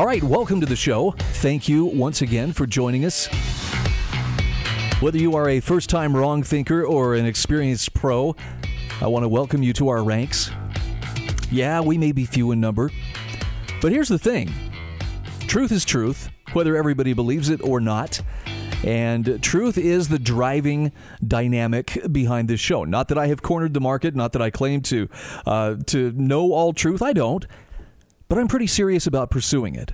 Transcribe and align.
All 0.00 0.06
right, 0.06 0.22
welcome 0.22 0.60
to 0.60 0.66
the 0.66 0.76
show. 0.76 1.10
Thank 1.10 1.68
you 1.68 1.84
once 1.84 2.22
again 2.22 2.54
for 2.54 2.64
joining 2.64 3.04
us. 3.04 3.26
Whether 5.00 5.18
you 5.18 5.36
are 5.36 5.50
a 5.50 5.60
first 5.60 5.90
time 5.90 6.16
wrong 6.16 6.42
thinker 6.42 6.86
or 6.86 7.16
an 7.16 7.26
experienced 7.26 7.92
pro, 7.92 8.34
I 9.02 9.08
want 9.08 9.24
to 9.24 9.28
welcome 9.28 9.62
you 9.62 9.74
to 9.74 9.90
our 9.90 10.02
ranks. 10.02 10.52
Yeah, 11.50 11.82
we 11.82 11.98
may 11.98 12.12
be 12.12 12.24
few 12.24 12.50
in 12.50 12.62
number, 12.62 12.90
but 13.82 13.92
here's 13.92 14.08
the 14.08 14.18
thing 14.18 14.50
truth 15.40 15.70
is 15.70 15.84
truth, 15.84 16.30
whether 16.54 16.78
everybody 16.78 17.12
believes 17.12 17.50
it 17.50 17.60
or 17.62 17.78
not. 17.78 18.22
And 18.82 19.38
truth 19.42 19.76
is 19.76 20.08
the 20.08 20.18
driving 20.18 20.92
dynamic 21.28 21.98
behind 22.10 22.48
this 22.48 22.58
show. 22.60 22.84
Not 22.84 23.08
that 23.08 23.18
I 23.18 23.26
have 23.26 23.42
cornered 23.42 23.74
the 23.74 23.82
market, 23.82 24.16
not 24.16 24.32
that 24.32 24.40
I 24.40 24.48
claim 24.48 24.80
to 24.80 25.10
uh, 25.44 25.76
to 25.88 26.12
know 26.12 26.54
all 26.54 26.72
truth. 26.72 27.02
I 27.02 27.12
don't, 27.12 27.46
but 28.30 28.38
I'm 28.38 28.48
pretty 28.48 28.68
serious 28.68 29.08
about 29.08 29.28
pursuing 29.28 29.74
it. 29.74 29.92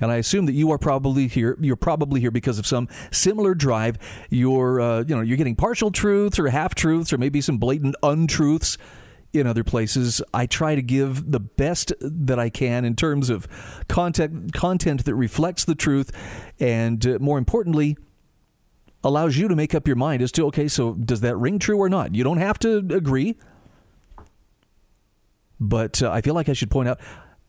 And 0.00 0.10
I 0.10 0.16
assume 0.16 0.46
that 0.46 0.52
you 0.52 0.70
are 0.70 0.78
probably 0.78 1.26
here. 1.26 1.56
You're 1.60 1.76
probably 1.76 2.20
here 2.20 2.30
because 2.30 2.58
of 2.58 2.66
some 2.66 2.88
similar 3.10 3.54
drive. 3.54 3.98
You're, 4.30 4.80
uh, 4.80 5.04
you 5.06 5.16
know, 5.16 5.22
you're 5.22 5.36
getting 5.36 5.56
partial 5.56 5.90
truths 5.90 6.38
or 6.38 6.48
half 6.48 6.74
truths 6.74 7.12
or 7.12 7.18
maybe 7.18 7.40
some 7.40 7.58
blatant 7.58 7.96
untruths 8.02 8.78
in 9.32 9.46
other 9.46 9.64
places. 9.64 10.22
I 10.32 10.46
try 10.46 10.74
to 10.74 10.82
give 10.82 11.30
the 11.30 11.40
best 11.40 11.92
that 12.00 12.38
I 12.38 12.48
can 12.48 12.84
in 12.84 12.96
terms 12.96 13.30
of 13.30 13.46
content 13.88 14.52
content 14.52 15.04
that 15.04 15.14
reflects 15.14 15.64
the 15.64 15.74
truth, 15.74 16.10
and 16.58 17.04
uh, 17.06 17.18
more 17.20 17.38
importantly, 17.38 17.96
allows 19.04 19.36
you 19.36 19.48
to 19.48 19.56
make 19.56 19.74
up 19.74 19.86
your 19.86 19.96
mind 19.96 20.22
as 20.22 20.32
to 20.32 20.46
okay, 20.46 20.68
so 20.68 20.94
does 20.94 21.20
that 21.20 21.36
ring 21.36 21.58
true 21.58 21.78
or 21.78 21.88
not? 21.88 22.14
You 22.14 22.24
don't 22.24 22.38
have 22.38 22.58
to 22.60 22.78
agree, 22.90 23.36
but 25.60 26.02
uh, 26.02 26.10
I 26.10 26.20
feel 26.20 26.34
like 26.34 26.48
I 26.48 26.54
should 26.54 26.70
point 26.70 26.88
out 26.88 27.00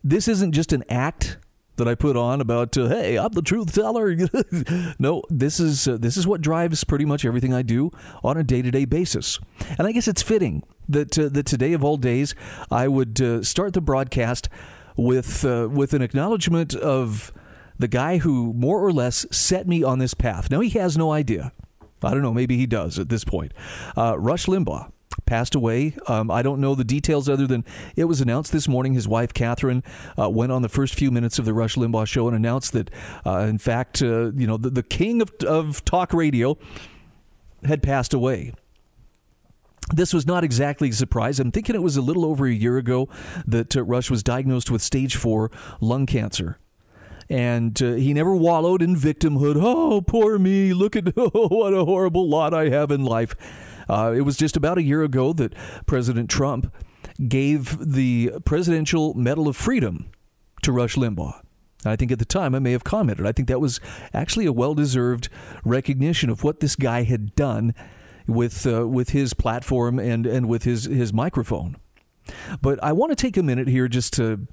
this 0.04 0.28
isn't 0.28 0.52
just 0.54 0.74
an 0.74 0.84
act 0.90 1.38
that 1.80 1.88
I 1.88 1.96
put 1.96 2.16
on 2.16 2.40
about 2.40 2.78
uh, 2.78 2.88
hey 2.88 3.18
I'm 3.18 3.32
the 3.32 3.42
truth 3.42 3.74
teller. 3.74 4.16
no, 5.00 5.24
this 5.30 5.60
is 5.60 5.88
uh, 5.88 5.98
this 5.98 6.16
is 6.16 6.28
what 6.28 6.42
drives 6.42 6.84
pretty 6.84 7.06
much 7.06 7.26
everything 7.26 7.54
I 7.54 7.64
do 7.64 7.92
on 8.24 8.38
a 8.38 8.44
day 8.44 8.62
to 8.62 8.70
day 8.70 8.86
basis, 8.86 9.40
and 9.78 9.88
I 9.88 9.92
guess 9.92 10.08
it's 10.08 10.22
fitting 10.22 10.64
that 10.88 11.18
uh, 11.18 11.30
that 11.30 11.46
today 11.46 11.74
of 11.74 11.84
all 11.84 11.98
days 11.98 12.36
I 12.70 12.88
would 12.88 13.20
uh, 13.20 13.44
start 13.44 13.74
the 13.74 13.82
broadcast 13.82 14.48
with 14.96 15.44
uh, 15.44 15.68
with 15.72 15.94
an 15.94 16.02
acknowledgement 16.02 16.76
of 16.76 17.34
the 17.80 17.88
guy 17.88 18.18
who 18.18 18.54
more 18.54 18.84
or 18.84 18.92
less 18.92 19.26
set 19.32 19.68
me 19.68 19.84
on 19.84 20.00
this 20.00 20.14
path. 20.14 20.52
Now 20.52 20.60
he 20.60 20.70
has 20.72 20.98
no 20.98 21.12
idea. 21.12 21.52
I 22.04 22.12
don't 22.12 22.22
know. 22.22 22.34
Maybe 22.34 22.56
he 22.58 22.66
does 22.66 22.98
at 23.00 23.10
this 23.10 23.24
point. 23.24 23.54
Uh, 23.98 24.18
Rush 24.18 24.46
Limbaugh 24.46 24.92
passed 25.30 25.54
away. 25.54 25.96
Um, 26.08 26.32
I 26.32 26.42
don't 26.42 26.60
know 26.60 26.74
the 26.74 26.84
details 26.84 27.30
other 27.30 27.46
than 27.46 27.64
it 27.96 28.06
was 28.06 28.20
announced 28.20 28.52
this 28.52 28.68
morning. 28.68 28.94
His 28.94 29.08
wife, 29.08 29.32
Kathryn, 29.32 29.86
uh, 30.18 30.28
went 30.28 30.52
on 30.52 30.64
the 30.64 30.70
first 30.70 30.96
few 30.96 31.12
minutes 31.12 31.38
of 31.38 31.46
the 31.46 31.54
Rush 31.54 31.76
Limbaugh 31.76 32.08
show 32.08 32.28
and 32.28 32.36
announced 32.36 32.74
that, 32.74 32.90
uh, 33.26 33.46
in 33.48 33.60
fact, 33.60 34.02
uh, 34.02 34.32
you 34.32 34.48
know, 34.48 34.58
the, 34.58 34.72
the 34.72 34.84
king 34.84 35.22
of, 35.22 35.32
of 35.46 35.86
talk 35.86 36.14
radio 36.14 36.58
had 37.64 37.84
passed 37.84 38.12
away. 38.14 38.54
This 39.94 40.14
was 40.14 40.26
not 40.26 40.44
exactly 40.44 40.90
a 40.90 40.94
surprise. 40.94 41.40
I'm 41.40 41.52
thinking 41.52 41.76
it 41.76 41.84
was 41.84 41.96
a 41.96 42.02
little 42.02 42.26
over 42.26 42.48
a 42.48 42.52
year 42.52 42.78
ago 42.78 43.08
that 43.46 43.78
uh, 43.78 43.84
Rush 43.84 44.10
was 44.10 44.24
diagnosed 44.24 44.72
with 44.72 44.82
stage 44.82 45.16
four 45.16 45.52
lung 45.80 46.08
cancer 46.08 46.58
and 47.30 47.80
uh, 47.84 47.94
he 47.94 48.14
never 48.14 48.36
wallowed 48.36 48.82
in 48.82 48.96
victimhood. 48.96 49.56
Oh, 49.62 50.02
poor 50.02 50.40
me! 50.40 50.74
Look 50.74 50.96
at 50.96 51.14
oh, 51.16 51.30
what 51.50 51.74
a 51.74 51.86
horrible 51.86 52.28
lot 52.28 52.54
I 52.54 52.70
have 52.70 52.90
in 52.90 53.06
life. 53.06 53.36
Uh, 53.90 54.14
it 54.16 54.22
was 54.22 54.38
just 54.38 54.56
about 54.56 54.78
a 54.78 54.84
year 54.84 55.04
ago 55.04 55.34
that 55.34 55.54
President 55.86 56.30
Trump 56.30 56.74
gave 57.28 57.78
the 57.94 58.32
Presidential 58.46 59.14
Medal 59.16 59.48
of 59.48 59.58
Freedom 59.58 60.12
to 60.62 60.72
Rush 60.72 60.96
Limbaugh. 60.96 61.42
I 61.86 61.96
think 61.96 62.12
at 62.12 62.20
the 62.20 62.26
time 62.26 62.54
I 62.54 62.60
may 62.60 62.74
have 62.74 62.84
commented. 62.84 63.26
I 63.26 63.32
think 63.32 63.48
that 63.48 63.62
was 63.62 63.80
actually 64.14 64.46
a 64.46 64.52
well 64.52 64.74
deserved 64.74 65.30
recognition 65.64 66.30
of 66.30 66.44
what 66.44 66.60
this 66.60 66.76
guy 66.76 67.04
had 67.04 67.36
done 67.36 67.74
with 68.28 68.68
uh, 68.68 68.88
with 68.88 69.12
his 69.12 69.34
platform 69.34 69.98
and 69.98 70.26
and 70.26 70.48
with 70.48 70.64
his 70.64 70.84
his 70.86 71.14
microphone. 71.14 71.78
But 72.62 72.84
I 72.84 72.92
want 72.92 73.12
to 73.12 73.16
take 73.16 73.38
a 73.38 73.44
minute 73.44 73.68
here 73.68 73.88
just 73.88 74.14
to 74.14 74.46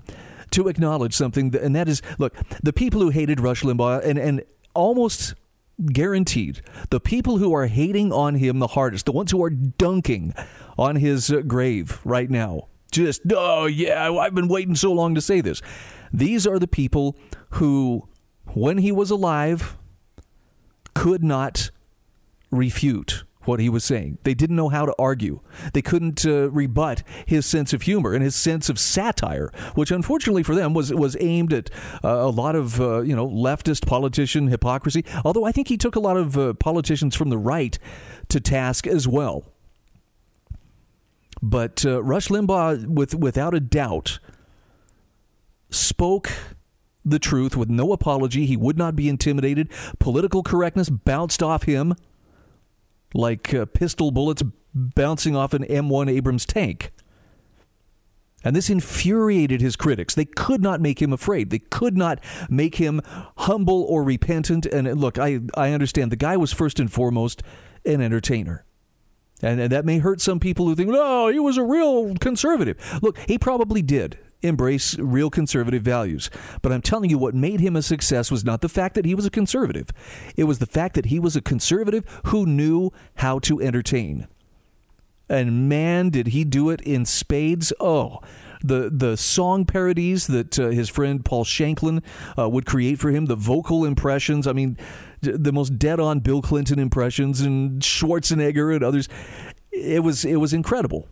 to 0.53 0.68
acknowledge 0.68 1.14
something, 1.14 1.54
and 1.56 1.74
that 1.74 1.88
is, 1.88 2.00
look, 2.18 2.34
the 2.62 2.72
people 2.72 3.00
who 3.00 3.10
hated 3.10 3.41
Rush 3.41 3.62
Limbaugh 3.62 4.04
and 4.04 4.18
and 4.18 4.44
almost 4.74 5.34
guaranteed 5.84 6.62
the 6.91 7.00
people 7.00 7.38
who 7.38 7.54
are 7.54 7.66
hating 7.66 8.12
on 8.12 8.37
him 8.37 8.59
the 8.59 8.69
hardest, 8.69 9.06
the 9.06 9.12
ones 9.12 9.31
who 9.31 9.42
are 9.44 9.50
dunking 9.50 10.34
on 10.78 10.97
his 10.97 11.31
uh, 11.31 11.42
grave 11.42 12.00
right 12.04 12.31
now, 12.31 12.69
just 12.91 13.22
oh 13.34 13.66
yeah, 13.66 14.10
I've 14.10 14.34
been 14.34 14.48
waiting 14.48 14.75
so 14.75 14.92
long 14.92 15.15
to 15.15 15.20
say 15.20 15.41
this. 15.41 15.60
These 16.12 16.47
are 16.47 16.59
the 16.59 16.69
people 16.69 17.16
who, 17.50 18.09
when 18.54 18.78
he 18.78 18.92
was 18.92 19.10
alive, 19.10 19.76
could 20.94 21.22
not 21.22 21.70
refute 22.50 23.25
what 23.47 23.61
he 23.61 23.69
was 23.69 23.84
saying. 23.84 24.19
They 24.23 24.34
didn't 24.34 24.57
know 24.57 24.69
how 24.69 24.87
to 24.87 24.95
argue. 24.99 25.41
They 25.73 25.83
couldn't 25.83 26.25
uh, 26.25 26.51
rebut 26.51 27.03
his 27.25 27.47
sense 27.47 27.73
of 27.73 27.83
humor 27.83 28.12
and 28.12 28.23
his 28.23 28.34
sense 28.34 28.69
of 28.69 28.79
satire, 28.79 29.51
which 29.75 29.91
unfortunately 29.91 30.43
for 30.43 30.55
them 30.55 30.75
was 30.75 30.93
was 30.93 31.17
aimed 31.21 31.53
at 31.53 31.71
uh, 32.05 32.09
a 32.09 32.31
lot 32.31 32.57
of 32.57 32.81
uh, 32.81 33.01
you 33.01 33.15
know 33.15 33.29
leftist 33.29 33.87
politician 33.87 34.49
hypocrisy. 34.49 35.05
Although 35.25 35.45
I 35.45 35.53
think 35.53 35.69
he 35.69 35.77
took 35.77 35.97
a 35.97 36.01
lot 36.01 36.17
of 36.17 36.37
uh, 36.37 36.55
politicians 36.55 37.15
from 37.15 37.31
the 37.31 37.39
right 37.39 37.79
to 38.29 38.41
task 38.41 38.87
as 38.87 39.07
well. 39.07 39.45
But 41.43 41.84
uh, 41.84 42.03
Rush 42.03 42.28
Limbaugh, 42.28 42.87
with 42.87 43.15
without 43.15 43.55
a 43.55 43.61
doubt, 43.61 44.19
spoke 45.71 46.31
the 47.05 47.19
truth 47.19 47.57
with 47.57 47.71
no 47.71 47.93
apology. 47.93 48.47
He 48.47 48.57
would 48.57 48.77
not 48.77 48.97
be 48.97 49.09
intimidated. 49.09 49.71
Political 49.99 50.43
correctness 50.43 50.91
bounced 50.91 51.43
off 51.43 51.63
him 51.63 51.95
like 53.15 53.53
uh, 53.55 53.67
pistol 53.67 54.11
bullets 54.11 54.43
bouncing 54.75 55.34
off 55.34 55.55
an 55.55 55.65
M1 55.65 56.11
Abrams 56.11 56.44
tank. 56.44 56.93
And 58.44 58.55
this 58.55 58.71
infuriated 58.71 59.61
his 59.61 59.75
critics. 59.75 60.15
They 60.15 60.25
could 60.25 60.62
not 60.62 60.81
make 60.81 61.03
him 61.03 61.12
afraid. 61.12 61.50
They 61.50 61.59
could 61.59 61.97
not 61.97 62.21
make 62.49 62.77
him 62.77 63.00
humble 63.39 63.83
or 63.84 64.05
repentant. 64.05 64.66
And 64.66 64.87
uh, 64.87 64.93
look, 64.93 65.19
I, 65.19 65.41
I 65.55 65.72
understand 65.72 66.12
the 66.12 66.16
guy 66.16 66.37
was 66.37 66.53
first 66.53 66.78
and 66.78 66.93
foremost 66.93 67.43
an 67.84 68.00
entertainer. 68.00 68.65
And, 69.43 69.61
and 69.61 69.72
that 69.72 69.84
may 69.84 69.99
hurt 69.99 70.21
some 70.21 70.39
people 70.39 70.66
who 70.66 70.75
think, 70.75 70.91
no, 70.91 71.28
he 71.28 71.39
was 71.39 71.56
a 71.56 71.65
real 71.65 72.15
conservative. 72.16 72.78
Look, 73.03 73.19
he 73.27 73.37
probably 73.39 73.83
did 73.83 74.19
embrace 74.47 74.99
real 74.99 75.31
conservative 75.31 75.83
values. 75.83 76.31
But 76.62 76.73
I'm 76.73 76.83
telling 76.83 77.11
you, 77.11 77.19
what 77.19 77.34
made 77.34 77.61
him 77.61 77.77
a 77.77 77.83
success 77.83 78.31
was 78.31 78.45
not 78.45 78.61
the 78.61 78.69
fact 78.69 78.95
that 78.95 79.05
he 79.05 79.15
was 79.15 79.27
a 79.27 79.31
conservative, 79.31 79.91
it 80.37 80.45
was 80.45 80.59
the 80.59 80.67
fact 80.67 80.95
that 80.95 81.07
he 81.07 81.19
was 81.19 81.37
a 81.37 81.43
conservative 81.43 82.05
who 82.27 82.47
knew 82.47 82.93
how 83.17 83.39
to 83.41 83.61
entertain. 83.61 84.27
And 85.29 85.69
man, 85.69 86.11
did 86.11 86.29
he 86.29 86.45
do 86.45 86.71
it 86.71 86.81
in 86.83 87.05
spades. 87.05 87.72
Oh, 87.81 88.21
the 88.63 88.91
the 88.93 89.16
song 89.16 89.65
parodies 89.65 90.27
that 90.28 90.59
uh, 90.59 90.69
his 90.69 90.89
friend 90.89 91.25
Paul 91.25 91.45
Shanklin 91.45 92.03
uh, 92.39 92.49
would 92.49 92.66
create 92.66 92.99
for 92.99 93.10
him, 93.10 93.27
the 93.27 93.37
vocal 93.37 93.84
impressions. 93.84 94.47
I 94.47 94.53
mean, 94.53 94.77
the 95.21 95.53
most 95.53 95.78
dead 95.78 96.01
on 96.01 96.21
Bill 96.21 96.42
Clinton 96.42 96.78
impressions 96.78 97.41
and 97.41 97.81
Schwarzenegger 97.83 98.75
and 98.75 98.84
others. 98.84 99.09
It 99.72 100.03
was 100.03 100.25
it 100.25 100.37
was 100.37 100.53
incredible. 100.53 101.09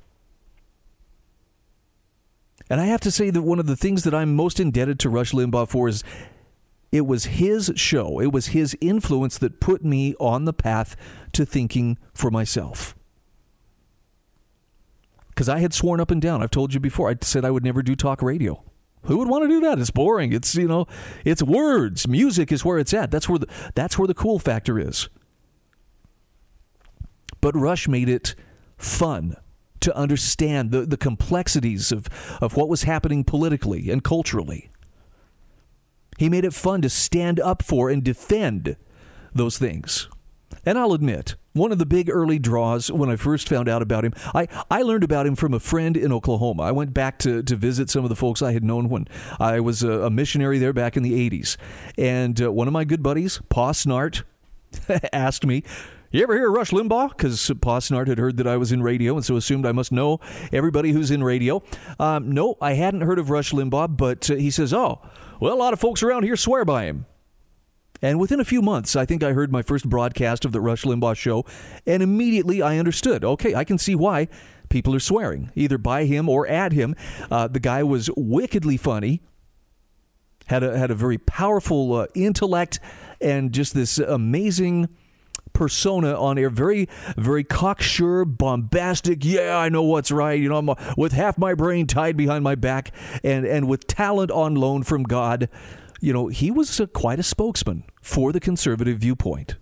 And 2.71 2.81
I 2.81 2.87
have 2.87 3.01
to 3.01 3.11
say 3.11 3.31
that 3.31 3.43
one 3.43 3.59
of 3.59 3.67
the 3.67 3.77
things 3.77 4.05
that 4.05 4.15
I'm 4.15 4.35
most 4.35 4.59
indebted 4.59 4.99
to 5.01 5.11
Rush 5.11 5.33
Limbaugh 5.33 5.69
for 5.69 5.89
is 5.89 6.03
it 6.91 7.07
was 7.07 7.25
his 7.25 7.73
show, 7.75 8.21
it 8.21 8.33
was 8.33 8.49
his 8.49 8.77
influence 8.81 9.37
that 9.39 9.61
put 9.61 9.85
me 9.85 10.15
on 10.21 10.45
the 10.45 10.53
path 10.53 10.97
to 11.33 11.45
thinking 11.45 11.99
for 12.13 12.31
myself. 12.31 12.95
Because 15.29 15.49
I 15.49 15.59
had 15.59 15.75
sworn 15.75 16.01
up 16.01 16.13
and 16.13 16.23
down, 16.23 16.43
I've 16.43 16.51
told 16.51 16.73
you 16.73 16.81
before, 16.81 17.11
I 17.11 17.17
said 17.21 17.45
I 17.45 17.51
would 17.51 17.65
never 17.65 17.83
do 17.83 17.97
talk 17.97 18.23
radio. 18.23 18.63
Who 19.03 19.19
would 19.19 19.29
want 19.29 19.43
to 19.45 19.49
do 19.49 19.61
that? 19.63 19.79
It's 19.79 19.91
boring. 19.91 20.33
It's 20.33 20.55
you 20.55 20.69
know, 20.69 20.87
it's 21.25 21.43
words. 21.43 22.09
Music 22.09 22.51
is 22.51 22.65
where 22.65 22.79
it's 22.79 22.95
at. 22.95 23.11
That's 23.11 23.29
where 23.29 23.39
the 23.39 23.49
that's 23.75 23.99
where 23.99 24.09
the 24.09 24.15
cool 24.15 24.39
factor 24.39 24.79
is. 24.79 25.09
But 27.41 27.55
Rush 27.55 27.87
made 27.87 28.09
it 28.09 28.35
fun 28.79 29.37
to 29.85 29.97
understand 29.97 30.71
the, 30.71 30.83
the 30.87 30.97
complexities 30.97 31.93
of, 31.93 32.09
of 32.41 32.57
what 32.57 32.69
was 32.69 32.83
happening 32.83 33.25
politically 33.25 33.91
and 33.91 34.03
culturally. 34.03 34.71
He 36.19 36.29
made 36.29 36.45
it 36.45 36.55
fun 36.55 36.83
to 36.83 36.89
stand 36.89 37.41
up 37.41 37.63
for 37.63 37.91
and 37.91 38.03
defend 38.03 38.77
those 39.35 39.59
things. 39.59 40.09
And 40.65 40.79
I'll 40.79 40.93
admit, 40.93 41.35
one 41.53 41.73
of 41.73 41.79
the 41.79 41.87
big 41.87 42.09
early 42.09 42.39
draws 42.39 42.91
when 42.91 43.11
I 43.11 43.17
first 43.17 43.49
found 43.49 43.69
out 43.69 43.83
about 43.83 44.05
him, 44.05 44.15
I, 44.35 44.49
I 44.71 44.83
learned 44.83 45.05
about 45.05 45.27
him 45.27 45.37
from 45.37 45.53
a 45.53 45.61
friend 45.61 45.97
in 45.97 46.13
Oklahoma. 46.13 46.63
I 46.63 46.73
went 46.73 46.95
back 46.95 47.19
to, 47.21 47.43
to 47.43 47.57
visit 47.57 47.91
some 47.91 48.05
of 48.05 48.11
the 48.11 48.17
folks 48.17 48.43
I 48.43 48.53
had 48.53 48.65
known 48.65 48.89
when 48.89 49.07
I 49.39 49.61
was 49.61 49.83
a, 49.83 49.91
a 50.03 50.11
missionary 50.11 50.59
there 50.59 50.73
back 50.73 50.97
in 50.97 51.03
the 51.03 51.31
80s. 51.31 51.57
And 51.99 52.41
uh, 52.41 52.53
one 52.53 52.67
of 52.67 52.73
my 52.73 52.85
good 52.85 53.03
buddies, 53.03 53.41
Pa 53.49 53.73
Snart, 53.73 54.23
asked 55.13 55.45
me, 55.45 55.63
you 56.19 56.23
ever 56.23 56.35
hear 56.35 56.51
Rush 56.51 56.71
Limbaugh? 56.71 57.09
Because 57.09 57.51
Pa 57.61 57.81
Snart 57.81 58.07
had 58.07 58.19
heard 58.19 58.37
that 58.37 58.47
I 58.47 58.57
was 58.57 58.71
in 58.71 58.83
radio 58.83 59.17
and 59.17 59.25
so 59.25 59.37
assumed 59.37 59.67
I 59.67 59.73
must 59.73 59.91
know 59.91 60.21
everybody 60.53 60.93
who's 60.93 61.11
in 61.11 61.25
radio. 61.25 61.63
Um, 61.99 62.31
no, 62.31 62.57
I 62.61 62.75
hadn't 62.75 63.01
heard 63.01 63.19
of 63.19 63.31
Rush 63.31 63.51
Limbaugh, 63.53 63.97
but 63.97 64.31
uh, 64.31 64.35
he 64.37 64.51
says, 64.51 64.73
oh, 64.73 65.01
well, 65.41 65.53
a 65.53 65.57
lot 65.57 65.73
of 65.73 65.81
folks 65.81 66.03
around 66.03 66.23
here 66.23 66.37
swear 66.37 66.65
by 66.65 66.85
him. 66.85 67.07
And 68.01 68.21
within 68.21 68.39
a 68.39 68.45
few 68.45 68.63
months, 68.63 68.97
I 68.97 69.05
think 69.07 69.25
I 69.25 69.33
heard 69.33 69.51
my 69.51 69.63
first 69.63 69.89
broadcast 69.89 70.45
of 70.45 70.53
the 70.53 70.61
Rush 70.61 70.85
Limbaugh 70.85 71.17
show, 71.17 71.45
and 71.87 72.03
immediately 72.03 72.63
I 72.63 72.79
understood 72.79 73.25
okay, 73.25 73.55
I 73.55 73.65
can 73.65 73.79
see 73.79 73.95
why 73.95 74.29
people 74.69 74.95
are 74.95 75.01
swearing, 75.01 75.51
either 75.55 75.79
by 75.79 76.05
him 76.05 76.29
or 76.29 76.47
at 76.47 76.73
him. 76.73 76.95
Uh, 77.31 77.49
the 77.49 77.61
guy 77.61 77.83
was 77.83 78.11
wickedly 78.17 78.77
funny, 78.77 79.23
had 80.47 80.63
a, 80.63 80.79
had 80.79 80.91
a 80.91 80.95
very 80.95 81.19
powerful 81.19 81.95
uh, 81.95 82.07
intellect, 82.15 82.79
and 83.21 83.53
just 83.53 83.75
this 83.75 83.99
amazing 83.99 84.89
persona 85.55 86.15
on 86.15 86.37
air. 86.37 86.51
Very, 86.51 86.89
very 87.17 87.45
cocksure, 87.45 88.27
bombastic. 88.27 89.25
Yeah, 89.25 89.57
I 89.57 89.71
know 89.71 89.83
what's 89.83 90.11
right. 90.11 90.39
You 90.39 90.51
know, 90.51 90.59
I'm 90.59 90.71
with 90.97 91.13
half 91.13 91.39
my 91.39 91.55
brain 91.55 91.87
tied 91.87 92.17
behind 92.17 92.45
my 92.45 92.55
back, 92.55 92.93
and 93.23 93.47
and 93.47 93.67
with 93.67 93.87
talent 93.87 94.31
on 94.31 94.55
loan 94.55 94.83
from 94.83 95.05
God. 95.05 95.49
You 96.01 96.13
know, 96.13 96.29
he 96.29 96.51
was 96.51 96.79
a, 96.81 96.87
quite 96.87 97.19
a 97.19 97.23
spokesman 97.23 97.85
for 98.03 98.31
the 98.31 98.41
conservative 98.41 98.99
viewpoint. 98.99 99.57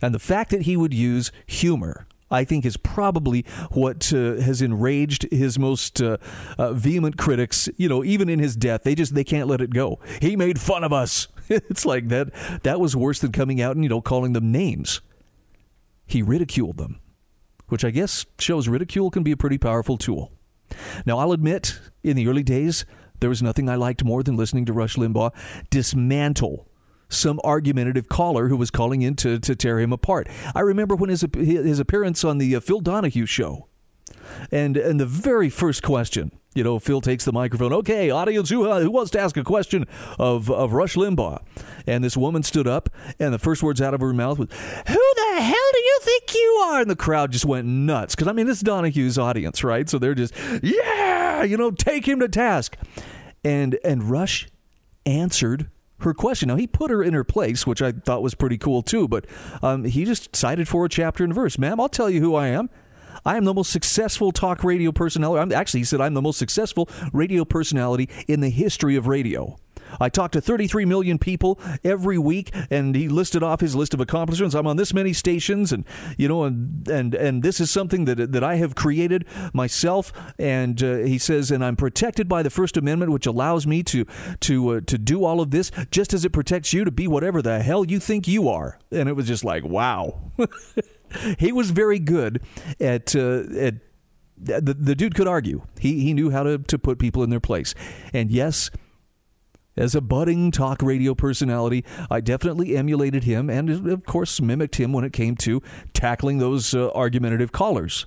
And 0.00 0.14
the 0.14 0.18
fact 0.18 0.50
that 0.50 0.62
he 0.62 0.78
would 0.78 0.94
use 0.94 1.30
humor 1.46 2.06
I 2.30 2.44
think 2.44 2.66
is 2.66 2.76
probably 2.76 3.44
what 3.70 4.12
uh, 4.12 4.36
has 4.36 4.60
enraged 4.60 5.26
his 5.30 5.58
most 5.58 6.02
uh, 6.02 6.18
uh, 6.58 6.72
vehement 6.72 7.16
critics. 7.16 7.68
You 7.76 7.88
know, 7.88 8.04
even 8.04 8.28
in 8.28 8.38
his 8.38 8.56
death, 8.56 8.82
they 8.82 8.94
just 8.94 9.14
they 9.14 9.24
can't 9.24 9.48
let 9.48 9.60
it 9.60 9.70
go. 9.70 9.98
He 10.20 10.36
made 10.36 10.60
fun 10.60 10.84
of 10.84 10.92
us. 10.92 11.28
it's 11.70 11.86
like 11.86 12.08
that. 12.08 12.28
That 12.62 12.80
was 12.80 12.96
worse 12.96 13.20
than 13.20 13.32
coming 13.32 13.60
out 13.60 13.76
and 13.76 13.84
you 13.84 13.88
know 13.88 14.00
calling 14.00 14.32
them 14.32 14.52
names. 14.52 15.00
He 16.06 16.22
ridiculed 16.22 16.78
them, 16.78 17.00
which 17.68 17.84
I 17.84 17.90
guess 17.90 18.26
shows 18.38 18.68
ridicule 18.68 19.10
can 19.10 19.22
be 19.22 19.32
a 19.32 19.36
pretty 19.36 19.58
powerful 19.58 19.98
tool. 19.98 20.32
Now, 21.04 21.18
I'll 21.18 21.32
admit, 21.32 21.80
in 22.02 22.16
the 22.16 22.28
early 22.28 22.42
days, 22.42 22.84
there 23.20 23.28
was 23.28 23.42
nothing 23.42 23.68
I 23.68 23.74
liked 23.74 24.04
more 24.04 24.22
than 24.22 24.36
listening 24.36 24.64
to 24.66 24.72
Rush 24.72 24.96
Limbaugh 24.96 25.32
dismantle 25.70 26.68
some 27.08 27.40
argumentative 27.42 28.08
caller 28.08 28.48
who 28.48 28.56
was 28.56 28.70
calling 28.70 29.02
in 29.02 29.16
to, 29.16 29.38
to 29.38 29.56
tear 29.56 29.80
him 29.80 29.92
apart. 29.92 30.28
I 30.54 30.60
remember 30.60 30.94
when 30.94 31.10
his 31.10 31.24
his 31.34 31.78
appearance 31.78 32.22
on 32.24 32.38
the 32.38 32.54
uh, 32.54 32.60
Phil 32.60 32.80
Donahue 32.80 33.26
show, 33.26 33.68
and 34.50 34.76
and 34.76 34.98
the 34.98 35.06
very 35.06 35.50
first 35.50 35.82
question, 35.82 36.32
you 36.54 36.64
know, 36.64 36.78
Phil 36.78 37.00
takes 37.00 37.24
the 37.24 37.32
microphone. 37.32 37.72
Okay, 37.72 38.10
audience, 38.10 38.50
who 38.50 38.68
uh, 38.68 38.80
who 38.80 38.90
wants 38.90 39.10
to 39.12 39.20
ask 39.20 39.36
a 39.36 39.44
question 39.44 39.86
of 40.18 40.50
of 40.50 40.72
Rush 40.72 40.94
Limbaugh? 40.96 41.40
And 41.86 42.02
this 42.02 42.16
woman 42.16 42.42
stood 42.42 42.66
up, 42.66 42.90
and 43.18 43.32
the 43.32 43.38
first 43.38 43.62
words 43.62 43.80
out 43.80 43.94
of 43.94 44.00
her 44.00 44.12
mouth 44.12 44.38
was, 44.38 44.48
"Who 44.50 45.14
the 45.16 45.40
hell 45.40 45.70
do 45.72 45.78
you 45.78 45.98
think 46.02 46.34
you 46.34 46.64
are?" 46.66 46.80
And 46.80 46.90
the 46.90 46.96
crowd 46.96 47.32
just 47.32 47.44
went 47.44 47.66
nuts 47.66 48.14
because 48.14 48.28
I 48.28 48.32
mean, 48.32 48.48
it's 48.48 48.62
Donahue's 48.62 49.18
audience, 49.18 49.62
right? 49.62 49.88
So 49.88 49.98
they're 49.98 50.14
just, 50.14 50.34
yeah, 50.62 51.42
you 51.42 51.56
know, 51.56 51.70
take 51.70 52.06
him 52.06 52.20
to 52.20 52.28
task. 52.28 52.76
And 53.44 53.78
and 53.84 54.10
Rush 54.10 54.48
answered 55.06 55.70
her 56.00 56.14
question. 56.14 56.48
Now, 56.48 56.56
he 56.56 56.66
put 56.66 56.90
her 56.90 57.02
in 57.02 57.14
her 57.14 57.24
place, 57.24 57.66
which 57.66 57.82
I 57.82 57.92
thought 57.92 58.22
was 58.22 58.34
pretty 58.34 58.58
cool 58.58 58.82
too, 58.82 59.08
but 59.08 59.26
um, 59.62 59.84
he 59.84 60.04
just 60.04 60.34
cited 60.34 60.68
for 60.68 60.84
a 60.84 60.88
chapter 60.88 61.24
and 61.24 61.34
verse. 61.34 61.58
Ma'am, 61.58 61.80
I'll 61.80 61.88
tell 61.88 62.10
you 62.10 62.20
who 62.20 62.34
I 62.34 62.48
am. 62.48 62.70
I 63.28 63.36
am 63.36 63.44
the 63.44 63.52
most 63.52 63.70
successful 63.70 64.32
talk 64.32 64.64
radio 64.64 64.90
personality. 64.90 65.42
I'm, 65.42 65.52
actually, 65.52 65.80
he 65.80 65.84
said, 65.84 66.00
I'm 66.00 66.14
the 66.14 66.22
most 66.22 66.38
successful 66.38 66.88
radio 67.12 67.44
personality 67.44 68.08
in 68.26 68.40
the 68.40 68.48
history 68.48 68.96
of 68.96 69.06
radio. 69.06 69.58
I 70.00 70.08
talk 70.08 70.32
to 70.32 70.40
33 70.40 70.86
million 70.86 71.18
people 71.18 71.60
every 71.84 72.16
week, 72.16 72.54
and 72.70 72.94
he 72.94 73.06
listed 73.06 73.42
off 73.42 73.60
his 73.60 73.76
list 73.76 73.92
of 73.92 74.00
accomplishments. 74.00 74.54
I'm 74.54 74.66
on 74.66 74.78
this 74.78 74.94
many 74.94 75.12
stations, 75.12 75.72
and 75.72 75.84
you 76.16 76.26
know, 76.26 76.44
and 76.44 76.88
and 76.88 77.14
and 77.14 77.42
this 77.42 77.60
is 77.60 77.70
something 77.70 78.06
that 78.06 78.32
that 78.32 78.42
I 78.42 78.56
have 78.56 78.74
created 78.74 79.26
myself. 79.52 80.10
And 80.38 80.82
uh, 80.82 80.96
he 80.96 81.18
says, 81.18 81.50
and 81.50 81.62
I'm 81.62 81.76
protected 81.76 82.30
by 82.30 82.42
the 82.42 82.50
First 82.50 82.78
Amendment, 82.78 83.12
which 83.12 83.26
allows 83.26 83.66
me 83.66 83.82
to 83.84 84.06
to 84.40 84.68
uh, 84.68 84.80
to 84.86 84.96
do 84.96 85.24
all 85.24 85.42
of 85.42 85.50
this, 85.50 85.70
just 85.90 86.14
as 86.14 86.24
it 86.24 86.30
protects 86.30 86.72
you 86.72 86.84
to 86.84 86.90
be 86.90 87.06
whatever 87.06 87.42
the 87.42 87.62
hell 87.62 87.84
you 87.84 88.00
think 88.00 88.26
you 88.26 88.48
are. 88.48 88.78
And 88.90 89.06
it 89.06 89.12
was 89.12 89.26
just 89.26 89.44
like, 89.44 89.64
wow. 89.64 90.32
he 91.38 91.52
was 91.52 91.70
very 91.70 91.98
good 91.98 92.42
at 92.80 93.14
uh, 93.14 93.42
at 93.58 93.74
the, 94.40 94.76
the 94.78 94.94
dude 94.94 95.14
could 95.14 95.28
argue. 95.28 95.62
He 95.78 96.00
he 96.00 96.14
knew 96.14 96.30
how 96.30 96.42
to, 96.44 96.58
to 96.58 96.78
put 96.78 96.98
people 96.98 97.22
in 97.22 97.30
their 97.30 97.40
place. 97.40 97.74
And 98.12 98.30
yes, 98.30 98.70
as 99.76 99.94
a 99.94 100.00
budding 100.00 100.50
talk 100.50 100.82
radio 100.82 101.14
personality, 101.14 101.84
I 102.10 102.20
definitely 102.20 102.76
emulated 102.76 103.24
him 103.24 103.48
and, 103.48 103.88
of 103.88 104.04
course, 104.04 104.40
mimicked 104.40 104.76
him 104.76 104.92
when 104.92 105.04
it 105.04 105.12
came 105.12 105.36
to 105.36 105.62
tackling 105.92 106.38
those 106.38 106.74
uh, 106.74 106.90
argumentative 106.90 107.52
callers. 107.52 108.04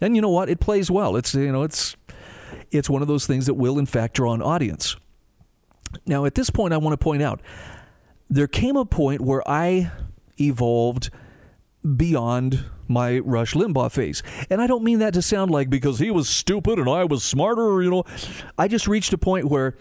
And 0.00 0.16
you 0.16 0.22
know 0.22 0.30
what? 0.30 0.48
It 0.48 0.60
plays 0.60 0.90
well. 0.90 1.16
It's 1.16 1.34
you 1.34 1.52
know 1.52 1.62
it's 1.62 1.96
it's 2.70 2.88
one 2.88 3.02
of 3.02 3.08
those 3.08 3.26
things 3.26 3.46
that 3.46 3.54
will 3.54 3.78
in 3.78 3.86
fact 3.86 4.14
draw 4.14 4.32
an 4.32 4.42
audience. 4.42 4.96
Now, 6.06 6.24
at 6.24 6.34
this 6.34 6.50
point, 6.50 6.74
I 6.74 6.76
want 6.76 6.98
to 6.98 7.02
point 7.02 7.22
out 7.22 7.40
there 8.30 8.46
came 8.46 8.76
a 8.76 8.84
point 8.84 9.20
where 9.20 9.42
I 9.48 9.90
evolved 10.38 11.10
beyond 11.96 12.64
my 12.88 13.18
Rush 13.18 13.54
Limbaugh 13.54 13.92
phase. 13.92 14.22
And 14.50 14.60
I 14.60 14.66
don't 14.66 14.82
mean 14.82 14.98
that 14.98 15.14
to 15.14 15.22
sound 15.22 15.50
like 15.50 15.70
because 15.70 15.98
he 15.98 16.10
was 16.10 16.28
stupid 16.28 16.78
and 16.78 16.88
I 16.88 17.04
was 17.04 17.22
smarter, 17.22 17.82
you 17.82 17.90
know. 17.90 18.04
I 18.56 18.68
just 18.68 18.88
reached 18.88 19.12
a 19.12 19.18
point 19.18 19.46
where 19.46 19.76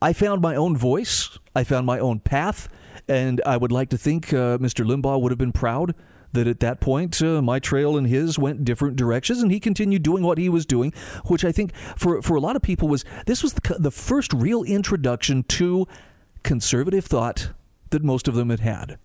I 0.00 0.12
found 0.12 0.40
my 0.40 0.56
own 0.56 0.76
voice. 0.76 1.38
I 1.54 1.64
found 1.64 1.86
my 1.86 1.98
own 1.98 2.20
path. 2.20 2.68
And 3.08 3.40
I 3.44 3.56
would 3.56 3.72
like 3.72 3.90
to 3.90 3.98
think 3.98 4.32
uh, 4.32 4.58
Mr. 4.58 4.86
Limbaugh 4.86 5.20
would 5.20 5.32
have 5.32 5.38
been 5.38 5.52
proud 5.52 5.94
that 6.32 6.46
at 6.46 6.60
that 6.60 6.80
point 6.80 7.20
uh, 7.22 7.42
my 7.42 7.58
trail 7.58 7.96
and 7.96 8.06
his 8.06 8.38
went 8.38 8.64
different 8.64 8.96
directions 8.96 9.42
and 9.42 9.52
he 9.52 9.60
continued 9.60 10.02
doing 10.02 10.22
what 10.22 10.38
he 10.38 10.48
was 10.48 10.64
doing 10.64 10.92
which 11.26 11.44
i 11.44 11.52
think 11.52 11.74
for, 11.96 12.22
for 12.22 12.36
a 12.36 12.40
lot 12.40 12.56
of 12.56 12.62
people 12.62 12.88
was 12.88 13.04
this 13.26 13.42
was 13.42 13.52
the, 13.52 13.76
the 13.78 13.90
first 13.90 14.32
real 14.32 14.62
introduction 14.62 15.42
to 15.42 15.86
conservative 16.42 17.04
thought 17.04 17.50
that 17.90 18.02
most 18.02 18.28
of 18.28 18.34
them 18.34 18.48
had 18.48 18.60
had 18.60 18.98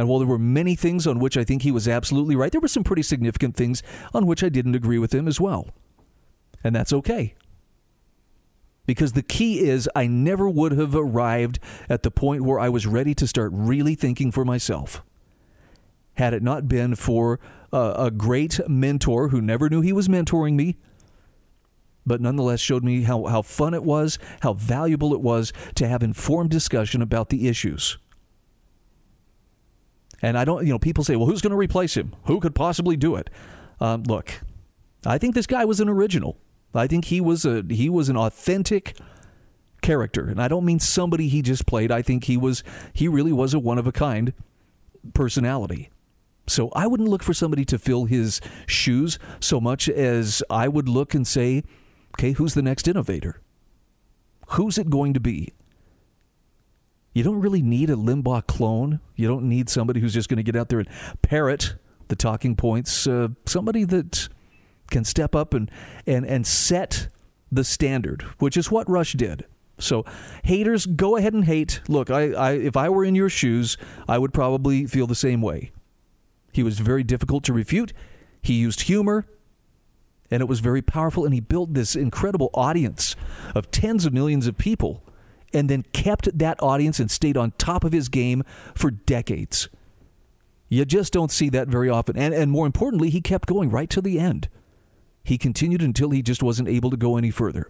and 0.00 0.08
while 0.08 0.18
there 0.18 0.26
were 0.26 0.38
many 0.38 0.74
things 0.74 1.06
on 1.06 1.18
which 1.18 1.36
i 1.36 1.44
think 1.44 1.62
he 1.62 1.70
was 1.70 1.86
absolutely 1.86 2.34
right 2.34 2.52
there 2.52 2.60
were 2.60 2.68
some 2.68 2.84
pretty 2.84 3.02
significant 3.02 3.54
things 3.54 3.82
on 4.14 4.26
which 4.26 4.42
i 4.42 4.48
didn't 4.48 4.74
agree 4.74 4.98
with 4.98 5.14
him 5.14 5.28
as 5.28 5.40
well 5.40 5.68
and 6.64 6.74
that's 6.74 6.92
okay 6.92 7.34
because 8.90 9.12
the 9.12 9.22
key 9.22 9.60
is 9.60 9.88
I 9.94 10.08
never 10.08 10.48
would 10.48 10.72
have 10.72 10.96
arrived 10.96 11.60
at 11.88 12.02
the 12.02 12.10
point 12.10 12.42
where 12.42 12.58
I 12.58 12.68
was 12.68 12.88
ready 12.88 13.14
to 13.14 13.26
start 13.28 13.52
really 13.54 13.94
thinking 13.94 14.32
for 14.32 14.44
myself. 14.44 15.04
Had 16.14 16.34
it 16.34 16.42
not 16.42 16.66
been 16.66 16.96
for 16.96 17.38
a, 17.72 17.94
a 17.96 18.10
great 18.10 18.58
mentor 18.68 19.28
who 19.28 19.40
never 19.40 19.70
knew 19.70 19.80
he 19.80 19.92
was 19.92 20.08
mentoring 20.08 20.54
me, 20.54 20.76
but 22.04 22.20
nonetheless 22.20 22.58
showed 22.58 22.82
me 22.82 23.02
how, 23.02 23.26
how 23.26 23.42
fun 23.42 23.74
it 23.74 23.84
was, 23.84 24.18
how 24.40 24.54
valuable 24.54 25.14
it 25.14 25.20
was 25.20 25.52
to 25.76 25.86
have 25.86 26.02
informed 26.02 26.50
discussion 26.50 27.00
about 27.00 27.28
the 27.28 27.46
issues. 27.46 27.96
And 30.22 30.36
I 30.36 30.44
don't, 30.44 30.66
you 30.66 30.72
know, 30.72 30.78
people 30.78 31.04
say, 31.04 31.16
well, 31.16 31.26
who's 31.26 31.40
going 31.40 31.52
to 31.52 31.56
replace 31.56 31.96
him? 31.96 32.14
Who 32.24 32.40
could 32.40 32.54
possibly 32.54 32.96
do 32.96 33.16
it? 33.16 33.30
Um, 33.80 34.02
look, 34.02 34.42
I 35.06 35.18
think 35.18 35.34
this 35.34 35.46
guy 35.46 35.64
was 35.64 35.80
an 35.80 35.88
original. 35.88 36.38
I 36.74 36.86
think 36.86 37.06
he 37.06 37.20
was 37.20 37.44
a 37.44 37.64
he 37.68 37.88
was 37.88 38.08
an 38.08 38.16
authentic 38.16 38.96
character, 39.82 40.28
and 40.28 40.40
I 40.40 40.46
don't 40.46 40.64
mean 40.64 40.78
somebody 40.78 41.28
he 41.28 41.42
just 41.42 41.66
played. 41.66 41.90
I 41.90 42.02
think 42.02 42.24
he 42.24 42.36
was 42.36 42.62
he 42.92 43.08
really 43.08 43.32
was 43.32 43.54
a 43.54 43.58
one 43.58 43.78
of 43.78 43.86
a 43.86 43.92
kind 43.92 44.32
personality. 45.14 45.90
So 46.46 46.68
I 46.74 46.86
wouldn't 46.86 47.08
look 47.08 47.22
for 47.22 47.34
somebody 47.34 47.64
to 47.66 47.78
fill 47.78 48.04
his 48.04 48.40
shoes 48.66 49.18
so 49.40 49.60
much 49.60 49.88
as 49.88 50.42
I 50.50 50.68
would 50.68 50.88
look 50.88 51.14
and 51.14 51.26
say, 51.26 51.62
okay, 52.18 52.32
who's 52.32 52.54
the 52.54 52.62
next 52.62 52.88
innovator? 52.88 53.40
Who's 54.48 54.76
it 54.76 54.90
going 54.90 55.14
to 55.14 55.20
be? 55.20 55.52
You 57.12 57.24
don't 57.24 57.40
really 57.40 57.62
need 57.62 57.90
a 57.90 57.96
Limbaugh 57.96 58.46
clone. 58.46 59.00
You 59.16 59.26
don't 59.26 59.48
need 59.48 59.68
somebody 59.68 60.00
who's 60.00 60.14
just 60.14 60.28
going 60.28 60.36
to 60.36 60.42
get 60.42 60.56
out 60.56 60.68
there 60.68 60.78
and 60.78 60.88
parrot 61.22 61.74
the 62.08 62.16
talking 62.16 62.54
points. 62.54 63.06
Uh, 63.06 63.28
somebody 63.46 63.84
that 63.84 64.28
can 64.90 65.04
step 65.04 65.34
up 65.34 65.54
and, 65.54 65.70
and, 66.06 66.24
and 66.24 66.46
set 66.46 67.08
the 67.50 67.64
standard, 67.64 68.22
which 68.38 68.56
is 68.56 68.70
what 68.70 68.88
Rush 68.88 69.14
did. 69.14 69.44
So, 69.78 70.04
haters, 70.44 70.86
go 70.86 71.16
ahead 71.16 71.32
and 71.32 71.44
hate. 71.44 71.80
Look, 71.88 72.10
I, 72.10 72.32
I, 72.32 72.52
if 72.52 72.76
I 72.76 72.90
were 72.90 73.04
in 73.04 73.14
your 73.14 73.30
shoes, 73.30 73.76
I 74.06 74.18
would 74.18 74.32
probably 74.32 74.86
feel 74.86 75.06
the 75.06 75.14
same 75.14 75.40
way. 75.40 75.72
He 76.52 76.62
was 76.62 76.78
very 76.78 77.02
difficult 77.02 77.44
to 77.44 77.52
refute. 77.52 77.92
He 78.42 78.54
used 78.54 78.82
humor, 78.82 79.26
and 80.30 80.42
it 80.42 80.48
was 80.48 80.60
very 80.60 80.82
powerful. 80.82 81.24
And 81.24 81.32
he 81.32 81.40
built 81.40 81.74
this 81.74 81.96
incredible 81.96 82.50
audience 82.54 83.16
of 83.54 83.70
tens 83.70 84.04
of 84.04 84.12
millions 84.12 84.46
of 84.46 84.58
people 84.58 85.02
and 85.52 85.68
then 85.68 85.84
kept 85.92 86.38
that 86.38 86.62
audience 86.62 87.00
and 87.00 87.10
stayed 87.10 87.36
on 87.36 87.52
top 87.58 87.84
of 87.84 87.92
his 87.92 88.08
game 88.08 88.42
for 88.74 88.90
decades. 88.90 89.68
You 90.68 90.84
just 90.84 91.12
don't 91.12 91.32
see 91.32 91.48
that 91.50 91.68
very 91.68 91.90
often. 91.90 92.16
And, 92.16 92.32
and 92.32 92.50
more 92.50 92.66
importantly, 92.66 93.10
he 93.10 93.20
kept 93.20 93.48
going 93.48 93.70
right 93.70 93.90
to 93.90 94.00
the 94.00 94.18
end. 94.20 94.48
He 95.24 95.36
continued 95.36 95.82
until 95.82 96.10
he 96.10 96.22
just 96.22 96.42
wasn't 96.42 96.68
able 96.68 96.90
to 96.90 96.96
go 96.96 97.16
any 97.16 97.30
further. 97.30 97.68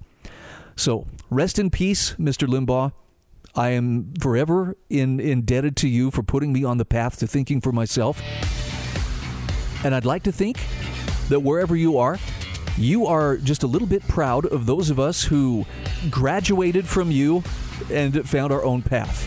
So 0.76 1.06
rest 1.30 1.58
in 1.58 1.70
peace, 1.70 2.14
Mr. 2.14 2.46
Limbaugh. 2.46 2.92
I 3.54 3.70
am 3.70 4.12
forever 4.20 4.76
in, 4.88 5.18
indebted 5.18 5.76
to 5.78 5.88
you 5.88 6.10
for 6.10 6.22
putting 6.22 6.52
me 6.52 6.62
on 6.62 6.78
the 6.78 6.84
path 6.84 7.18
to 7.18 7.26
thinking 7.26 7.60
for 7.60 7.72
myself. 7.72 8.22
And 9.82 9.94
I'd 9.94 10.04
like 10.04 10.22
to 10.24 10.32
think 10.32 10.58
that 11.30 11.40
wherever 11.40 11.74
you 11.74 11.98
are, 11.98 12.18
you 12.76 13.06
are 13.06 13.36
just 13.38 13.62
a 13.62 13.66
little 13.66 13.88
bit 13.88 14.06
proud 14.08 14.46
of 14.46 14.66
those 14.66 14.90
of 14.90 15.00
us 15.00 15.24
who 15.24 15.66
graduated 16.10 16.86
from 16.86 17.10
you 17.10 17.42
and 17.90 18.28
found 18.28 18.52
our 18.52 18.64
own 18.64 18.82
path. 18.82 19.26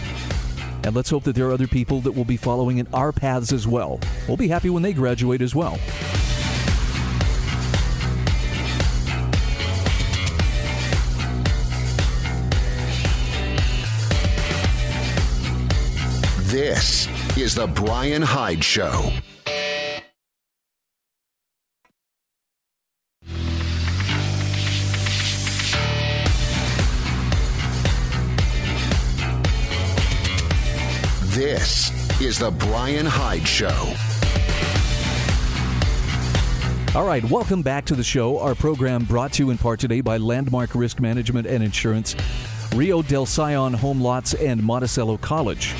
And 0.85 0.95
let's 0.95 1.09
hope 1.09 1.23
that 1.23 1.35
there 1.35 1.47
are 1.47 1.53
other 1.53 1.67
people 1.67 2.01
that 2.01 2.11
will 2.11 2.25
be 2.25 2.37
following 2.37 2.77
in 2.77 2.87
our 2.93 3.11
paths 3.13 3.53
as 3.53 3.65
well. 3.65 3.99
We'll 4.27 4.37
be 4.37 4.49
happy 4.49 4.69
when 4.69 4.83
they 4.83 4.93
graduate 4.93 5.41
as 5.41 5.55
well. 5.55 5.79
This 16.53 17.07
is 17.35 17.55
The 17.55 17.65
Brian 17.65 18.21
Hyde 18.21 18.63
Show. 18.63 19.11
This 31.63 32.19
is 32.19 32.37
The 32.39 32.51
Brian 32.51 33.05
Hyde 33.05 33.47
Show. 33.47 33.93
All 36.93 37.07
right, 37.07 37.23
welcome 37.23 37.61
back 37.61 37.85
to 37.85 37.95
the 37.95 38.03
show. 38.03 38.37
Our 38.39 38.53
program 38.53 39.05
brought 39.05 39.31
to 39.33 39.43
you 39.45 39.49
in 39.49 39.57
part 39.57 39.79
today 39.79 40.01
by 40.01 40.17
Landmark 40.17 40.75
Risk 40.75 40.99
Management 40.99 41.47
and 41.47 41.63
Insurance, 41.63 42.17
Rio 42.75 43.01
del 43.01 43.25
Sion 43.25 43.71
Home 43.75 44.01
Lots, 44.01 44.33
and 44.33 44.61
Monticello 44.61 45.15
College. 45.15 45.73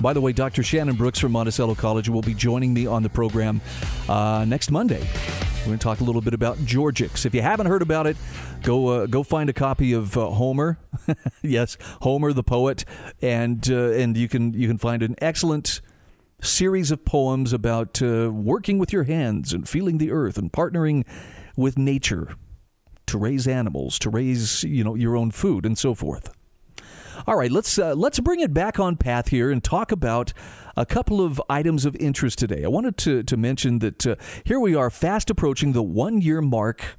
By 0.00 0.14
the 0.14 0.20
way, 0.20 0.32
Dr. 0.32 0.64
Shannon 0.64 0.96
Brooks 0.96 1.20
from 1.20 1.30
Monticello 1.30 1.76
College 1.76 2.08
will 2.08 2.22
be 2.22 2.34
joining 2.34 2.74
me 2.74 2.86
on 2.86 3.04
the 3.04 3.08
program 3.08 3.60
uh, 4.08 4.44
next 4.48 4.72
Monday. 4.72 5.06
We're 5.60 5.66
going 5.66 5.78
to 5.78 5.84
talk 5.84 6.00
a 6.00 6.04
little 6.04 6.22
bit 6.22 6.32
about 6.32 6.56
Georgics. 6.58 7.26
If 7.26 7.34
you 7.34 7.42
haven't 7.42 7.66
heard 7.66 7.82
about 7.82 8.06
it, 8.06 8.16
go 8.62 8.88
uh, 8.88 9.06
go 9.06 9.22
find 9.22 9.50
a 9.50 9.52
copy 9.52 9.92
of 9.92 10.16
uh, 10.16 10.30
Homer. 10.30 10.78
yes, 11.42 11.76
Homer 12.00 12.32
the 12.32 12.42
poet, 12.42 12.86
and 13.20 13.70
uh, 13.70 13.90
and 13.90 14.16
you 14.16 14.26
can 14.26 14.54
you 14.54 14.66
can 14.66 14.78
find 14.78 15.02
an 15.02 15.16
excellent 15.18 15.82
series 16.40 16.90
of 16.90 17.04
poems 17.04 17.52
about 17.52 18.00
uh, 18.00 18.30
working 18.32 18.78
with 18.78 18.90
your 18.90 19.04
hands 19.04 19.52
and 19.52 19.68
feeling 19.68 19.98
the 19.98 20.10
earth 20.10 20.38
and 20.38 20.50
partnering 20.50 21.04
with 21.56 21.76
nature 21.76 22.34
to 23.04 23.18
raise 23.18 23.46
animals, 23.46 23.98
to 23.98 24.08
raise 24.08 24.64
you 24.64 24.82
know 24.82 24.94
your 24.94 25.14
own 25.14 25.30
food 25.30 25.66
and 25.66 25.76
so 25.76 25.94
forth. 25.94 26.30
All 27.26 27.36
right, 27.36 27.50
let's 27.50 27.78
uh, 27.78 27.94
let's 27.94 28.18
bring 28.20 28.40
it 28.40 28.54
back 28.54 28.78
on 28.78 28.96
path 28.96 29.28
here 29.28 29.50
and 29.50 29.62
talk 29.62 29.92
about 29.92 30.32
a 30.76 30.86
couple 30.86 31.20
of 31.20 31.40
items 31.50 31.84
of 31.84 31.94
interest 31.96 32.38
today. 32.38 32.64
I 32.64 32.68
wanted 32.68 32.96
to 32.98 33.22
to 33.22 33.36
mention 33.36 33.80
that 33.80 34.06
uh, 34.06 34.16
here 34.44 34.58
we 34.58 34.74
are, 34.74 34.90
fast 34.90 35.28
approaching 35.28 35.72
the 35.72 35.82
one 35.82 36.20
year 36.20 36.40
mark 36.40 36.96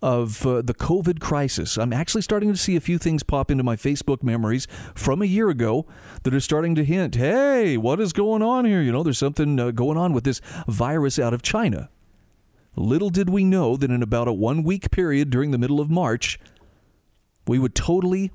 of 0.00 0.46
uh, 0.46 0.62
the 0.62 0.74
COVID 0.74 1.20
crisis. 1.20 1.76
I'm 1.76 1.92
actually 1.92 2.22
starting 2.22 2.52
to 2.52 2.56
see 2.56 2.76
a 2.76 2.80
few 2.80 2.98
things 2.98 3.22
pop 3.22 3.50
into 3.50 3.64
my 3.64 3.76
Facebook 3.76 4.22
memories 4.22 4.66
from 4.94 5.22
a 5.22 5.26
year 5.26 5.50
ago 5.50 5.86
that 6.22 6.34
are 6.34 6.40
starting 6.40 6.74
to 6.76 6.84
hint, 6.84 7.16
hey, 7.16 7.76
what 7.76 8.00
is 8.00 8.12
going 8.12 8.42
on 8.42 8.64
here? 8.64 8.80
You 8.80 8.92
know, 8.92 9.02
there's 9.02 9.18
something 9.18 9.58
uh, 9.58 9.72
going 9.72 9.98
on 9.98 10.12
with 10.12 10.22
this 10.24 10.40
virus 10.68 11.18
out 11.18 11.34
of 11.34 11.42
China. 11.42 11.90
Little 12.76 13.10
did 13.10 13.28
we 13.28 13.42
know 13.42 13.76
that 13.76 13.90
in 13.90 14.02
about 14.02 14.28
a 14.28 14.32
one 14.32 14.62
week 14.62 14.92
period 14.92 15.30
during 15.30 15.50
the 15.50 15.58
middle 15.58 15.80
of 15.80 15.90
March, 15.90 16.38
we 17.48 17.58
would 17.58 17.74
totally 17.74 18.30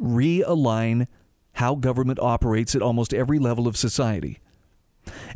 realign 0.00 1.06
how 1.54 1.74
government 1.74 2.18
operates 2.20 2.74
at 2.74 2.82
almost 2.82 3.14
every 3.14 3.38
level 3.38 3.68
of 3.68 3.76
society. 3.76 4.40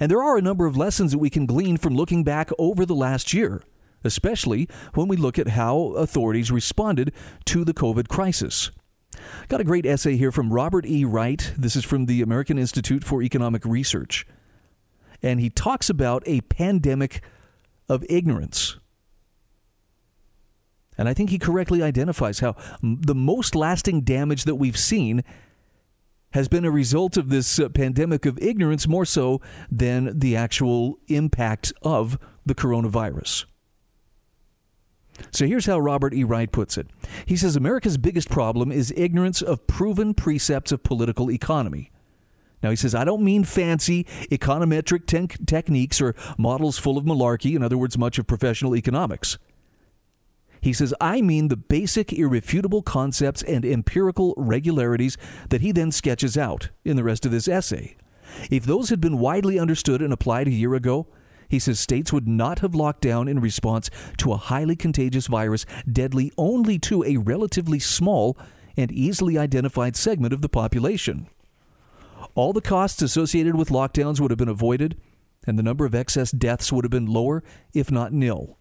And 0.00 0.11
there 0.11 0.23
are 0.23 0.37
a 0.37 0.43
number 0.43 0.67
of 0.67 0.77
lessons 0.77 1.12
that 1.12 1.19
we 1.19 1.31
can 1.31 1.47
glean 1.47 1.77
from 1.77 1.95
looking 1.95 2.25
back 2.25 2.50
over 2.59 2.85
the 2.85 2.95
last 2.95 3.33
year, 3.33 3.62
especially 4.03 4.69
when 4.95 5.09
we 5.09 5.17
look 5.17 5.38
at 5.38 5.49
how 5.49 5.79
authorities 5.97 6.50
responded 6.50 7.12
to 7.47 7.65
the 7.65 7.75
COVID 7.75 8.09
crisis. 8.09 8.71
Got 9.49 9.61
a 9.61 9.65
great 9.65 9.87
essay 9.87 10.17
here 10.17 10.33
from 10.33 10.53
Robert 10.53 10.87
E. 10.87 11.05
Wright. 11.05 11.53
This 11.57 11.77
is 11.77 11.85
from 11.85 12.07
the 12.07 12.23
American 12.23 12.59
Institute 12.59 13.05
for 13.05 13.23
Economic 13.23 13.65
Research. 13.65 14.27
And 15.23 15.41
he 15.41 15.50
talks 15.50 15.91
about 15.91 16.23
a 16.27 16.41
pandemic 16.43 17.23
of 17.88 18.05
ignorance. 18.09 18.79
And 20.99 21.09
I 21.09 21.14
think 21.14 21.31
he 21.31 21.38
correctly 21.38 21.83
identifies 21.83 22.40
how 22.40 22.57
the 22.83 23.14
most 23.14 23.55
lasting 23.55 24.02
damage 24.02 24.45
that 24.45 24.57
we've 24.57 24.76
seen 24.76 25.23
has 26.33 26.49
been 26.49 26.64
a 26.64 26.71
result 26.71 27.17
of 27.17 27.31
this 27.31 27.59
uh, 27.59 27.69
pandemic 27.71 28.26
of 28.26 28.38
ignorance 28.38 28.87
more 28.87 29.07
so 29.07 29.40
than 29.71 30.19
the 30.19 30.37
actual 30.37 30.99
impact 31.07 31.73
of 31.83 32.19
the 32.45 32.55
coronavirus. 32.55 33.47
So 35.31 35.47
here's 35.47 35.67
how 35.67 35.78
Robert 35.78 36.14
E. 36.14 36.25
Wright 36.25 36.50
puts 36.50 36.76
it. 36.76 36.87
He 37.26 37.37
says 37.37 37.57
America's 37.57 37.97
biggest 37.97 38.28
problem 38.28 38.71
is 38.71 38.93
ignorance 38.97 39.40
of 39.40 39.67
proven 39.67 40.14
precepts 40.14 40.71
of 40.71 40.83
political 40.83 41.31
economy. 41.31 41.90
Now, 42.62 42.71
he 42.71 42.76
says, 42.76 42.95
I 42.95 43.05
don't 43.05 43.23
mean 43.23 43.45
fancy 43.45 44.05
econometric 44.31 45.07
te- 45.07 45.45
techniques 45.45 46.00
or 46.00 46.14
models 46.37 46.76
full 46.76 46.99
of 46.99 47.05
malarkey, 47.05 47.55
in 47.55 47.62
other 47.62 47.78
words, 47.78 47.97
much 47.97 48.19
of 48.19 48.26
professional 48.26 48.75
economics. 48.75 49.38
He 50.61 50.73
says, 50.73 50.95
I 51.00 51.21
mean 51.21 51.49
the 51.49 51.57
basic, 51.57 52.12
irrefutable 52.12 52.83
concepts 52.83 53.43
and 53.43 53.65
empirical 53.65 54.35
regularities 54.37 55.17
that 55.50 55.61
he 55.61 55.73
then 55.73 55.93
sketches 55.93 56.37
out 56.37 56.71
in 56.85 56.97
the 56.97 57.05
rest 57.05 57.25
of 57.25 57.33
this 57.33 57.49
essay. 57.49 57.97
If 58.50 58.65
those 58.65 58.91
had 58.91 59.00
been 59.00 59.19
widely 59.19 59.59
understood 59.59 60.03
and 60.03 60.12
applied 60.12 60.49
a 60.49 60.53
year 60.53 60.75
ago, 60.75 61.07
he 61.49 61.59
says 61.59 61.81
states 61.81 62.12
would 62.12 62.29
not 62.29 62.59
have 62.59 62.75
locked 62.75 63.00
down 63.00 63.27
in 63.27 63.41
response 63.41 63.88
to 64.19 64.33
a 64.33 64.37
highly 64.37 64.77
contagious 64.77 65.27
virus 65.27 65.65
deadly 65.91 66.31
only 66.37 66.79
to 66.81 67.03
a 67.05 67.17
relatively 67.17 67.79
small 67.79 68.37
and 68.77 68.93
easily 68.93 69.38
identified 69.38 69.97
segment 69.97 70.35
of 70.35 70.43
the 70.43 70.49
population. 70.49 71.29
All 72.35 72.53
the 72.53 72.61
costs 72.61 73.00
associated 73.00 73.55
with 73.57 73.71
lockdowns 73.71 74.21
would 74.21 74.31
have 74.31 74.38
been 74.38 74.49
avoided, 74.49 75.00
and 75.47 75.59
the 75.59 75.62
number 75.62 75.87
of 75.87 75.95
excess 75.95 76.31
deaths 76.31 76.71
would 76.71 76.85
have 76.85 76.91
been 76.91 77.07
lower, 77.07 77.43
if 77.73 77.91
not 77.91 78.12
nil. 78.12 78.58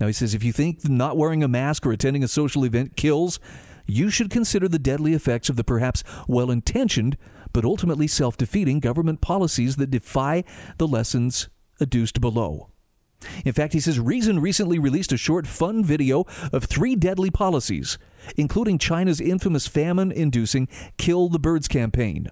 Now, 0.00 0.06
he 0.08 0.12
says 0.12 0.34
if 0.34 0.42
you 0.42 0.52
think 0.52 0.88
not 0.88 1.16
wearing 1.16 1.42
a 1.42 1.48
mask 1.48 1.86
or 1.86 1.92
attending 1.92 2.24
a 2.24 2.28
social 2.28 2.64
event 2.64 2.96
kills, 2.96 3.38
you 3.86 4.10
should 4.10 4.30
consider 4.30 4.68
the 4.68 4.78
deadly 4.78 5.14
effects 5.14 5.48
of 5.48 5.56
the 5.56 5.64
perhaps 5.64 6.02
well 6.26 6.50
intentioned 6.50 7.16
but 7.54 7.64
ultimately 7.64 8.06
self 8.06 8.36
defeating 8.36 8.80
government 8.80 9.22
policies 9.22 9.76
that 9.76 9.90
defy 9.90 10.44
the 10.76 10.86
lessons 10.86 11.48
adduced 11.80 12.20
below. 12.20 12.68
In 13.46 13.54
fact, 13.54 13.72
he 13.72 13.80
says 13.80 13.98
Reason 13.98 14.38
recently 14.40 14.78
released 14.78 15.12
a 15.12 15.16
short, 15.16 15.46
fun 15.46 15.82
video 15.82 16.26
of 16.52 16.64
three 16.64 16.94
deadly 16.94 17.30
policies, 17.30 17.96
including 18.36 18.76
China's 18.76 19.20
infamous 19.20 19.66
famine 19.66 20.12
inducing 20.12 20.68
Kill 20.98 21.30
the 21.30 21.38
Birds 21.38 21.68
campaign. 21.68 22.28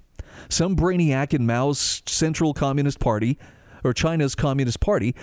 Some 0.51 0.77
brainiac 0.77 1.33
in 1.33 1.47
Mao's 1.47 2.03
Central 2.07 2.53
Communist 2.53 2.99
Party, 2.99 3.39
or 3.85 3.95
China's 3.95 4.35
Communist 4.35 4.81
Party, 4.81 5.15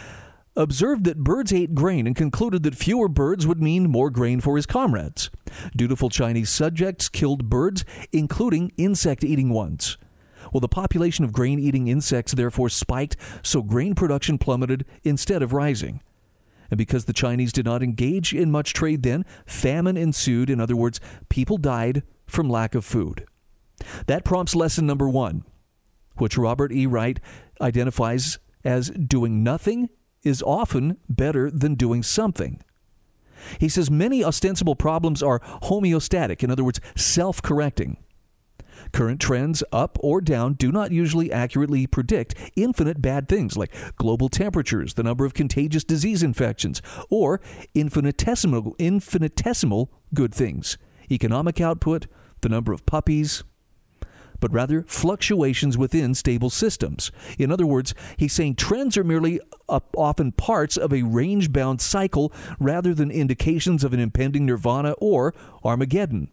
observed 0.59 1.05
that 1.05 1.23
birds 1.23 1.53
ate 1.53 1.73
grain 1.73 2.05
and 2.05 2.15
concluded 2.15 2.63
that 2.63 2.75
fewer 2.75 3.07
birds 3.07 3.47
would 3.47 3.61
mean 3.61 3.89
more 3.89 4.09
grain 4.09 4.41
for 4.41 4.57
his 4.57 4.65
comrades. 4.65 5.29
Dutiful 5.75 6.09
Chinese 6.09 6.49
subjects 6.49 7.07
killed 7.07 7.49
birds, 7.49 7.85
including 8.11 8.71
insect 8.77 9.23
eating 9.23 9.49
ones. 9.49 9.97
Well, 10.51 10.59
the 10.59 10.67
population 10.67 11.23
of 11.23 11.31
grain 11.31 11.59
eating 11.59 11.87
insects 11.87 12.33
therefore 12.33 12.69
spiked, 12.69 13.15
so 13.41 13.61
grain 13.61 13.95
production 13.95 14.37
plummeted 14.37 14.85
instead 15.03 15.41
of 15.41 15.53
rising. 15.53 16.01
And 16.69 16.77
because 16.77 17.05
the 17.05 17.13
Chinese 17.13 17.53
did 17.53 17.65
not 17.65 17.81
engage 17.81 18.33
in 18.33 18.51
much 18.51 18.73
trade 18.73 19.03
then, 19.03 19.25
famine 19.45 19.95
ensued. 19.97 20.49
In 20.49 20.59
other 20.59 20.75
words, 20.75 20.99
people 21.29 21.57
died 21.57 22.03
from 22.27 22.49
lack 22.49 22.75
of 22.75 22.83
food. 22.83 23.25
That 24.07 24.25
prompts 24.25 24.55
lesson 24.55 24.85
number 24.85 25.07
one, 25.07 25.45
which 26.17 26.37
Robert 26.37 26.73
E. 26.73 26.85
Wright 26.85 27.19
identifies 27.61 28.39
as 28.65 28.89
doing 28.89 29.41
nothing 29.41 29.89
is 30.23 30.41
often 30.41 30.97
better 31.07 31.49
than 31.49 31.75
doing 31.75 32.03
something. 32.03 32.61
He 33.59 33.69
says 33.69 33.89
many 33.89 34.23
ostensible 34.23 34.75
problems 34.75 35.23
are 35.23 35.39
homeostatic, 35.63 36.43
in 36.43 36.51
other 36.51 36.63
words, 36.63 36.81
self 36.95 37.41
correcting. 37.41 37.97
Current 38.91 39.19
trends, 39.21 39.63
up 39.71 39.97
or 40.01 40.21
down, 40.21 40.53
do 40.53 40.71
not 40.71 40.91
usually 40.91 41.31
accurately 41.31 41.85
predict 41.85 42.33
infinite 42.55 43.01
bad 43.01 43.27
things 43.27 43.55
like 43.55 43.73
global 43.97 44.29
temperatures, 44.29 44.95
the 44.95 45.03
number 45.03 45.25
of 45.25 45.33
contagious 45.33 45.83
disease 45.83 46.23
infections, 46.23 46.81
or 47.09 47.41
infinitesimal, 47.75 48.75
infinitesimal 48.79 49.91
good 50.13 50.33
things 50.33 50.77
economic 51.11 51.59
output, 51.59 52.05
the 52.41 52.49
number 52.49 52.71
of 52.71 52.85
puppies, 52.85 53.43
but 54.39 54.51
rather 54.53 54.83
fluctuations 54.87 55.77
within 55.77 56.13
stable 56.13 56.49
systems. 56.49 57.11
In 57.37 57.51
other 57.51 57.65
words, 57.65 57.93
he's 58.17 58.33
saying 58.33 58.55
trends 58.55 58.97
are 58.97 59.03
merely 59.03 59.39
uh, 59.67 59.79
often 59.95 60.31
parts 60.31 60.77
of 60.77 60.93
a 60.93 61.03
range 61.03 61.51
bound 61.51 61.81
cycle 61.81 62.31
rather 62.59 62.93
than 62.93 63.11
indications 63.11 63.83
of 63.83 63.93
an 63.93 63.99
impending 63.99 64.45
nirvana 64.45 64.93
or 64.99 65.33
Armageddon. 65.63 66.29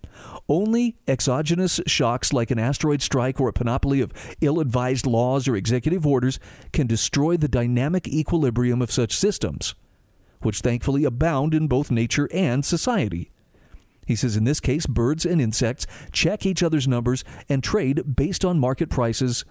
Only 0.49 0.97
exogenous 1.07 1.81
shocks 1.87 2.33
like 2.33 2.51
an 2.51 2.59
asteroid 2.59 3.03
strike 3.03 3.41
or 3.41 3.49
a 3.49 3.53
panoply 3.53 4.01
of 4.01 4.13
ill 4.41 4.61
advised 4.61 5.07
laws 5.07 5.49
or 5.49 5.57
executive 5.57 6.07
orders 6.07 6.39
can 6.73 6.87
destroy 6.87 7.37
the 7.37 7.49
dynamic 7.49 8.09
equilibrium 8.09 8.81
of 8.81 8.91
such 8.91 9.17
systems, 9.17 9.75
which 10.41 10.61
thankfully 10.61 11.05
abound 11.05 11.55
in 11.55 11.67
both 11.67 11.91
nature 11.91 12.29
and 12.33 12.65
society. 12.65 13.31
He 14.07 14.15
says 14.17 14.37
in 14.37 14.45
this 14.45 14.61
case, 14.61 14.87
birds 14.87 15.27
and 15.27 15.41
insects 15.41 15.87
check 16.13 16.47
each 16.47 16.63
other's 16.63 16.87
numbers 16.87 17.25
and 17.49 17.63
trade 17.63 18.17
based 18.17 18.45
on 18.45 18.59
market 18.59 18.89
prices. 18.89 19.45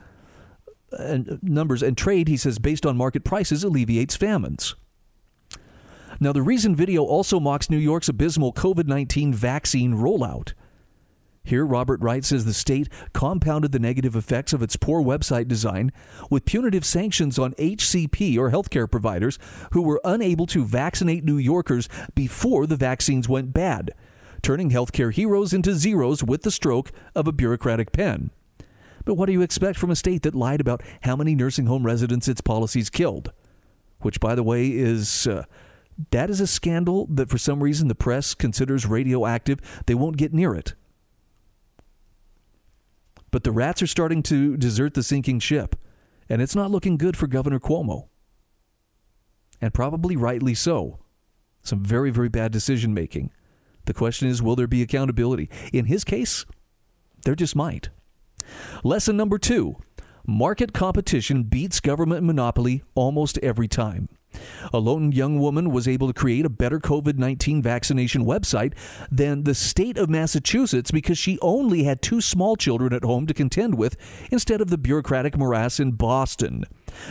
And 0.91 1.29
uh, 1.29 1.37
numbers 1.41 1.83
and 1.83 1.97
trade, 1.97 2.29
he 2.29 2.37
says, 2.37 2.57
based 2.57 2.85
on 2.85 2.95
market 2.95 3.25
prices 3.25 3.63
alleviates 3.63 4.15
famines. 4.15 4.75
Now, 6.21 6.31
the 6.31 6.41
Reason 6.41 6.73
video 6.73 7.03
also 7.03 7.41
mocks 7.41 7.69
New 7.69 7.77
York's 7.77 8.07
abysmal 8.07 8.53
COVID 8.53 8.87
19 8.87 9.33
vaccine 9.33 9.93
rollout. 9.93 10.53
Here, 11.43 11.65
Robert 11.65 12.01
Wright 12.01 12.23
says 12.23 12.45
the 12.45 12.53
state 12.53 12.87
compounded 13.13 13.71
the 13.71 13.79
negative 13.79 14.15
effects 14.15 14.53
of 14.53 14.63
its 14.63 14.77
poor 14.77 15.03
website 15.03 15.47
design 15.47 15.91
with 16.31 16.45
punitive 16.45 16.85
sanctions 16.85 17.37
on 17.37 17.53
HCP 17.53 18.37
or 18.37 18.49
healthcare 18.49 18.89
providers 18.89 19.37
who 19.71 19.83
were 19.83 20.01
unable 20.03 20.47
to 20.47 20.65
vaccinate 20.65 21.23
New 21.23 21.37
Yorkers 21.37 21.87
before 22.15 22.65
the 22.65 22.77
vaccines 22.77 23.29
went 23.29 23.53
bad 23.53 23.91
turning 24.45 24.69
healthcare 24.69 25.11
heroes 25.11 25.53
into 25.53 25.73
zeros 25.73 26.23
with 26.23 26.43
the 26.43 26.51
stroke 26.51 26.91
of 27.15 27.27
a 27.27 27.31
bureaucratic 27.31 27.91
pen. 27.91 28.29
But 29.03 29.15
what 29.15 29.25
do 29.25 29.33
you 29.33 29.41
expect 29.41 29.79
from 29.79 29.89
a 29.89 29.95
state 29.95 30.21
that 30.21 30.35
lied 30.35 30.61
about 30.61 30.83
how 31.01 31.15
many 31.15 31.33
nursing 31.33 31.65
home 31.65 31.83
residents 31.83 32.27
its 32.27 32.41
policies 32.41 32.91
killed? 32.91 33.31
Which, 34.01 34.19
by 34.19 34.35
the 34.35 34.43
way, 34.43 34.69
is. 34.69 35.25
Uh, 35.25 35.45
that 36.11 36.29
is 36.29 36.41
a 36.41 36.45
scandal 36.45 37.07
that 37.09 37.29
for 37.29 37.39
some 37.39 37.63
reason 37.63 37.87
the 37.87 37.95
press 37.95 38.35
considers 38.35 38.85
radioactive. 38.85 39.59
They 39.87 39.95
won't 39.95 40.17
get 40.17 40.31
near 40.31 40.53
it. 40.53 40.75
But 43.31 43.45
the 43.45 43.51
rats 43.51 43.81
are 43.81 43.87
starting 43.87 44.21
to 44.23 44.57
desert 44.57 44.93
the 44.93 45.01
sinking 45.01 45.39
ship, 45.39 45.75
and 46.29 46.39
it's 46.39 46.55
not 46.55 46.69
looking 46.69 46.97
good 46.97 47.17
for 47.17 47.25
Governor 47.25 47.59
Cuomo. 47.59 48.09
And 49.59 49.73
probably 49.73 50.15
rightly 50.15 50.53
so. 50.53 50.99
Some 51.63 51.83
very, 51.83 52.11
very 52.11 52.29
bad 52.29 52.51
decision 52.51 52.93
making. 52.93 53.31
The 53.85 53.93
question 53.93 54.27
is, 54.27 54.41
will 54.41 54.55
there 54.55 54.67
be 54.67 54.81
accountability? 54.81 55.49
In 55.71 55.85
his 55.85 56.03
case, 56.03 56.45
there 57.23 57.35
just 57.35 57.55
might. 57.55 57.89
Lesson 58.83 59.17
number 59.17 59.37
two 59.37 59.77
market 60.27 60.73
competition 60.73 61.43
beats 61.43 61.79
government 61.79 62.23
monopoly 62.23 62.83
almost 62.95 63.37
every 63.39 63.67
time. 63.67 64.07
A 64.73 64.79
lone 64.79 65.11
young 65.11 65.39
woman 65.39 65.69
was 65.69 65.87
able 65.87 66.07
to 66.07 66.13
create 66.13 66.45
a 66.45 66.49
better 66.49 66.79
COVID 66.79 67.17
19 67.17 67.61
vaccination 67.61 68.25
website 68.25 68.73
than 69.11 69.43
the 69.43 69.55
state 69.55 69.97
of 69.97 70.09
Massachusetts 70.09 70.91
because 70.91 71.17
she 71.17 71.39
only 71.41 71.83
had 71.83 72.01
two 72.01 72.21
small 72.21 72.55
children 72.55 72.93
at 72.93 73.03
home 73.03 73.27
to 73.27 73.33
contend 73.33 73.75
with 73.75 73.97
instead 74.31 74.61
of 74.61 74.69
the 74.69 74.77
bureaucratic 74.77 75.37
morass 75.37 75.79
in 75.79 75.91
Boston. 75.91 76.63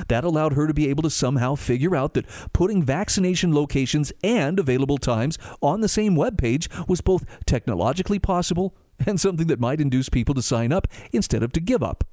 That 0.08 0.24
allowed 0.24 0.54
her 0.54 0.66
to 0.66 0.74
be 0.74 0.88
able 0.88 1.02
to 1.02 1.10
somehow 1.10 1.54
figure 1.54 1.94
out 1.94 2.14
that 2.14 2.26
putting 2.52 2.82
vaccination 2.82 3.54
locations 3.54 4.12
and 4.22 4.58
available 4.58 4.98
times 4.98 5.38
on 5.60 5.80
the 5.80 5.88
same 5.88 6.14
web 6.14 6.38
page 6.38 6.68
was 6.88 7.00
both 7.00 7.24
technologically 7.46 8.18
possible 8.18 8.74
and 9.06 9.20
something 9.20 9.46
that 9.48 9.60
might 9.60 9.80
induce 9.80 10.08
people 10.08 10.34
to 10.34 10.42
sign 10.42 10.72
up 10.72 10.86
instead 11.12 11.42
of 11.42 11.52
to 11.52 11.60
give 11.60 11.82
up. 11.82 12.04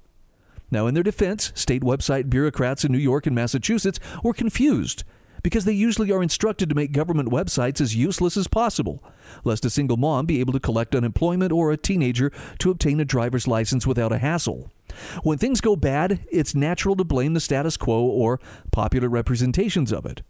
Now, 0.72 0.88
in 0.88 0.94
their 0.94 1.04
defense, 1.04 1.52
state 1.54 1.82
website 1.82 2.30
bureaucrats 2.30 2.86
in 2.86 2.92
New 2.92 2.98
York 2.98 3.28
and 3.28 3.36
Massachusetts 3.36 4.00
were 4.24 4.34
confused 4.34 5.04
because 5.44 5.66
they 5.66 5.74
usually 5.74 6.12
are 6.12 6.24
instructed 6.24 6.70
to 6.70 6.76
make 6.76 6.92
government 6.92 7.30
websites 7.30 7.82
as 7.82 7.96
useless 7.96 8.38
as 8.38 8.48
possible, 8.48 9.04
lest 9.44 9.66
a 9.66 9.70
single 9.70 9.98
mom 9.98 10.26
be 10.26 10.40
able 10.40 10.54
to 10.54 10.60
collect 10.60 10.96
unemployment 10.96 11.52
or 11.52 11.72
a 11.72 11.78
teenager 11.78 12.32
to 12.60 12.72
obtain 12.72 13.00
a 13.00 13.06
driver's 13.06 13.48
license 13.48 13.86
without 13.86 14.12
a 14.12 14.20
hassle. 14.20 14.72
When 15.24 15.38
things 15.38 15.62
go 15.62 15.76
bad, 15.76 16.26
it's 16.32 16.56
natural 16.56 16.96
to 16.96 17.04
blame 17.04 17.34
the 17.34 17.40
status 17.40 17.78
quo 17.78 18.02
or 18.02 18.40
popular 18.72 19.10
representations 19.10 19.92
of 19.92 20.06
it. 20.06 20.22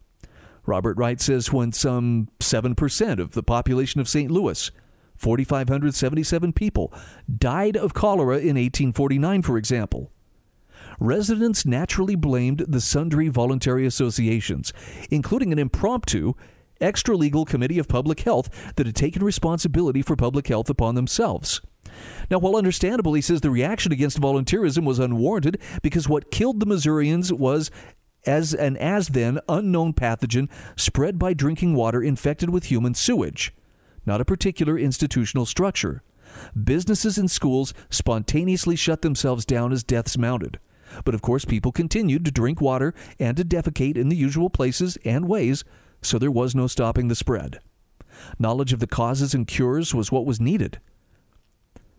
Robert 0.65 0.97
Wright 0.97 1.19
says 1.19 1.51
when 1.51 1.71
some 1.71 2.30
7% 2.39 3.19
of 3.19 3.34
the 3.34 3.43
population 3.43 3.99
of 3.99 4.10
St. 4.10 4.32
Louis 4.32 4.71
4,577 5.17 6.54
people 6.54 6.93
died 7.38 7.75
of 7.77 7.93
cholera 7.93 8.38
in 8.38 8.56
1849, 8.56 9.41
for 9.41 9.58
example 9.58 10.12
residents 11.02 11.66
naturally 11.66 12.16
blamed 12.16 12.64
the 12.68 12.80
sundry 12.80 13.28
voluntary 13.28 13.86
associations, 13.86 14.72
including 15.10 15.52
an 15.52 15.60
impromptu 15.60 16.34
extra 16.80 17.18
legal 17.18 17.44
committee 17.44 17.80
of 17.80 17.88
public 17.88 18.22
health 18.22 18.74
that 18.76 18.86
had 18.86 18.96
taken 18.96 19.24
responsibility 19.24 20.02
for 20.02 20.16
public 20.16 20.48
health 20.48 20.70
upon 20.70 20.96
themselves. 20.96 21.60
Now, 22.30 22.40
while 22.40 22.56
understandable, 22.56 23.14
he 23.14 23.22
says 23.22 23.42
the 23.42 23.50
reaction 23.50 23.92
against 23.92 24.22
volunteerism 24.22 24.86
was 24.86 25.00
unwarranted 25.00 25.60
because 25.82 26.08
what 26.08 26.32
killed 26.32 26.60
the 26.60 26.66
Missourians 26.66 27.34
was 27.34 27.70
as 28.26 28.54
an 28.54 28.78
as 28.78 29.10
then 29.10 29.40
unknown 29.50 29.94
pathogen 29.94 30.50
spread 30.78 31.18
by 31.18 31.34
drinking 31.34 31.76
water 31.76 32.04
infected 32.04 32.52
with 32.52 32.66
human 32.66 32.94
sewage, 32.94 33.54
not 34.06 34.22
a 34.22 34.26
particular 34.26 34.78
institutional 34.78 35.46
structure. 35.46 36.04
Businesses 36.64 37.18
and 37.18 37.30
schools 37.30 37.74
spontaneously 37.90 38.76
shut 38.76 39.02
themselves 39.02 39.46
down 39.46 39.74
as 39.74 39.84
deaths 39.84 40.18
mounted. 40.18 40.60
But 41.04 41.15
of 41.15 41.21
course, 41.21 41.45
people 41.45 41.71
continued 41.71 42.25
to 42.25 42.32
drink 42.32 42.62
water 42.62 42.93
and 43.19 43.38
to 43.38 43.45
defecate 43.45 43.97
in 43.97 44.10
the 44.10 44.15
usual 44.15 44.49
places 44.49 44.97
and 45.06 45.27
ways, 45.27 45.63
so 46.01 46.17
there 46.17 46.32
was 46.32 46.56
no 46.56 46.67
stopping 46.67 47.08
the 47.08 47.15
spread. 47.15 47.60
Knowledge 48.38 48.73
of 48.73 48.80
the 48.80 48.88
causes 48.88 49.34
and 49.34 49.47
cures 49.47 49.95
was 49.95 50.12
what 50.12 50.25
was 50.25 50.39
needed, 50.39 50.80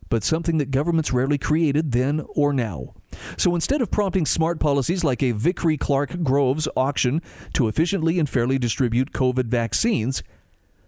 but 0.09 0.23
something 0.23 0.59
that 0.59 0.71
governments 0.71 1.13
rarely 1.13 1.39
created 1.39 1.93
then 1.93 2.23
or 2.35 2.53
now. 2.53 2.95
So 3.39 3.55
instead 3.55 3.81
of 3.81 3.91
prompting 3.91 4.27
smart 4.27 4.61
policies 4.61 5.03
like 5.03 5.23
a 5.23 5.33
Vickrey 5.33 5.81
Clarke 5.81 6.23
Groves 6.23 6.69
auction 6.77 7.23
to 7.55 7.67
efficiently 7.67 8.19
and 8.19 8.29
fairly 8.29 8.59
distribute 8.59 9.13
COVID 9.13 9.47
vaccines, 9.47 10.23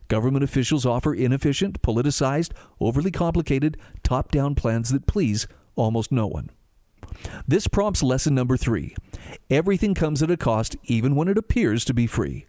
government 0.08 0.44
officials 0.44 0.84
offer 0.84 1.14
inefficient, 1.14 1.80
politicized, 1.80 2.50
overly 2.80 3.10
complicated, 3.10 3.78
top 4.02 4.30
down 4.30 4.54
plans 4.54 4.90
that 4.90 5.06
please 5.06 5.46
almost 5.74 6.12
no 6.12 6.26
one. 6.26 6.50
This 7.46 7.66
prompts 7.66 8.02
lesson 8.02 8.34
number 8.34 8.56
three 8.56 8.94
everything 9.50 9.94
comes 9.94 10.22
at 10.22 10.30
a 10.30 10.36
cost, 10.36 10.76
even 10.84 11.14
when 11.14 11.28
it 11.28 11.38
appears 11.38 11.84
to 11.84 11.94
be 11.94 12.06
free. 12.06 12.46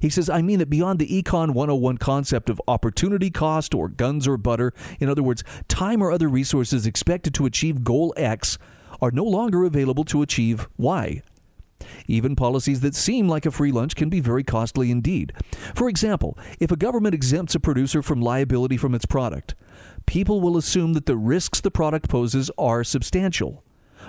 He 0.00 0.10
says, 0.10 0.28
I 0.28 0.42
mean 0.42 0.58
that 0.58 0.70
beyond 0.70 0.98
the 0.98 1.22
Econ 1.22 1.54
101 1.54 1.98
concept 1.98 2.50
of 2.50 2.60
opportunity 2.68 3.30
cost 3.30 3.74
or 3.74 3.88
guns 3.88 4.28
or 4.28 4.36
butter, 4.36 4.72
in 5.00 5.08
other 5.08 5.22
words, 5.22 5.42
time 5.68 6.02
or 6.02 6.10
other 6.10 6.28
resources 6.28 6.86
expected 6.86 7.34
to 7.34 7.46
achieve 7.46 7.84
goal 7.84 8.12
X 8.16 8.58
are 9.00 9.10
no 9.10 9.24
longer 9.24 9.64
available 9.64 10.04
to 10.04 10.22
achieve 10.22 10.68
Y. 10.76 11.22
Even 12.06 12.36
policies 12.36 12.80
that 12.80 12.94
seem 12.94 13.28
like 13.28 13.46
a 13.46 13.50
free 13.50 13.70
lunch 13.72 13.94
can 13.94 14.08
be 14.08 14.20
very 14.20 14.42
costly 14.42 14.90
indeed. 14.90 15.32
For 15.74 15.88
example, 15.88 16.38
if 16.58 16.70
a 16.70 16.76
government 16.76 17.14
exempts 17.14 17.54
a 17.54 17.60
producer 17.60 18.02
from 18.02 18.20
liability 18.20 18.76
from 18.76 18.94
its 18.94 19.06
product, 19.06 19.54
people 20.06 20.40
will 20.40 20.56
assume 20.56 20.92
that 20.94 21.06
the 21.06 21.16
risks 21.16 21.60
the 21.60 21.70
product 21.70 22.08
poses 22.08 22.50
are 22.56 22.84
substantial. 22.84 23.64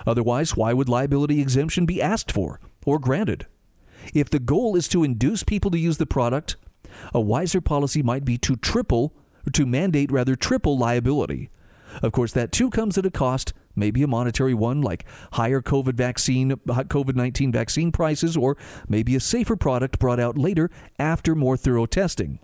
Otherwise, 0.06 0.56
why 0.56 0.74
would 0.74 0.90
liability 0.90 1.42
exemption 1.42 1.86
be 1.86 2.02
asked 2.02 2.32
for 2.32 2.60
or 2.86 3.00
granted? 3.00 3.48
If 4.14 4.30
the 4.30 4.40
goal 4.40 4.76
is 4.76 4.88
to 4.90 5.04
induce 5.04 5.44
people 5.44 5.72
to 5.72 5.80
use 5.80 5.98
the 5.98 6.06
product, 6.06 6.56
a 7.14 7.20
wiser 7.20 7.62
policy 7.62 8.02
might 8.02 8.26
be 8.26 8.38
to 8.40 8.56
triple, 8.56 9.14
or 9.46 9.52
to 9.52 9.66
mandate 9.66 10.12
rather 10.12 10.36
triple 10.36 10.78
liability. 10.78 11.50
Of 12.02 12.12
course, 12.12 12.32
that 12.34 12.52
too 12.52 12.70
comes 12.70 12.98
at 12.98 13.06
a 13.06 13.12
cost, 13.12 13.54
maybe 13.76 14.04
a 14.04 14.08
monetary 14.08 14.54
one 14.54 14.82
like 14.82 15.06
higher 15.34 15.62
COVID 15.62 15.94
vaccine, 15.94 16.52
COVID-19 16.52 17.52
vaccine 17.52 17.92
prices, 17.92 18.38
or 18.38 18.58
maybe 18.88 19.16
a 19.16 19.20
safer 19.20 19.56
product 19.56 20.00
brought 20.00 20.20
out 20.20 20.38
later 20.38 20.70
after 21.00 21.34
more 21.34 21.58
thorough 21.58 21.86
testing. 21.86 22.40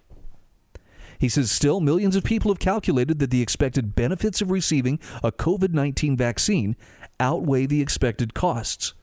He 1.20 1.30
says 1.30 1.52
still 1.52 1.80
millions 1.80 2.16
of 2.16 2.24
people 2.24 2.52
have 2.52 2.60
calculated 2.60 3.20
that 3.20 3.32
the 3.32 3.42
expected 3.42 3.96
benefits 3.96 4.42
of 4.42 4.52
receiving 4.52 5.00
a 5.24 5.32
COVID 5.32 5.74
19 5.74 6.18
vaccine 6.18 6.76
outweigh 7.20 7.66
the 7.66 7.82
expected 7.82 8.34
costs. 8.34 8.94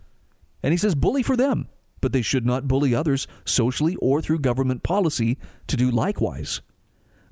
And 0.63 0.73
he 0.73 0.77
says 0.77 0.95
bully 0.95 1.23
for 1.23 1.37
them, 1.37 1.69
but 2.01 2.13
they 2.13 2.23
should 2.23 2.45
not 2.45 2.69
bully 2.69 2.95
others 2.95 3.27
socially 3.45 3.97
or 3.97 4.21
through 4.21 4.41
government 4.41 4.83
policy 4.83 5.39
to 5.67 5.77
do 5.77 5.91
likewise. 5.91 6.61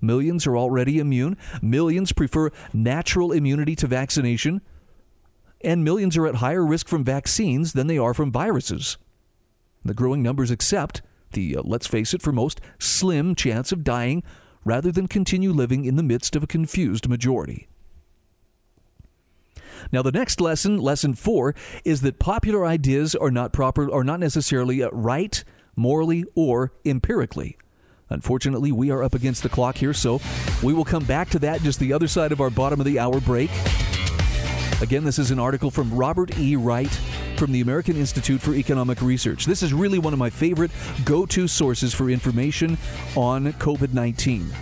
Millions 0.00 0.46
are 0.46 0.56
already 0.56 0.98
immune. 0.98 1.36
Millions 1.60 2.12
prefer 2.12 2.50
natural 2.72 3.32
immunity 3.32 3.74
to 3.76 3.86
vaccination. 3.86 4.60
And 5.60 5.82
millions 5.82 6.16
are 6.16 6.26
at 6.26 6.36
higher 6.36 6.64
risk 6.64 6.86
from 6.86 7.02
vaccines 7.02 7.72
than 7.72 7.88
they 7.88 7.98
are 7.98 8.14
from 8.14 8.30
viruses. 8.30 8.96
The 9.84 9.94
growing 9.94 10.22
numbers 10.22 10.50
accept 10.50 11.02
the, 11.32 11.56
uh, 11.56 11.62
let's 11.64 11.86
face 11.86 12.14
it, 12.14 12.22
for 12.22 12.32
most, 12.32 12.60
slim 12.78 13.34
chance 13.34 13.72
of 13.72 13.84
dying 13.84 14.22
rather 14.64 14.92
than 14.92 15.08
continue 15.08 15.52
living 15.52 15.84
in 15.84 15.96
the 15.96 16.02
midst 16.02 16.36
of 16.36 16.42
a 16.42 16.46
confused 16.46 17.08
majority. 17.08 17.68
Now, 19.92 20.02
the 20.02 20.12
next 20.12 20.40
lesson, 20.40 20.78
lesson 20.78 21.14
four, 21.14 21.54
is 21.84 22.00
that 22.02 22.18
popular 22.18 22.66
ideas 22.66 23.14
are 23.14 23.30
not 23.30 23.52
proper, 23.52 23.90
are 23.92 24.04
not 24.04 24.20
necessarily 24.20 24.82
uh, 24.82 24.90
right, 24.90 25.42
morally, 25.76 26.24
or 26.34 26.72
empirically. 26.84 27.56
Unfortunately, 28.10 28.72
we 28.72 28.90
are 28.90 29.02
up 29.02 29.14
against 29.14 29.42
the 29.42 29.48
clock 29.48 29.76
here, 29.76 29.92
so 29.92 30.20
we 30.62 30.72
will 30.72 30.84
come 30.84 31.04
back 31.04 31.28
to 31.30 31.38
that 31.38 31.62
just 31.62 31.78
the 31.78 31.92
other 31.92 32.08
side 32.08 32.32
of 32.32 32.40
our 32.40 32.50
bottom 32.50 32.80
of 32.80 32.86
the 32.86 32.98
hour 32.98 33.20
break. 33.20 33.50
Again, 34.80 35.04
this 35.04 35.18
is 35.18 35.30
an 35.30 35.38
article 35.38 35.70
from 35.70 35.92
Robert 35.92 36.38
E. 36.38 36.56
Wright 36.56 37.00
from 37.38 37.52
the 37.52 37.60
American 37.60 37.96
Institute 37.96 38.40
for 38.40 38.52
Economic 38.52 39.00
Research. 39.00 39.46
This 39.46 39.62
is 39.62 39.72
really 39.72 40.00
one 40.00 40.12
of 40.12 40.18
my 40.18 40.28
favorite 40.28 40.72
go 41.04 41.24
to 41.26 41.46
sources 41.46 41.94
for 41.94 42.10
information 42.10 42.76
on 43.14 43.52
COVID 43.54 43.92
19. 43.92 44.52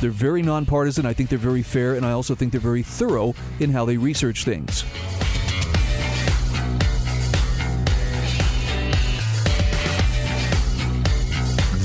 They're 0.00 0.10
very 0.10 0.42
nonpartisan. 0.42 1.06
I 1.06 1.12
think 1.12 1.30
they're 1.30 1.38
very 1.38 1.62
fair, 1.62 1.94
and 1.94 2.04
I 2.04 2.10
also 2.10 2.34
think 2.34 2.50
they're 2.50 2.60
very 2.60 2.82
thorough 2.82 3.34
in 3.60 3.70
how 3.70 3.84
they 3.84 3.96
research 3.96 4.44
things. 4.44 4.84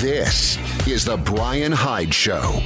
This 0.01 0.57
is 0.87 1.05
The 1.05 1.17
Brian 1.17 1.71
Hyde 1.71 2.13
Show. 2.13 2.63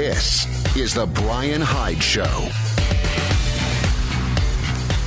This 0.00 0.46
is 0.78 0.94
The 0.94 1.04
Brian 1.04 1.60
Hyde 1.60 2.02
Show. 2.02 2.48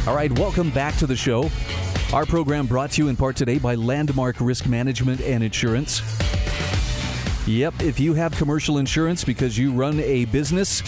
All 0.08 0.15
right, 0.15 0.32
welcome 0.38 0.69
back 0.69 0.95
to 0.97 1.08
the 1.08 1.15
show. 1.15 1.49
Our 2.13 2.27
program 2.27 2.67
brought 2.67 2.91
to 2.91 3.01
you 3.01 3.08
in 3.08 3.15
part 3.15 3.36
today 3.36 3.58
by 3.58 3.73
Landmark 3.73 4.36
Risk 4.39 4.67
Management 4.67 5.19
and 5.21 5.43
Insurance. 5.43 6.03
Yep, 7.47 7.82
if 7.82 7.99
you 7.99 8.13
have 8.13 8.38
commercial 8.38 8.77
insurance 8.77 9.23
because 9.23 9.58
you 9.58 9.71
run 9.71 9.99
a 9.99 10.25
business, 10.25 10.84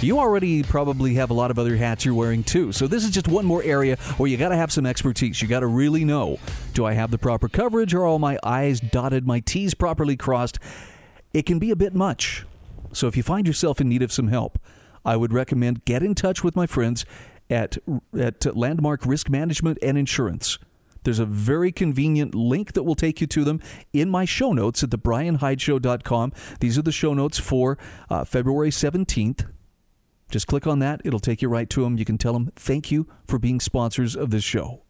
you 0.00 0.18
already 0.18 0.62
probably 0.62 1.12
have 1.16 1.28
a 1.28 1.34
lot 1.34 1.50
of 1.50 1.58
other 1.58 1.76
hats 1.76 2.06
you're 2.06 2.14
wearing 2.14 2.42
too. 2.42 2.72
So 2.72 2.86
this 2.86 3.04
is 3.04 3.10
just 3.10 3.28
one 3.28 3.44
more 3.44 3.62
area 3.62 3.96
where 4.16 4.30
you 4.30 4.38
got 4.38 4.48
to 4.48 4.56
have 4.56 4.72
some 4.72 4.86
expertise. 4.86 5.42
You 5.42 5.48
got 5.48 5.60
to 5.60 5.66
really 5.66 6.06
know 6.06 6.38
do 6.72 6.86
I 6.86 6.94
have 6.94 7.10
the 7.10 7.18
proper 7.18 7.50
coverage? 7.50 7.92
Are 7.92 8.06
all 8.06 8.18
my 8.18 8.38
I's 8.42 8.80
dotted, 8.80 9.26
my 9.26 9.40
T's 9.40 9.74
properly 9.74 10.16
crossed? 10.16 10.58
It 11.34 11.44
can 11.44 11.58
be 11.58 11.70
a 11.70 11.76
bit 11.76 11.94
much. 11.94 12.46
So 12.92 13.06
if 13.06 13.16
you 13.16 13.22
find 13.22 13.46
yourself 13.46 13.80
in 13.80 13.88
need 13.88 14.02
of 14.02 14.12
some 14.12 14.28
help, 14.28 14.58
I 15.04 15.16
would 15.16 15.32
recommend 15.32 15.84
get 15.84 16.02
in 16.02 16.14
touch 16.14 16.44
with 16.44 16.54
my 16.54 16.66
friends 16.66 17.04
at, 17.50 17.78
at 18.18 18.56
Landmark 18.56 19.04
Risk 19.04 19.28
Management 19.28 19.78
and 19.82 19.98
Insurance. 19.98 20.58
There's 21.04 21.18
a 21.18 21.26
very 21.26 21.72
convenient 21.72 22.34
link 22.34 22.74
that 22.74 22.84
will 22.84 22.94
take 22.94 23.20
you 23.20 23.26
to 23.28 23.44
them 23.44 23.60
in 23.92 24.08
my 24.08 24.24
show 24.24 24.52
notes 24.52 24.82
at 24.82 24.90
thebrianhydeshow.com. 24.90 26.32
These 26.60 26.78
are 26.78 26.82
the 26.82 26.92
show 26.92 27.12
notes 27.14 27.38
for 27.38 27.76
uh, 28.08 28.24
February 28.24 28.70
17th. 28.70 29.46
Just 30.30 30.46
click 30.46 30.66
on 30.66 30.78
that, 30.78 31.02
it'll 31.04 31.20
take 31.20 31.42
you 31.42 31.48
right 31.48 31.68
to 31.70 31.82
them. 31.82 31.98
You 31.98 32.04
can 32.04 32.16
tell 32.16 32.32
them 32.32 32.52
thank 32.56 32.90
you 32.90 33.06
for 33.26 33.38
being 33.38 33.60
sponsors 33.60 34.16
of 34.16 34.30
this 34.30 34.44
show. 34.44 34.82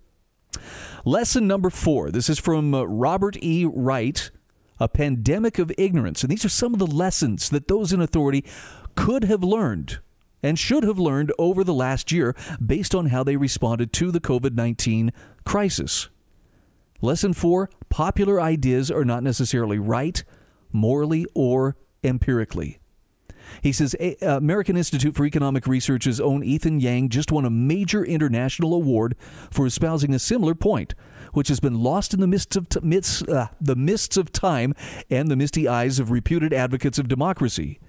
Lesson 1.05 1.49
number 1.49 1.71
four. 1.71 2.11
This 2.11 2.29
is 2.29 2.39
from 2.39 2.75
uh, 2.75 2.85
Robert 2.85 3.37
E. 3.43 3.65
Wright, 3.65 4.31
A 4.83 4.89
Pandemic 4.89 5.61
of 5.61 5.71
Ignorance. 5.79 6.23
And 6.23 6.31
these 6.31 6.45
are 6.45 6.51
some 6.51 6.73
of 6.73 6.81
the 6.81 6.87
lessons 6.89 7.49
that 7.51 7.69
those 7.69 7.93
in 7.93 8.01
authority 8.01 8.45
could 8.97 9.23
have 9.23 9.45
learned 9.45 10.01
and 10.43 10.59
should 10.59 10.83
have 10.83 10.99
learned 10.99 11.33
over 11.39 11.63
the 11.63 11.73
last 11.73 12.11
year 12.11 12.35
based 12.65 12.93
on 12.93 13.07
how 13.07 13.23
they 13.23 13.37
responded 13.37 13.93
to 13.93 14.11
the 14.11 14.19
COVID 14.19 14.55
19 14.55 15.13
crisis. 15.45 16.09
Lesson 17.01 17.33
four 17.33 17.71
popular 17.91 18.41
ideas 18.41 18.91
are 18.91 19.05
not 19.05 19.23
necessarily 19.23 19.79
right, 19.79 20.25
morally, 20.73 21.27
or 21.33 21.77
empirically. 22.03 22.81
He 23.61 23.73
says 23.73 23.95
uh, 24.01 24.15
American 24.23 24.77
Institute 24.77 25.15
for 25.15 25.25
Economic 25.25 25.69
Research's 25.69 26.21
own 26.21 26.43
Ethan 26.43 26.81
Yang 26.81 27.11
just 27.11 27.31
won 27.31 27.45
a 27.45 27.51
major 27.51 28.05
international 28.05 28.75
award 28.75 29.15
for 29.51 29.65
espousing 29.65 30.13
a 30.13 30.19
similar 30.19 30.55
point, 30.55 30.95
which 31.33 31.49
has 31.49 31.61
been 31.61 31.83
lost 31.83 32.15
in 32.15 32.21
the 32.21 32.27
mists 32.27 32.57
of 32.57 32.69
t- 32.69 32.81
mists, 32.83 33.23
uh, 33.23 33.49
the 33.61 33.77
mists 33.77 34.17
of 34.17 34.33
time 34.33 34.75
and 35.11 35.31
the 35.31 35.37
misty 35.37 35.67
eyes 35.67 35.99
of 35.99 36.11
reputed 36.11 36.53
advocates 36.53 36.99
of 36.99 37.09
democracy. 37.09 37.81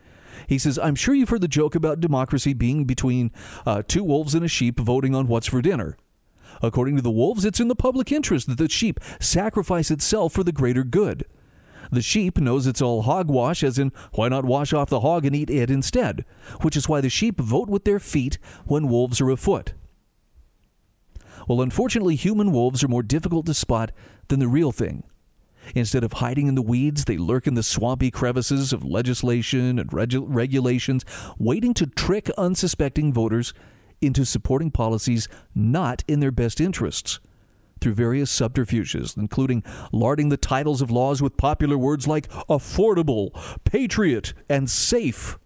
He 0.47 0.57
says, 0.57 0.79
I'm 0.79 0.95
sure 0.95 1.15
you've 1.15 1.29
heard 1.29 1.41
the 1.41 1.47
joke 1.47 1.75
about 1.75 1.99
democracy 1.99 2.53
being 2.53 2.85
between 2.85 3.31
uh, 3.65 3.83
two 3.87 4.03
wolves 4.03 4.35
and 4.35 4.43
a 4.43 4.49
sheep 4.49 4.79
voting 4.79 5.15
on 5.15 5.27
what's 5.27 5.47
for 5.47 5.61
dinner. 5.61 5.97
According 6.61 6.95
to 6.97 7.01
the 7.01 7.11
wolves, 7.11 7.45
it's 7.45 7.59
in 7.59 7.67
the 7.67 7.75
public 7.75 8.11
interest 8.11 8.47
that 8.47 8.57
the 8.57 8.69
sheep 8.69 8.99
sacrifice 9.19 9.91
itself 9.91 10.33
for 10.33 10.43
the 10.43 10.51
greater 10.51 10.83
good. 10.83 11.25
The 11.91 12.01
sheep 12.01 12.39
knows 12.39 12.65
it's 12.65 12.81
all 12.81 13.03
hogwash, 13.03 13.63
as 13.63 13.77
in, 13.77 13.91
why 14.13 14.29
not 14.29 14.45
wash 14.45 14.73
off 14.73 14.89
the 14.89 15.01
hog 15.01 15.25
and 15.25 15.35
eat 15.35 15.49
it 15.49 15.69
instead? 15.69 16.25
Which 16.61 16.77
is 16.77 16.89
why 16.89 17.01
the 17.01 17.09
sheep 17.09 17.39
vote 17.39 17.69
with 17.69 17.83
their 17.83 17.99
feet 17.99 18.37
when 18.65 18.87
wolves 18.87 19.21
are 19.21 19.29
afoot. 19.29 19.73
Well, 21.47 21.61
unfortunately, 21.61 22.15
human 22.15 22.51
wolves 22.51 22.83
are 22.83 22.87
more 22.87 23.03
difficult 23.03 23.45
to 23.47 23.53
spot 23.53 23.91
than 24.27 24.39
the 24.39 24.47
real 24.47 24.71
thing. 24.71 25.03
Instead 25.75 26.03
of 26.03 26.13
hiding 26.13 26.47
in 26.47 26.55
the 26.55 26.61
weeds, 26.61 27.05
they 27.05 27.17
lurk 27.17 27.47
in 27.47 27.53
the 27.53 27.63
swampy 27.63 28.11
crevices 28.11 28.73
of 28.73 28.83
legislation 28.83 29.79
and 29.79 29.89
regu- 29.91 30.25
regulations, 30.27 31.05
waiting 31.37 31.73
to 31.73 31.85
trick 31.85 32.29
unsuspecting 32.37 33.13
voters 33.13 33.53
into 34.01 34.25
supporting 34.25 34.71
policies 34.71 35.29
not 35.55 36.03
in 36.07 36.19
their 36.19 36.31
best 36.31 36.59
interests 36.59 37.19
through 37.79 37.93
various 37.93 38.31
subterfuges, 38.31 39.15
including 39.17 39.63
larding 39.91 40.29
the 40.29 40.37
titles 40.37 40.81
of 40.81 40.91
laws 40.91 41.21
with 41.21 41.37
popular 41.37 41.77
words 41.77 42.07
like 42.07 42.29
affordable, 42.49 43.31
patriot, 43.63 44.33
and 44.49 44.69
safe. 44.69 45.37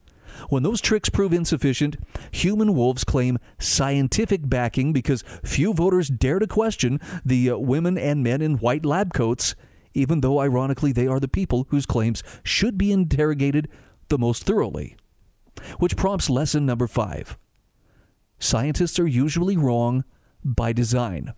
When 0.49 0.63
those 0.63 0.81
tricks 0.81 1.09
prove 1.09 1.33
insufficient, 1.33 1.97
human 2.31 2.75
wolves 2.75 3.03
claim 3.03 3.37
scientific 3.59 4.47
backing 4.47 4.93
because 4.93 5.23
few 5.43 5.73
voters 5.73 6.09
dare 6.09 6.39
to 6.39 6.47
question 6.47 6.99
the 7.25 7.51
uh, 7.51 7.57
women 7.57 7.97
and 7.97 8.23
men 8.23 8.41
in 8.41 8.57
white 8.57 8.85
lab 8.85 9.13
coats 9.13 9.55
even 9.97 10.21
though 10.21 10.39
ironically 10.39 10.91
they 10.91 11.07
are 11.07 11.19
the 11.19 11.27
people 11.27 11.65
whose 11.69 11.85
claims 11.85 12.23
should 12.43 12.77
be 12.77 12.91
interrogated 12.91 13.67
the 14.09 14.17
most 14.17 14.43
thoroughly. 14.43 14.95
Which 15.79 15.97
prompts 15.97 16.29
lesson 16.29 16.65
number 16.65 16.87
five 16.87 17.37
scientists 18.39 18.99
are 18.99 19.07
usually 19.07 19.57
wrong 19.57 20.03
by 20.43 20.71
design. 20.71 21.33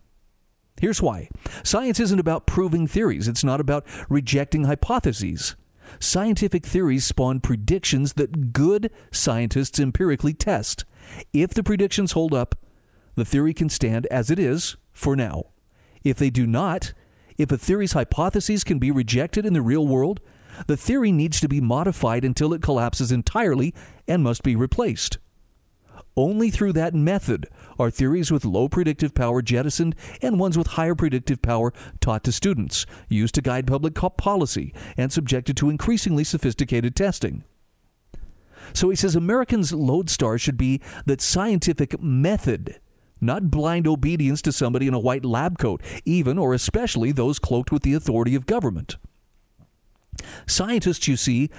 Here's 0.81 1.01
why 1.01 1.29
science 1.63 1.99
isn't 1.99 2.19
about 2.19 2.45
proving 2.45 2.85
theories, 2.85 3.29
it's 3.29 3.43
not 3.43 3.61
about 3.61 3.85
rejecting 4.09 4.65
hypotheses. 4.65 5.55
Scientific 5.99 6.65
theories 6.65 7.05
spawn 7.05 7.39
predictions 7.39 8.13
that 8.13 8.53
good 8.53 8.91
scientists 9.11 9.79
empirically 9.79 10.33
test. 10.33 10.85
If 11.33 11.53
the 11.53 11.63
predictions 11.63 12.11
hold 12.11 12.33
up, 12.33 12.55
the 13.15 13.25
theory 13.25 13.53
can 13.53 13.69
stand 13.69 14.05
as 14.07 14.29
it 14.29 14.39
is 14.39 14.77
for 14.91 15.15
now. 15.15 15.45
If 16.03 16.17
they 16.17 16.29
do 16.29 16.47
not, 16.47 16.93
if 17.37 17.51
a 17.51 17.57
theory's 17.57 17.93
hypotheses 17.93 18.63
can 18.63 18.79
be 18.79 18.91
rejected 18.91 19.45
in 19.45 19.53
the 19.53 19.61
real 19.61 19.87
world, 19.87 20.19
the 20.67 20.77
theory 20.77 21.11
needs 21.11 21.39
to 21.39 21.47
be 21.47 21.61
modified 21.61 22.25
until 22.25 22.53
it 22.53 22.61
collapses 22.61 23.11
entirely 23.11 23.73
and 24.07 24.23
must 24.23 24.43
be 24.43 24.55
replaced. 24.55 25.17
Only 26.15 26.49
through 26.49 26.73
that 26.73 26.93
method 26.93 27.47
are 27.77 27.89
theories 27.89 28.31
with 28.31 28.43
low 28.43 28.67
predictive 28.67 29.13
power 29.13 29.41
jettisoned 29.41 29.95
and 30.21 30.39
ones 30.39 30.57
with 30.57 30.67
higher 30.67 30.95
predictive 30.95 31.41
power 31.41 31.73
taught 32.01 32.23
to 32.25 32.31
students, 32.31 32.85
used 33.07 33.35
to 33.35 33.41
guide 33.41 33.67
public 33.67 33.93
policy, 34.17 34.73
and 34.97 35.11
subjected 35.11 35.55
to 35.57 35.69
increasingly 35.69 36.23
sophisticated 36.23 36.95
testing. 36.95 37.43
So 38.73 38.89
he 38.89 38.95
says 38.95 39.15
Americans' 39.15 39.73
lodestar 39.73 40.37
should 40.37 40.57
be 40.57 40.81
that 41.05 41.21
scientific 41.21 42.01
method 42.01 42.79
not 43.21 43.51
blind 43.51 43.87
obedience 43.87 44.41
to 44.43 44.51
somebody 44.51 44.87
in 44.87 44.93
a 44.93 44.99
white 44.99 45.25
lab 45.25 45.57
coat, 45.57 45.81
even 46.05 46.37
or 46.37 46.53
especially 46.53 47.11
those 47.11 47.39
cloaked 47.39 47.71
with 47.71 47.83
the 47.83 47.93
authority 47.93 48.35
of 48.35 48.45
government. 48.45 48.97
Scientists, 50.47 51.07
you 51.07 51.17
see, 51.17 51.49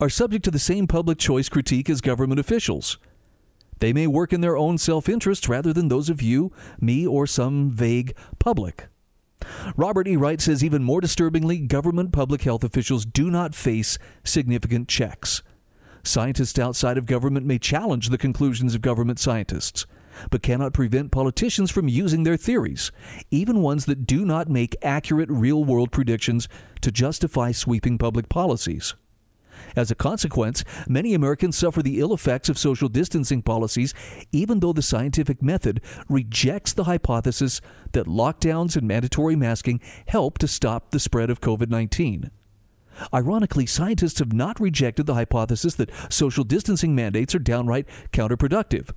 are 0.00 0.08
subject 0.08 0.44
to 0.44 0.50
the 0.50 0.58
same 0.58 0.86
public 0.86 1.18
choice 1.18 1.48
critique 1.48 1.88
as 1.88 2.00
government 2.00 2.40
officials. 2.40 2.98
They 3.78 3.92
may 3.92 4.06
work 4.06 4.32
in 4.32 4.40
their 4.40 4.56
own 4.56 4.78
self 4.78 5.08
interest 5.08 5.48
rather 5.48 5.72
than 5.72 5.88
those 5.88 6.08
of 6.08 6.22
you, 6.22 6.52
me, 6.80 7.06
or 7.06 7.26
some 7.26 7.70
vague 7.70 8.16
public. 8.38 8.88
Robert 9.76 10.08
E. 10.08 10.16
Wright 10.16 10.40
says 10.40 10.64
even 10.64 10.82
more 10.82 11.00
disturbingly, 11.00 11.58
government 11.58 12.12
public 12.12 12.42
health 12.42 12.64
officials 12.64 13.04
do 13.04 13.30
not 13.30 13.54
face 13.54 13.98
significant 14.24 14.88
checks. 14.88 15.42
Scientists 16.02 16.58
outside 16.58 16.98
of 16.98 17.06
government 17.06 17.46
may 17.46 17.58
challenge 17.58 18.08
the 18.08 18.18
conclusions 18.18 18.74
of 18.74 18.82
government 18.82 19.18
scientists. 19.18 19.86
but 20.30 20.42
cannot 20.42 20.72
prevent 20.72 21.10
politicians 21.10 21.72
from 21.72 21.88
using 21.88 22.22
their 22.22 22.36
theories, 22.36 22.92
even 23.32 23.60
ones 23.60 23.86
that 23.86 24.06
do 24.06 24.24
not 24.24 24.48
make 24.48 24.76
accurate 24.80 25.28
real 25.28 25.64
world 25.64 25.90
predictions 25.90 26.48
to 26.80 26.92
justify 26.92 27.50
sweeping 27.50 27.98
public 27.98 28.28
policies. 28.28 28.94
As 29.76 29.90
a 29.90 29.94
consequence, 29.94 30.64
many 30.88 31.14
Americans 31.14 31.56
suffer 31.56 31.82
the 31.82 32.00
ill 32.00 32.14
effects 32.14 32.48
of 32.48 32.58
social 32.58 32.88
distancing 32.88 33.42
policies, 33.42 33.94
even 34.32 34.60
though 34.60 34.72
the 34.72 34.82
scientific 34.82 35.42
method 35.42 35.80
rejects 36.08 36.72
the 36.72 36.84
hypothesis 36.84 37.60
that 37.92 38.06
lockdowns 38.06 38.76
and 38.76 38.86
mandatory 38.86 39.36
masking 39.36 39.80
help 40.06 40.38
to 40.38 40.48
stop 40.48 40.90
the 40.90 41.00
spread 41.00 41.30
of 41.30 41.40
COVID 41.40 41.70
19. 41.70 42.30
Ironically, 43.12 43.66
scientists 43.66 44.20
have 44.20 44.32
not 44.32 44.60
rejected 44.60 45.06
the 45.06 45.14
hypothesis 45.14 45.74
that 45.74 45.90
social 46.12 46.44
distancing 46.44 46.94
mandates 46.94 47.34
are 47.34 47.40
downright 47.40 47.86
counterproductive. 48.12 48.90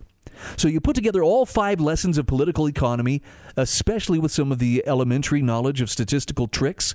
So 0.55 0.67
you 0.67 0.79
put 0.79 0.95
together 0.95 1.23
all 1.23 1.45
five 1.45 1.79
lessons 1.79 2.17
of 2.19 2.27
political 2.27 2.67
economy, 2.67 3.23
especially 3.55 4.19
with 4.19 4.31
some 4.31 4.51
of 4.51 4.59
the 4.59 4.83
elementary 4.85 5.41
knowledge 5.41 5.81
of 5.81 5.89
statistical 5.89 6.47
tricks, 6.47 6.93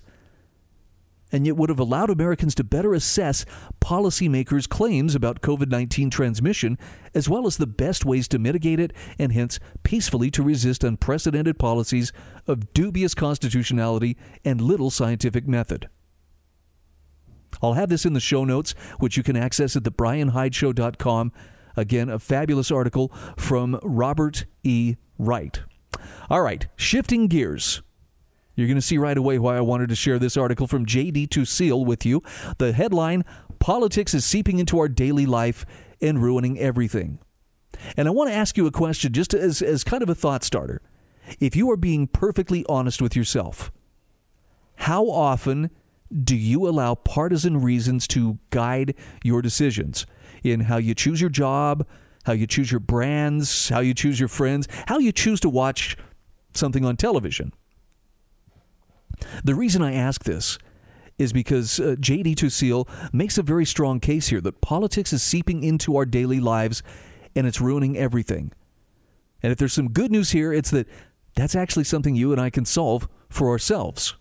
and 1.32 1.46
yet 1.46 1.56
would 1.56 1.70
have 1.70 1.80
allowed 1.80 2.10
Americans 2.10 2.54
to 2.54 2.62
better 2.62 2.92
assess 2.92 3.44
policymakers' 3.80 4.68
claims 4.68 5.14
about 5.14 5.40
COVID 5.40 5.68
19 5.68 6.10
transmission, 6.10 6.78
as 7.14 7.28
well 7.28 7.46
as 7.46 7.56
the 7.56 7.66
best 7.66 8.04
ways 8.04 8.28
to 8.28 8.38
mitigate 8.38 8.78
it 8.78 8.92
and 9.18 9.32
hence 9.32 9.58
peacefully 9.82 10.30
to 10.30 10.42
resist 10.42 10.84
unprecedented 10.84 11.58
policies 11.58 12.12
of 12.46 12.72
dubious 12.74 13.14
constitutionality 13.14 14.16
and 14.44 14.60
little 14.60 14.90
scientific 14.90 15.48
method. 15.48 15.88
I'll 17.62 17.74
have 17.74 17.88
this 17.88 18.06
in 18.06 18.12
the 18.12 18.20
show 18.20 18.44
notes, 18.44 18.74
which 18.98 19.16
you 19.16 19.22
can 19.22 19.36
access 19.36 19.76
at 19.76 19.82
thebrianhydeshow.com. 19.82 21.32
Again, 21.76 22.08
a 22.08 22.18
fabulous 22.18 22.70
article 22.70 23.08
from 23.36 23.78
Robert 23.82 24.44
E. 24.62 24.96
Wright. 25.18 25.62
All 26.28 26.42
right, 26.42 26.66
shifting 26.76 27.28
gears. 27.28 27.82
You're 28.62 28.68
going 28.68 28.76
to 28.76 28.82
see 28.86 28.98
right 28.98 29.18
away 29.18 29.38
why 29.40 29.56
I 29.56 29.60
wanted 29.60 29.88
to 29.88 29.96
share 29.96 30.20
this 30.20 30.36
article 30.36 30.68
from 30.68 30.86
JD 30.86 31.28
Tuccille 31.28 31.84
with 31.84 32.06
you. 32.06 32.22
The 32.58 32.72
headline 32.72 33.24
Politics 33.62 34.12
is 34.12 34.24
seeping 34.24 34.58
into 34.58 34.80
our 34.80 34.88
daily 34.88 35.24
life 35.24 35.64
and 36.00 36.20
ruining 36.20 36.58
everything. 36.58 37.20
And 37.96 38.08
I 38.08 38.10
want 38.10 38.28
to 38.28 38.34
ask 38.34 38.56
you 38.56 38.66
a 38.66 38.72
question 38.72 39.12
just 39.12 39.32
as, 39.34 39.62
as 39.62 39.84
kind 39.84 40.02
of 40.02 40.08
a 40.08 40.16
thought 40.16 40.42
starter. 40.42 40.82
If 41.38 41.54
you 41.54 41.70
are 41.70 41.76
being 41.76 42.08
perfectly 42.08 42.66
honest 42.68 43.00
with 43.00 43.14
yourself, 43.14 43.70
how 44.78 45.08
often 45.08 45.70
do 46.24 46.34
you 46.34 46.68
allow 46.68 46.96
partisan 46.96 47.62
reasons 47.62 48.08
to 48.08 48.40
guide 48.50 48.96
your 49.22 49.40
decisions 49.40 50.06
in 50.42 50.62
how 50.62 50.78
you 50.78 50.92
choose 50.92 51.20
your 51.20 51.30
job, 51.30 51.86
how 52.24 52.32
you 52.32 52.48
choose 52.48 52.72
your 52.72 52.80
brands, 52.80 53.68
how 53.68 53.78
you 53.78 53.94
choose 53.94 54.18
your 54.18 54.28
friends, 54.28 54.66
how 54.88 54.98
you 54.98 55.12
choose 55.12 55.38
to 55.38 55.48
watch 55.48 55.96
something 56.52 56.84
on 56.84 56.96
television? 56.96 57.52
The 59.44 59.54
reason 59.54 59.82
I 59.82 59.94
ask 59.94 60.24
this 60.24 60.58
is 61.18 61.32
because 61.32 61.78
uh, 61.78 61.96
J.D. 61.98 62.34
Tuccille 62.34 62.88
makes 63.12 63.38
a 63.38 63.42
very 63.42 63.64
strong 63.64 64.00
case 64.00 64.28
here 64.28 64.40
that 64.40 64.60
politics 64.60 65.12
is 65.12 65.22
seeping 65.22 65.62
into 65.62 65.96
our 65.96 66.04
daily 66.04 66.40
lives 66.40 66.82
and 67.34 67.46
it's 67.46 67.60
ruining 67.60 67.96
everything. 67.96 68.52
And 69.42 69.52
if 69.52 69.58
there's 69.58 69.72
some 69.72 69.90
good 69.90 70.10
news 70.10 70.30
here, 70.30 70.52
it's 70.52 70.70
that 70.70 70.86
that's 71.34 71.54
actually 71.54 71.84
something 71.84 72.14
you 72.14 72.32
and 72.32 72.40
I 72.40 72.50
can 72.50 72.64
solve 72.64 73.08
for 73.28 73.48
ourselves. 73.48 74.14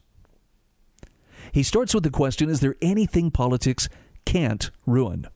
He 1.52 1.64
starts 1.64 1.94
with 1.94 2.04
the 2.04 2.10
question 2.10 2.50
Is 2.50 2.62
there 2.62 2.76
anything 2.82 3.32
politics 3.32 3.90
can't 4.26 4.72
ruin? 4.86 5.28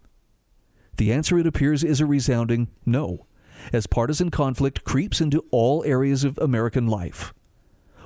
The 0.97 1.12
answer, 1.12 1.38
it 1.38 1.47
appears, 1.47 1.84
is 1.84 1.99
a 1.99 2.06
resounding 2.06 2.69
no, 2.86 3.28
as 3.73 3.86
partisan 3.86 4.32
conflict 4.32 4.86
creeps 4.86 5.19
into 5.19 5.43
all 5.51 5.84
areas 5.84 6.23
of 6.23 6.38
American 6.38 6.88
life. 6.88 7.34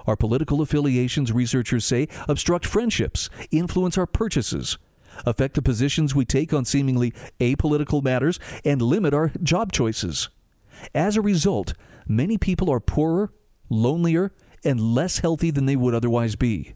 Our 0.10 0.16
political 0.16 0.60
affiliations, 0.62 1.32
researchers 1.32 1.86
say, 1.86 2.08
obstruct 2.28 2.66
friendships, 2.66 3.30
influence 3.52 3.96
our 3.96 4.08
purchases, 4.08 4.80
affect 5.24 5.54
the 5.54 5.62
positions 5.62 6.16
we 6.16 6.26
take 6.26 6.52
on 6.52 6.66
seemingly 6.66 7.14
apolitical 7.40 8.02
matters, 8.04 8.40
and 8.66 8.82
limit 8.82 9.14
our 9.14 9.32
job 9.44 9.72
choices. 9.72 10.30
As 10.96 11.16
a 11.16 11.22
result, 11.22 11.76
many 12.08 12.40
people 12.40 12.72
are 12.72 12.80
poorer, 12.80 13.32
lonelier, 13.70 14.32
and 14.66 14.82
less 14.82 15.20
healthy 15.20 15.52
than 15.52 15.68
they 15.68 15.76
would 15.76 15.94
otherwise 15.94 16.36
be. 16.36 16.74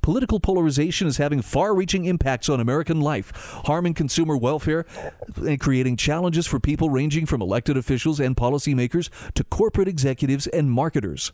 Political 0.00 0.40
polarization 0.40 1.06
is 1.06 1.18
having 1.18 1.40
far 1.40 1.72
reaching 1.72 2.06
impacts 2.06 2.48
on 2.48 2.58
American 2.58 3.00
life, 3.00 3.30
harming 3.66 3.94
consumer 3.94 4.36
welfare 4.36 4.86
and 5.36 5.60
creating 5.60 5.96
challenges 5.96 6.48
for 6.48 6.58
people 6.58 6.90
ranging 6.90 7.26
from 7.26 7.40
elected 7.40 7.76
officials 7.76 8.18
and 8.18 8.36
policymakers 8.36 9.08
to 9.34 9.44
corporate 9.44 9.86
executives 9.86 10.48
and 10.48 10.68
marketers. 10.68 11.30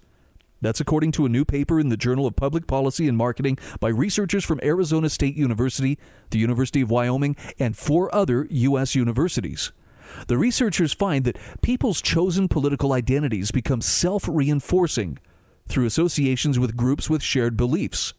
That's 0.61 0.81
according 0.81 1.12
to 1.12 1.27
a 1.27 1.29
new 1.29 1.44
paper 1.44 1.79
in 1.79 1.88
the 1.88 1.97
Journal 1.97 2.27
of 2.27 2.35
Public 2.35 2.66
Policy 2.66 3.07
and 3.07 3.16
Marketing 3.16 3.59
by 3.79 3.88
researchers 3.88 4.44
from 4.44 4.59
Arizona 4.62 5.09
State 5.09 5.37
University, 5.37 5.99
the 6.31 6.38
University 6.38 6.81
of 6.81 6.90
Wyoming, 6.90 7.37
and 7.61 7.77
four 7.77 8.12
other 8.14 8.47
U.S. 8.51 8.94
universities. 8.94 9.73
The 10.27 10.38
researchers 10.38 10.92
find 10.92 11.25
that 11.25 11.38
people's 11.62 12.03
chosen 12.03 12.49
political 12.49 12.92
identities 12.92 13.51
become 13.51 13.81
self 13.81 14.27
reinforcing 14.29 15.18
through 15.68 15.87
associations 15.87 16.59
with 16.59 16.77
groups 16.77 17.09
with 17.09 17.23
shared 17.23 17.57
beliefs. 17.57 18.14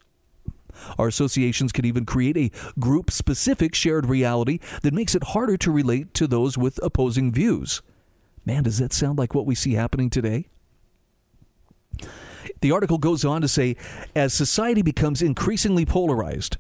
Our 0.98 1.08
associations 1.08 1.74
can 1.74 1.84
even 1.84 2.06
create 2.06 2.38
a 2.38 2.52
group 2.80 3.12
specific 3.12 3.76
shared 3.76 4.06
reality 4.06 4.60
that 4.82 4.94
makes 4.94 5.14
it 5.14 5.24
harder 5.26 5.58
to 5.58 5.72
relate 5.72 6.14
to 6.14 6.28
those 6.28 6.58
with 6.58 6.80
opposing 6.82 7.34
views. 7.34 7.82
Man, 8.46 8.64
does 8.64 8.78
that 8.78 8.94
sound 8.94 9.20
like 9.20 9.36
what 9.36 9.46
we 9.46 9.56
see 9.56 9.74
happening 9.74 10.10
today? 10.10 10.48
The 12.62 12.72
article 12.72 12.98
goes 12.98 13.26
on 13.26 13.42
to 13.42 13.48
say 13.48 13.76
as 14.16 14.34
society 14.34 14.82
becomes 14.82 15.22
increasingly 15.22 15.86
polarized, 15.86 16.58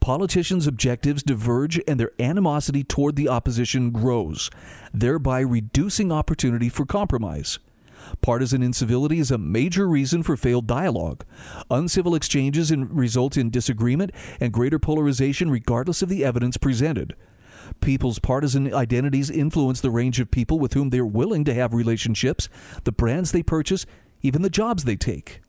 politicians' 0.00 0.66
objectives 0.66 1.22
diverge 1.22 1.80
and 1.88 1.98
their 1.98 2.12
animosity 2.20 2.84
toward 2.84 3.16
the 3.16 3.28
opposition 3.28 3.90
grows, 3.90 4.50
thereby 4.92 5.40
reducing 5.40 6.12
opportunity 6.12 6.68
for 6.68 6.86
compromise. 6.86 7.58
Partisan 8.20 8.62
incivility 8.62 9.18
is 9.18 9.30
a 9.30 9.38
major 9.38 9.88
reason 9.88 10.22
for 10.22 10.36
failed 10.36 10.66
dialogue. 10.66 11.24
Uncivil 11.70 12.14
exchanges 12.14 12.74
result 12.74 13.36
in 13.36 13.50
disagreement 13.50 14.12
and 14.38 14.52
greater 14.52 14.78
polarization 14.78 15.50
regardless 15.50 16.02
of 16.02 16.08
the 16.08 16.24
evidence 16.24 16.56
presented. 16.56 17.16
People's 17.80 18.20
partisan 18.20 18.72
identities 18.72 19.28
influence 19.28 19.80
the 19.80 19.90
range 19.90 20.20
of 20.20 20.30
people 20.30 20.60
with 20.60 20.74
whom 20.74 20.90
they're 20.90 21.04
willing 21.04 21.44
to 21.44 21.54
have 21.54 21.74
relationships, 21.74 22.48
the 22.84 22.92
brands 22.92 23.32
they 23.32 23.42
purchase, 23.42 23.86
even 24.22 24.42
the 24.42 24.50
jobs 24.50 24.84
they 24.84 24.96
take. 24.96 25.40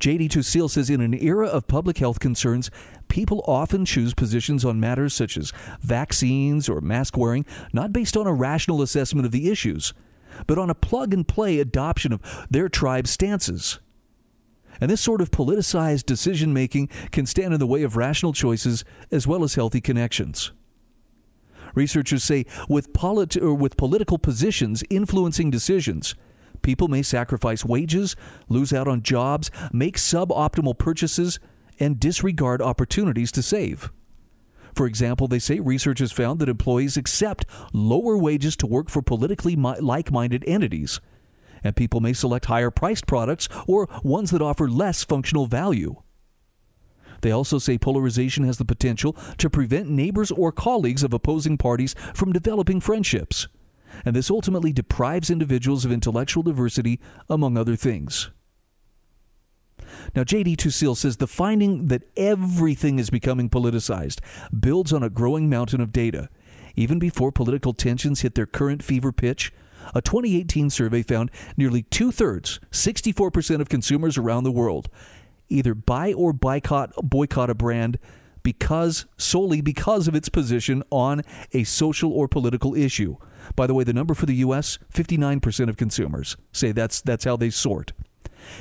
JD 0.00 0.28
Tuccille 0.28 0.68
says 0.68 0.90
in 0.90 1.00
an 1.00 1.14
era 1.14 1.46
of 1.46 1.68
public 1.68 1.98
health 1.98 2.20
concerns, 2.20 2.70
people 3.08 3.44
often 3.46 3.84
choose 3.84 4.12
positions 4.12 4.64
on 4.64 4.80
matters 4.80 5.14
such 5.14 5.36
as 5.36 5.52
vaccines 5.80 6.68
or 6.68 6.80
mask 6.80 7.16
wearing 7.16 7.46
not 7.72 7.92
based 7.92 8.16
on 8.16 8.26
a 8.26 8.32
rational 8.32 8.82
assessment 8.82 9.24
of 9.24 9.32
the 9.32 9.50
issues, 9.50 9.94
but 10.46 10.58
on 10.58 10.68
a 10.68 10.74
plug 10.74 11.14
and 11.14 11.28
play 11.28 11.58
adoption 11.58 12.12
of 12.12 12.46
their 12.50 12.68
tribe's 12.68 13.10
stances. 13.10 13.78
And 14.80 14.90
this 14.90 15.00
sort 15.00 15.20
of 15.20 15.30
politicized 15.30 16.04
decision 16.04 16.52
making 16.52 16.88
can 17.12 17.26
stand 17.26 17.54
in 17.54 17.60
the 17.60 17.66
way 17.66 17.84
of 17.84 17.96
rational 17.96 18.32
choices 18.32 18.84
as 19.10 19.26
well 19.26 19.44
as 19.44 19.54
healthy 19.54 19.80
connections. 19.80 20.52
Researchers 21.74 22.22
say 22.24 22.44
with, 22.68 22.88
with 23.42 23.76
political 23.76 24.18
positions 24.18 24.84
influencing 24.90 25.50
decisions, 25.50 26.14
People 26.64 26.88
may 26.88 27.02
sacrifice 27.02 27.62
wages, 27.62 28.16
lose 28.48 28.72
out 28.72 28.88
on 28.88 29.02
jobs, 29.02 29.50
make 29.70 29.98
suboptimal 29.98 30.78
purchases, 30.78 31.38
and 31.78 32.00
disregard 32.00 32.62
opportunities 32.62 33.30
to 33.32 33.42
save. 33.42 33.92
For 34.74 34.86
example, 34.86 35.28
they 35.28 35.38
say 35.38 35.60
researchers 35.60 36.10
found 36.10 36.40
that 36.40 36.48
employees 36.48 36.96
accept 36.96 37.44
lower 37.74 38.16
wages 38.16 38.56
to 38.56 38.66
work 38.66 38.88
for 38.88 39.02
politically 39.02 39.54
like 39.56 40.10
minded 40.10 40.42
entities, 40.46 41.02
and 41.62 41.76
people 41.76 42.00
may 42.00 42.14
select 42.14 42.46
higher 42.46 42.70
priced 42.70 43.06
products 43.06 43.46
or 43.68 43.86
ones 44.02 44.30
that 44.30 44.42
offer 44.42 44.66
less 44.66 45.04
functional 45.04 45.46
value. 45.46 45.96
They 47.20 47.30
also 47.30 47.58
say 47.58 47.76
polarization 47.76 48.44
has 48.44 48.56
the 48.56 48.64
potential 48.64 49.14
to 49.36 49.50
prevent 49.50 49.90
neighbors 49.90 50.30
or 50.30 50.50
colleagues 50.50 51.02
of 51.02 51.12
opposing 51.12 51.58
parties 51.58 51.94
from 52.14 52.32
developing 52.32 52.80
friendships 52.80 53.48
and 54.04 54.14
this 54.14 54.30
ultimately 54.30 54.72
deprives 54.72 55.30
individuals 55.30 55.84
of 55.84 55.92
intellectual 55.92 56.42
diversity, 56.42 57.00
among 57.28 57.56
other 57.56 57.76
things. 57.76 58.30
Now, 60.14 60.24
J.D. 60.24 60.56
Tuccille 60.56 60.96
says 60.96 61.16
the 61.16 61.26
finding 61.26 61.88
that 61.88 62.04
everything 62.16 62.98
is 62.98 63.10
becoming 63.10 63.48
politicized 63.48 64.20
builds 64.58 64.92
on 64.92 65.02
a 65.02 65.10
growing 65.10 65.48
mountain 65.48 65.80
of 65.80 65.92
data. 65.92 66.28
Even 66.76 66.98
before 66.98 67.30
political 67.30 67.72
tensions 67.72 68.22
hit 68.22 68.34
their 68.34 68.46
current 68.46 68.82
fever 68.82 69.12
pitch, 69.12 69.52
a 69.94 70.00
2018 70.00 70.70
survey 70.70 71.02
found 71.02 71.30
nearly 71.56 71.82
two 71.82 72.10
thirds, 72.10 72.58
64% 72.70 73.60
of 73.60 73.68
consumers 73.68 74.16
around 74.16 74.44
the 74.44 74.52
world, 74.52 74.88
either 75.48 75.74
buy 75.74 76.12
or 76.12 76.32
boycott, 76.32 76.92
boycott 77.02 77.50
a 77.50 77.54
brand 77.54 77.98
because 78.44 79.06
solely 79.16 79.60
because 79.60 80.06
of 80.06 80.14
its 80.14 80.28
position 80.28 80.84
on 80.90 81.22
a 81.52 81.64
social 81.64 82.12
or 82.12 82.28
political 82.28 82.76
issue. 82.76 83.16
By 83.56 83.66
the 83.66 83.74
way, 83.74 83.82
the 83.82 83.92
number 83.92 84.14
for 84.14 84.26
the 84.26 84.36
US, 84.36 84.78
59% 84.92 85.68
of 85.68 85.76
consumers 85.76 86.36
say 86.52 86.70
that's 86.70 87.00
that's 87.00 87.24
how 87.24 87.36
they 87.36 87.50
sort. 87.50 87.92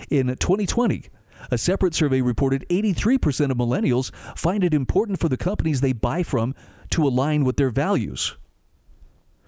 In 0.10 0.28
2020, 0.28 1.10
a 1.52 1.58
separate 1.58 1.94
survey 1.94 2.22
reported 2.22 2.66
83% 2.70 3.52
of 3.52 3.58
millennials 3.58 4.12
find 4.38 4.64
it 4.64 4.74
important 4.74 5.20
for 5.20 5.30
the 5.30 5.38
companies 5.38 5.82
they 5.82 5.94
buy 5.94 6.24
from 6.24 6.56
to 6.92 7.06
align 7.06 7.44
with 7.44 7.58
their 7.58 7.70
values. 7.70 8.38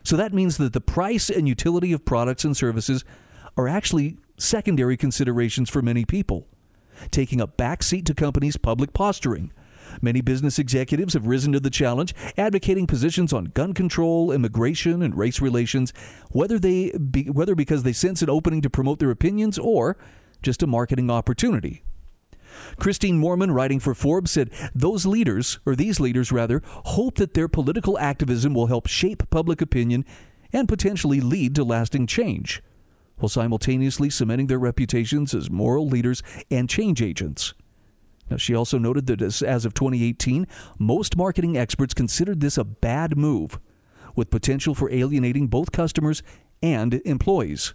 So 0.04 0.18
that 0.18 0.34
means 0.34 0.58
that 0.58 0.74
the 0.74 0.82
price 0.82 1.30
and 1.30 1.48
utility 1.48 1.94
of 1.94 2.06
products 2.06 2.44
and 2.44 2.56
services 2.56 3.04
are 3.58 3.68
actually 3.68 4.18
secondary 4.38 4.98
considerations 4.98 5.70
for 5.70 5.82
many 5.82 6.06
people, 6.06 6.48
taking 7.12 7.40
a 7.40 7.48
backseat 7.48 8.06
to 8.06 8.14
companies' 8.14 8.58
public 8.58 8.94
posturing. 8.94 9.52
Many 10.02 10.22
business 10.22 10.60
executives 10.60 11.14
have 11.14 11.28
risen 11.28 11.52
to 11.54 11.60
the 11.60 11.70
challenge, 11.70 12.14
advocating 12.38 12.88
positions 12.88 13.34
on 13.34 13.46
gun 13.46 13.74
control, 13.74 14.32
immigration, 14.32 15.02
and 15.02 15.18
race 15.18 15.42
relations, 15.42 15.94
whether 16.32 16.60
they 16.60 16.92
be, 16.92 17.30
whether 17.30 17.56
because 17.56 17.84
they 17.84 17.94
sense 17.94 18.22
an 18.22 18.30
opening 18.30 18.62
to 18.62 18.70
promote 18.70 19.00
their 19.00 19.12
opinions 19.12 19.58
or 19.58 19.98
just 20.42 20.64
a 20.64 20.68
marketing 20.68 21.10
opportunity. 21.10 21.84
Christine 22.80 23.20
Moorman, 23.22 23.54
writing 23.54 23.80
for 23.80 23.94
Forbes, 23.94 24.32
said 24.32 24.50
those 24.74 25.06
leaders, 25.06 25.60
or 25.66 25.76
these 25.76 26.00
leaders 26.00 26.32
rather, 26.32 26.62
hope 26.66 27.16
that 27.16 27.34
their 27.34 27.48
political 27.48 27.98
activism 28.00 28.54
will 28.54 28.68
help 28.68 28.88
shape 28.88 29.30
public 29.30 29.62
opinion 29.62 30.06
and 30.54 30.68
potentially 30.68 31.20
lead 31.20 31.56
to 31.56 31.64
lasting 31.64 32.08
change, 32.08 32.64
while 33.18 33.30
simultaneously 33.30 34.10
cementing 34.10 34.48
their 34.48 34.60
reputations 34.60 35.34
as 35.34 35.50
moral 35.50 35.88
leaders 35.88 36.24
and 36.50 36.70
change 36.70 37.02
agents. 37.02 37.54
Now, 38.30 38.38
she 38.38 38.56
also 38.56 38.78
noted 38.78 39.08
that 39.08 39.22
as, 39.22 39.42
as 39.42 39.66
of 39.66 39.74
2018, 39.74 40.48
most 40.80 41.16
marketing 41.16 41.58
experts 41.58 41.94
considered 41.94 42.40
this 42.40 42.58
a 42.58 42.64
bad 42.64 43.18
move, 43.18 43.60
with 44.16 44.30
potential 44.30 44.74
for 44.74 44.92
alienating 44.92 45.48
both 45.48 45.72
customers 45.72 46.24
and 46.64 47.02
employees. 47.06 47.74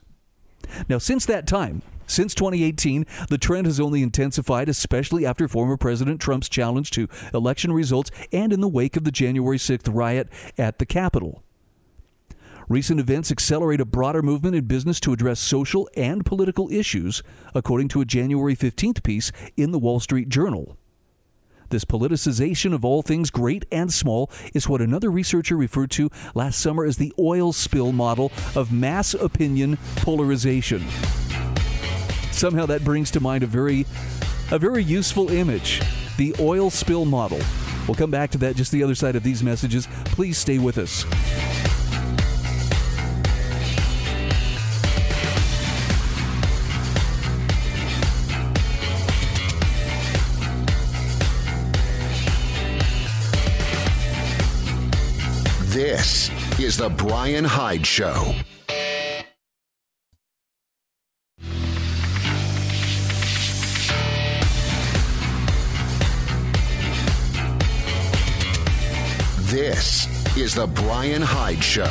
Now, 0.88 0.98
since 0.98 1.24
that 1.26 1.46
time, 1.46 1.82
since 2.06 2.34
2018, 2.34 3.06
the 3.28 3.38
trend 3.38 3.66
has 3.66 3.78
only 3.78 4.02
intensified, 4.02 4.68
especially 4.68 5.24
after 5.24 5.46
former 5.46 5.76
President 5.76 6.20
Trump's 6.20 6.48
challenge 6.48 6.90
to 6.92 7.08
election 7.32 7.72
results 7.72 8.10
and 8.32 8.52
in 8.52 8.60
the 8.60 8.68
wake 8.68 8.96
of 8.96 9.04
the 9.04 9.12
January 9.12 9.58
6th 9.58 9.88
riot 9.94 10.28
at 10.58 10.78
the 10.78 10.86
Capitol. 10.86 11.44
Recent 12.70 13.00
events 13.00 13.32
accelerate 13.32 13.80
a 13.80 13.84
broader 13.84 14.22
movement 14.22 14.54
in 14.54 14.64
business 14.66 15.00
to 15.00 15.12
address 15.12 15.40
social 15.40 15.88
and 15.96 16.24
political 16.24 16.70
issues, 16.70 17.20
according 17.52 17.88
to 17.88 18.00
a 18.00 18.04
January 18.04 18.54
15th 18.54 19.02
piece 19.02 19.32
in 19.56 19.72
the 19.72 19.78
Wall 19.80 19.98
Street 19.98 20.28
Journal. 20.28 20.76
This 21.70 21.84
politicization 21.84 22.72
of 22.72 22.84
all 22.84 23.02
things 23.02 23.28
great 23.32 23.64
and 23.72 23.92
small 23.92 24.30
is 24.54 24.68
what 24.68 24.80
another 24.80 25.10
researcher 25.10 25.56
referred 25.56 25.90
to 25.90 26.10
last 26.36 26.60
summer 26.60 26.84
as 26.84 26.96
the 26.96 27.12
oil 27.18 27.52
spill 27.52 27.90
model 27.90 28.30
of 28.54 28.70
mass 28.70 29.14
opinion 29.14 29.76
polarization. 29.96 30.86
Somehow 32.30 32.66
that 32.66 32.84
brings 32.84 33.10
to 33.10 33.20
mind 33.20 33.42
a 33.42 33.48
very 33.48 33.84
a 34.52 34.60
very 34.60 34.84
useful 34.84 35.28
image, 35.32 35.82
the 36.18 36.36
oil 36.38 36.70
spill 36.70 37.04
model. 37.04 37.40
We'll 37.88 37.96
come 37.96 38.12
back 38.12 38.30
to 38.30 38.38
that 38.38 38.54
just 38.54 38.70
the 38.70 38.84
other 38.84 38.94
side 38.94 39.16
of 39.16 39.24
these 39.24 39.42
messages. 39.42 39.88
Please 40.04 40.38
stay 40.38 40.60
with 40.60 40.78
us. 40.78 41.04
This 55.82 56.30
is 56.60 56.76
The 56.76 56.90
Brian 56.90 57.42
Hyde 57.42 57.86
Show. 57.86 58.34
This 69.44 70.36
is 70.36 70.54
The 70.54 70.66
Brian 70.66 71.22
Hyde 71.22 71.64
Show. 71.64 71.84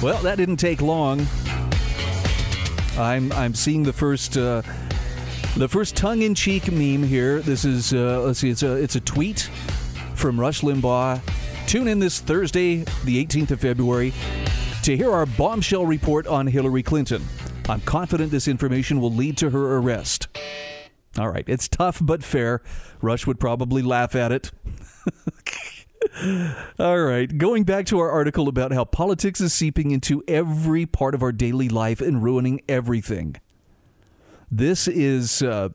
Well, 0.00 0.22
that 0.22 0.36
didn't 0.36 0.58
take 0.58 0.80
long. 0.80 1.26
I'm 2.96 3.32
I'm 3.32 3.56
seeing 3.56 3.82
the 3.82 3.92
first 3.92 4.36
uh, 4.36 4.62
the 5.56 5.66
first 5.68 5.96
tongue-in-cheek 5.96 6.70
meme 6.70 7.02
here. 7.02 7.40
This 7.40 7.64
is 7.64 7.92
uh, 7.92 8.22
let's 8.24 8.38
see, 8.38 8.50
it's 8.50 8.62
a 8.62 8.76
it's 8.76 8.94
a 8.94 9.00
tweet 9.00 9.50
from 10.14 10.38
Rush 10.38 10.60
Limbaugh. 10.60 11.20
Tune 11.66 11.88
in 11.88 11.98
this 11.98 12.20
Thursday, 12.20 12.84
the 13.04 13.24
18th 13.24 13.52
of 13.52 13.60
February, 13.60 14.12
to 14.82 14.96
hear 14.96 15.10
our 15.12 15.26
bombshell 15.26 15.86
report 15.86 16.26
on 16.26 16.46
Hillary 16.46 16.82
Clinton. 16.82 17.24
I'm 17.68 17.80
confident 17.80 18.30
this 18.30 18.48
information 18.48 19.00
will 19.00 19.12
lead 19.12 19.38
to 19.38 19.50
her 19.50 19.76
arrest. 19.78 20.28
All 21.18 21.28
right, 21.28 21.44
it's 21.46 21.68
tough 21.68 21.98
but 22.02 22.22
fair. 22.22 22.62
Rush 23.00 23.26
would 23.26 23.40
probably 23.40 23.82
laugh 23.82 24.14
at 24.14 24.32
it. 24.32 24.50
All 26.78 27.00
right, 27.00 27.38
going 27.38 27.64
back 27.64 27.86
to 27.86 27.98
our 27.98 28.10
article 28.10 28.48
about 28.48 28.72
how 28.72 28.84
politics 28.84 29.40
is 29.40 29.52
seeping 29.52 29.90
into 29.90 30.22
every 30.28 30.84
part 30.84 31.14
of 31.14 31.22
our 31.22 31.32
daily 31.32 31.68
life 31.68 32.00
and 32.00 32.22
ruining 32.22 32.60
everything. 32.68 33.36
This 34.50 34.86
is 34.88 35.42
uh, 35.42 35.70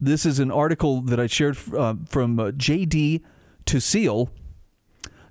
this 0.00 0.24
is 0.24 0.38
an 0.38 0.50
article 0.50 1.02
that 1.02 1.20
I 1.20 1.26
shared 1.26 1.58
uh, 1.76 1.94
from 2.08 2.38
uh, 2.38 2.50
JD 2.52 3.22
Tuccille, 3.66 4.30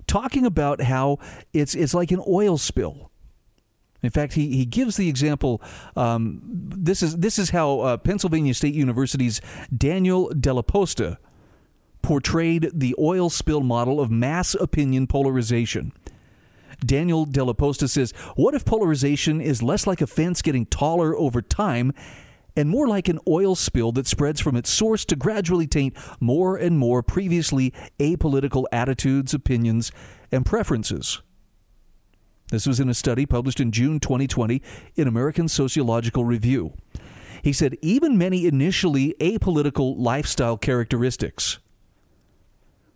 talking 0.08 0.44
about 0.44 0.80
how 0.80 1.18
it's 1.52 1.74
it's 1.74 1.94
like 1.94 2.10
an 2.10 2.22
oil 2.26 2.58
spill. 2.58 3.12
In 4.02 4.10
fact, 4.10 4.34
he, 4.34 4.56
he 4.56 4.64
gives 4.64 4.96
the 4.96 5.08
example. 5.08 5.60
Um, 5.96 6.40
this 6.44 7.02
is 7.02 7.18
this 7.18 7.38
is 7.38 7.50
how 7.50 7.80
uh, 7.80 7.96
Pennsylvania 7.96 8.54
State 8.54 8.74
University's 8.74 9.40
Daniel 9.76 10.30
DellaPosta 10.30 11.18
portrayed 12.02 12.70
the 12.72 12.94
oil 12.98 13.28
spill 13.28 13.60
model 13.60 14.00
of 14.00 14.10
mass 14.10 14.54
opinion 14.54 15.06
polarization. 15.06 15.92
Daniel 16.84 17.26
DellaPosta 17.26 17.88
says, 17.88 18.12
"What 18.36 18.54
if 18.54 18.64
polarization 18.64 19.40
is 19.40 19.62
less 19.62 19.86
like 19.86 20.00
a 20.00 20.06
fence 20.06 20.42
getting 20.42 20.66
taller 20.66 21.16
over 21.16 21.42
time?" 21.42 21.92
And 22.58 22.68
more 22.68 22.88
like 22.88 23.08
an 23.08 23.20
oil 23.28 23.54
spill 23.54 23.92
that 23.92 24.08
spreads 24.08 24.40
from 24.40 24.56
its 24.56 24.68
source 24.68 25.04
to 25.04 25.14
gradually 25.14 25.68
taint 25.68 25.96
more 26.18 26.56
and 26.56 26.76
more 26.76 27.04
previously 27.04 27.72
apolitical 28.00 28.64
attitudes, 28.72 29.32
opinions, 29.32 29.92
and 30.32 30.44
preferences. 30.44 31.22
This 32.50 32.66
was 32.66 32.80
in 32.80 32.88
a 32.88 32.94
study 32.94 33.26
published 33.26 33.60
in 33.60 33.70
June 33.70 34.00
2020 34.00 34.60
in 34.96 35.06
American 35.06 35.46
Sociological 35.46 36.24
Review. 36.24 36.72
He 37.44 37.52
said 37.52 37.76
even 37.80 38.18
many 38.18 38.44
initially 38.44 39.14
apolitical 39.20 39.94
lifestyle 39.96 40.56
characteristics, 40.56 41.60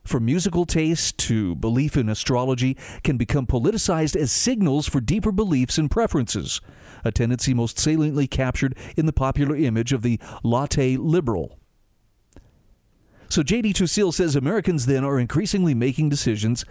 from 0.02 0.24
musical 0.24 0.66
taste 0.66 1.18
to 1.18 1.54
belief 1.54 1.96
in 1.96 2.08
astrology, 2.08 2.76
can 3.04 3.16
become 3.16 3.46
politicized 3.46 4.16
as 4.16 4.32
signals 4.32 4.88
for 4.88 5.00
deeper 5.00 5.30
beliefs 5.30 5.78
and 5.78 5.88
preferences 5.88 6.60
a 7.04 7.12
tendency 7.12 7.54
most 7.54 7.78
saliently 7.78 8.26
captured 8.26 8.76
in 8.96 9.06
the 9.06 9.12
popular 9.12 9.56
image 9.56 9.92
of 9.92 10.02
the 10.02 10.18
latte 10.42 10.96
liberal. 10.96 11.58
So 13.28 13.42
J.D. 13.42 13.72
Tuccille 13.72 14.12
says 14.12 14.36
Americans 14.36 14.84
then 14.84 15.04
are 15.04 15.18
increasingly 15.18 15.74
making 15.74 16.10
decisions 16.10 16.66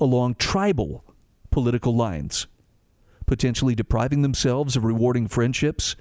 along 0.00 0.36
tribal 0.36 1.04
political 1.50 1.94
lines, 1.94 2.46
potentially 3.26 3.74
depriving 3.74 4.22
themselves 4.22 4.76
of 4.76 4.84
rewarding 4.84 5.28
friendships, 5.28 5.94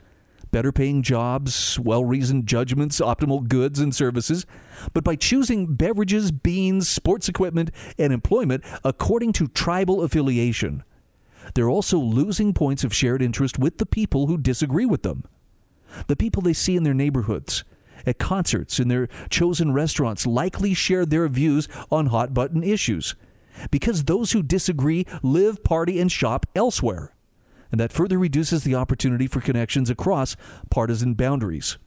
better 0.52 0.72
paying 0.72 1.02
jobs, 1.02 1.78
well 1.82 2.06
reasoned 2.06 2.48
judgments, 2.48 3.02
optimal 3.02 3.46
goods 3.46 3.80
and 3.80 3.94
services, 3.94 4.46
but 4.94 5.04
by 5.04 5.18
choosing 5.18 5.76
beverages, 5.76 6.32
beans, 6.32 6.88
sports 6.88 7.28
equipment, 7.28 7.70
and 7.98 8.14
employment 8.14 8.64
according 8.86 9.34
to 9.34 9.50
tribal 9.50 10.02
affiliation 10.02 10.84
they're 11.54 11.70
also 11.70 11.98
losing 11.98 12.54
points 12.54 12.84
of 12.84 12.94
shared 12.94 13.22
interest 13.22 13.60
with 13.60 13.78
the 13.78 13.86
people 13.86 14.28
who 14.28 14.38
disagree 14.38 14.86
with 14.86 15.04
them. 15.04 15.24
The 16.08 16.16
people 16.16 16.42
they 16.42 16.54
see 16.54 16.76
in 16.76 16.84
their 16.84 16.94
neighborhoods, 16.94 17.64
at 18.06 18.20
concerts, 18.20 18.80
in 18.80 18.88
their 18.88 19.08
chosen 19.30 19.72
restaurants 19.72 20.26
likely 20.26 20.74
share 20.74 21.06
their 21.06 21.28
views 21.28 21.68
on 21.92 22.08
hot 22.08 22.34
button 22.34 22.64
issues 22.64 23.16
because 23.72 24.04
those 24.04 24.34
who 24.34 24.44
disagree 24.44 25.06
live, 25.24 25.64
party, 25.64 26.00
and 26.00 26.12
shop 26.12 26.46
elsewhere. 26.56 27.14
And 27.72 27.80
that 27.80 27.94
further 27.94 28.18
reduces 28.18 28.64
the 28.64 28.76
opportunity 28.76 29.28
for 29.28 29.42
connections 29.42 29.90
across 29.90 30.36
partisan 30.70 31.14
boundaries. 31.14 31.78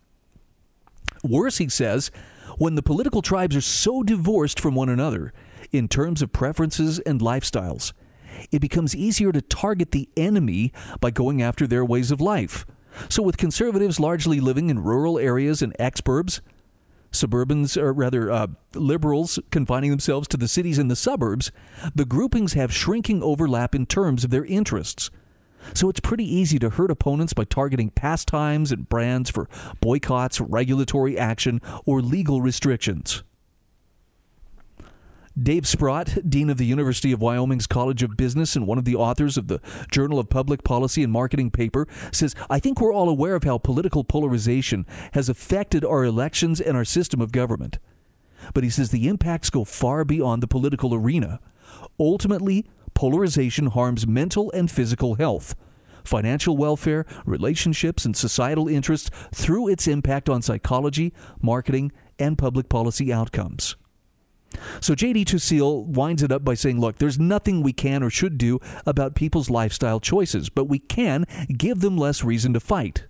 Worse, 1.23 1.59
he 1.59 1.69
says, 1.69 2.11
when 2.57 2.75
the 2.75 2.83
political 2.83 3.23
tribes 3.23 3.57
are 3.57 3.61
so 3.61 4.03
divorced 4.03 4.59
from 4.59 4.75
one 4.75 4.89
another 4.89 5.33
in 5.71 5.89
terms 5.89 6.23
of 6.23 6.33
preferences 6.33 6.99
and 7.01 7.21
lifestyles 7.21 7.93
it 8.51 8.61
becomes 8.61 8.95
easier 8.95 9.33
to 9.33 9.41
target 9.41 9.91
the 9.91 10.09
enemy 10.17 10.73
by 11.01 11.11
going 11.11 11.43
after 11.43 11.67
their 11.67 11.85
ways 11.85 12.11
of 12.11 12.21
life. 12.21 12.67
So, 13.09 13.23
with 13.23 13.37
conservatives 13.37 14.01
largely 14.01 14.41
living 14.41 14.71
in 14.71 14.83
rural 14.83 15.19
areas 15.19 15.63
and 15.63 15.77
exurbs, 15.79 16.41
suburbans, 17.13 17.77
or 17.77 17.93
rather 17.93 18.31
uh, 18.31 18.49
liberals, 18.75 19.39
confining 19.51 19.91
themselves 19.91 20.29
to 20.29 20.37
the 20.37 20.49
cities 20.49 20.79
and 20.79 20.91
the 20.91 20.97
suburbs, 20.97 21.53
the 21.95 22.05
groupings 22.05 22.55
have 22.55 22.73
shrinking 22.73 23.23
overlap 23.23 23.75
in 23.75 23.87
terms 23.87 24.25
of 24.25 24.31
their 24.31 24.45
interests. 24.45 25.11
So 25.75 25.89
it's 25.89 26.01
pretty 26.01 26.25
easy 26.25 26.59
to 26.61 26.71
hurt 26.71 26.91
opponents 26.91 27.33
by 27.33 27.45
targeting 27.45 27.91
pastimes 27.91 28.73
and 28.73 28.89
brands 28.89 29.31
for 29.31 29.49
boycotts, 29.81 30.41
regulatory 30.41 31.19
action, 31.19 31.61
or 31.85 32.01
legal 32.01 32.41
restrictions. 32.41 33.23
Dave 35.41 35.69
Sprott, 35.69 36.19
Dean 36.29 36.51
of 36.51 36.57
the 36.57 36.67
University 36.67 37.13
of 37.13 37.21
Wyoming's 37.21 37.67
College 37.67 38.03
of 38.03 38.17
Business 38.17 38.57
and 38.57 38.67
one 38.67 38.79
of 38.79 38.85
the 38.85 38.97
authors 38.97 39.37
of 39.37 39.47
the 39.47 39.61
Journal 39.91 40.19
of 40.19 40.31
Public 40.31 40.65
Policy 40.65 41.03
and 41.03 41.13
Marketing 41.13 41.51
paper, 41.51 41.87
says, 42.11 42.35
I 42.51 42.59
think 42.59 42.81
we're 42.81 42.93
all 42.93 43.09
aware 43.09 43.37
of 43.37 43.45
how 43.45 43.59
political 43.59 44.03
polarization 44.03 44.85
has 45.13 45.29
affected 45.29 45.85
our 45.85 46.03
elections 46.03 46.61
and 46.61 46.77
our 46.77 46.85
system 46.85 47.21
of 47.21 47.31
government. 47.31 47.79
But 48.53 48.65
he 48.65 48.71
says 48.71 48.91
the 48.91 49.07
impacts 49.07 49.51
go 49.51 49.65
far 49.65 50.05
beyond 50.05 50.43
the 50.43 50.49
political 50.49 50.93
arena. 50.95 51.41
Ultimately, 52.01 52.67
polarization 52.95 53.67
harms 53.67 54.07
mental 54.07 54.51
and 54.53 54.69
physical 54.69 55.17
health, 55.17 55.55
financial 56.03 56.57
welfare, 56.57 57.07
relationships, 57.27 58.05
and 58.05 58.17
societal 58.17 58.67
interests 58.67 59.11
through 59.33 59.69
its 59.69 59.87
impact 59.87 60.29
on 60.29 60.43
psychology, 60.43 61.13
marketing, 61.41 61.93
and 62.19 62.39
public 62.39 62.69
policy 62.69 63.13
outcomes. 63.13 63.77
So 64.81 64.95
JD 64.95 65.25
Tuccille 65.25 65.85
winds 65.85 66.23
it 66.23 66.33
up 66.33 66.45
by 66.45 66.55
saying, 66.55 66.81
look, 66.81 66.99
there's 66.99 67.19
nothing 67.19 67.63
we 67.63 67.73
can 67.73 68.03
or 68.03 68.11
should 68.11 68.39
do 68.39 68.59
about 68.87 69.15
people's 69.15 69.51
lifestyle 69.51 70.01
choices, 70.01 70.49
but 70.49 70.65
we 70.65 70.79
can 70.79 71.25
give 71.57 71.81
them 71.81 71.97
less 71.97 72.25
reason 72.25 72.53
to 72.55 72.61
fight. 72.61 73.07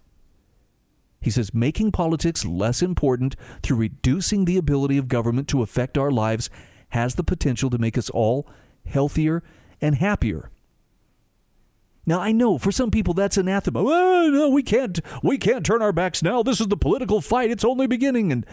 He 1.21 1.31
says 1.31 1.53
making 1.53 1.93
politics 1.93 2.45
less 2.45 2.83
important 2.83 3.35
through 3.63 3.79
reducing 3.79 4.45
the 4.45 4.57
ability 4.57 4.99
of 4.99 5.09
government 5.09 5.49
to 5.49 5.63
affect 5.63 5.99
our 5.99 6.11
lives 6.11 6.49
has 6.91 7.17
the 7.17 7.25
potential 7.25 7.71
to 7.71 7.79
make 7.79 7.99
us 7.99 8.09
all 8.11 8.49
healthier 8.87 9.43
and 9.81 9.97
happier. 9.97 10.51
Now 12.07 12.21
I 12.21 12.33
know 12.33 12.57
for 12.57 12.73
some 12.73 12.91
people 12.91 13.15
that's 13.15 13.37
anathema. 13.37 13.81
Oh, 13.81 14.31
no, 14.33 14.49
we 14.49 14.63
can't 14.63 14.99
we 15.23 15.37
can't 15.37 15.67
turn 15.67 15.83
our 15.83 15.93
backs 15.93 16.23
now. 16.23 16.43
This 16.43 16.61
is 16.61 16.69
the 16.69 16.77
political 16.77 17.21
fight. 17.21 17.51
It's 17.51 17.65
only 17.65 17.87
beginning. 17.87 18.33
And 18.33 18.47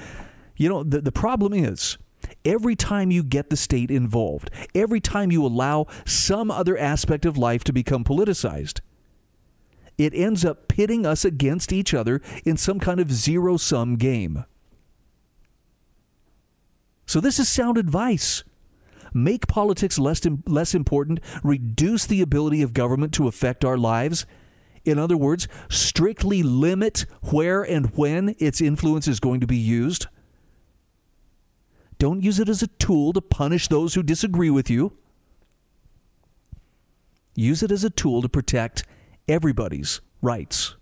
you 0.58 0.68
know, 0.68 0.84
the, 0.84 1.02
the 1.02 1.12
problem 1.12 1.54
is 1.54 1.98
every 2.44 2.76
time 2.76 3.12
you 3.12 3.24
get 3.24 3.50
the 3.50 3.58
state 3.58 3.92
involved, 3.92 4.50
every 4.74 5.00
time 5.00 5.32
you 5.32 5.46
allow 5.46 5.88
some 6.06 6.52
other 6.52 6.78
aspect 6.78 7.26
of 7.26 7.38
life 7.38 7.64
to 7.66 7.74
become 7.74 8.04
politicized, 8.04 8.82
it 9.98 10.14
ends 10.14 10.44
up 10.44 10.68
pitting 10.68 11.06
us 11.06 11.24
against 11.24 11.72
each 11.72 11.94
other 11.94 12.22
in 12.44 12.58
some 12.58 12.80
kind 12.80 13.00
of 13.00 13.12
zero 13.12 13.58
sum 13.58 13.96
game. 13.96 14.46
So, 17.06 17.20
this 17.20 17.40
is 17.40 17.48
sound 17.48 17.78
advice. 17.78 18.44
Make 19.14 19.48
politics 19.48 19.98
less, 19.98 20.22
less 20.46 20.76
important, 20.76 21.22
reduce 21.44 22.06
the 22.06 22.22
ability 22.22 22.62
of 22.62 22.74
government 22.74 23.14
to 23.14 23.28
affect 23.28 23.64
our 23.64 23.78
lives. 23.78 24.26
In 24.84 25.00
other 25.00 25.16
words, 25.16 25.48
strictly 25.70 26.44
limit 26.44 27.06
where 27.32 27.64
and 27.64 27.96
when 27.96 28.36
its 28.40 28.60
influence 28.60 29.08
is 29.08 29.22
going 29.22 29.40
to 29.40 29.48
be 29.48 29.56
used. 29.56 30.08
Don't 31.98 32.22
use 32.22 32.40
it 32.40 32.50
as 32.50 32.62
a 32.62 32.68
tool 32.68 33.14
to 33.14 33.22
punish 33.22 33.68
those 33.68 33.94
who 33.94 34.04
disagree 34.04 34.50
with 34.50 34.70
you. 34.70 34.94
Use 37.36 37.64
it 37.64 37.72
as 37.72 37.84
a 37.84 37.90
tool 37.90 38.22
to 38.22 38.30
protect 38.30 38.84
everybody's 39.28 40.02
rights. 40.22 40.76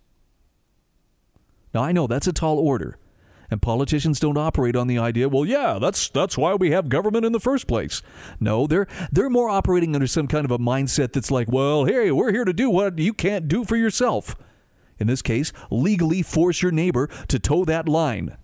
Now, 1.74 1.84
I 1.84 1.92
know 1.92 2.06
that's 2.06 2.28
a 2.28 2.34
tall 2.34 2.60
order, 2.60 3.00
and 3.50 3.62
politicians 3.62 4.20
don't 4.20 4.38
operate 4.38 4.76
on 4.76 4.88
the 4.88 5.00
idea, 5.00 5.30
well, 5.30 5.46
yeah, 5.46 5.80
that's, 5.80 6.10
that's 6.10 6.38
why 6.38 6.54
we 6.54 6.70
have 6.72 6.90
government 6.90 7.26
in 7.26 7.32
the 7.32 7.40
first 7.40 7.68
place. 7.68 8.04
No, 8.40 8.68
they're, 8.68 8.88
they're 9.12 9.30
more 9.30 9.50
operating 9.50 9.96
under 9.96 10.06
some 10.06 10.28
kind 10.28 10.46
of 10.46 10.52
a 10.52 10.60
mindset 10.60 11.14
that's 11.14 11.32
like, 11.32 11.52
well, 11.52 11.86
hey, 11.86 12.12
we're 12.12 12.32
here 12.32 12.46
to 12.46 12.54
do 12.54 12.70
what 12.70 13.00
you 13.00 13.14
can't 13.14 13.48
do 13.48 13.66
for 13.66 13.76
yourself. 13.76 14.36
In 15.00 15.08
this 15.08 15.24
case, 15.24 15.52
legally 15.72 16.22
force 16.22 16.62
your 16.62 16.72
neighbor 16.72 17.08
to 17.28 17.40
toe 17.40 17.66
that 17.66 17.90
line 17.90 18.38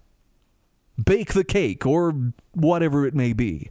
bake 1.04 1.34
the 1.34 1.43
cake, 1.43 1.86
or 1.86 2.14
whatever 2.52 3.06
it 3.06 3.14
may 3.14 3.34
be. 3.34 3.70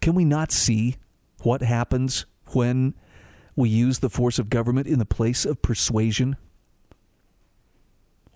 Can 0.00 0.14
we 0.14 0.24
not 0.24 0.52
see 0.52 0.96
what 1.42 1.62
happens 1.62 2.26
when 2.48 2.94
we 3.56 3.68
use 3.68 4.00
the 4.00 4.10
force 4.10 4.38
of 4.38 4.50
government 4.50 4.86
in 4.86 4.98
the 4.98 5.06
place 5.06 5.44
of 5.44 5.62
persuasion? 5.62 6.36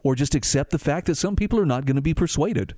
Or 0.02 0.14
just 0.14 0.34
accept 0.34 0.70
the 0.70 0.78
fact 0.78 1.06
that 1.06 1.16
some 1.16 1.36
people 1.36 1.60
are 1.60 1.66
not 1.66 1.84
going 1.84 1.96
to 1.96 2.02
be 2.02 2.14
persuaded. 2.14 2.74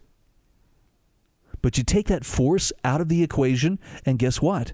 But 1.63 1.79
you 1.79 1.85
take 1.85 2.09
that 2.09 2.25
force 2.25 2.73
out 2.83 3.01
of 3.01 3.09
the 3.09 3.23
equation, 3.23 3.79
and 4.05 4.19
guess 4.19 4.41
what? 4.41 4.73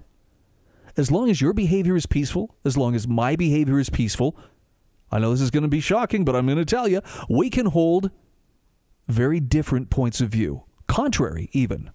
As 0.95 1.11
long 1.11 1.29
as 1.29 1.41
your 1.41 1.53
behavior 1.53 1.95
is 1.95 2.07
peaceful, 2.07 2.55
as 2.65 2.75
long 2.75 2.95
as 2.95 3.07
my 3.07 3.35
behavior 3.35 3.77
is 3.77 3.89
peaceful, 3.89 4.35
I 5.11 5.19
know 5.19 5.31
this 5.31 5.41
is 5.41 5.51
going 5.51 5.63
to 5.63 5.69
be 5.69 5.79
shocking, 5.79 6.25
but 6.25 6.35
I'm 6.35 6.45
going 6.45 6.57
to 6.57 6.65
tell 6.65 6.87
you, 6.87 7.01
we 7.29 7.49
can 7.49 7.67
hold 7.67 8.11
very 9.07 9.39
different 9.39 9.89
points 9.89 10.19
of 10.19 10.29
view, 10.29 10.63
contrary 10.87 11.49
even. 11.53 11.91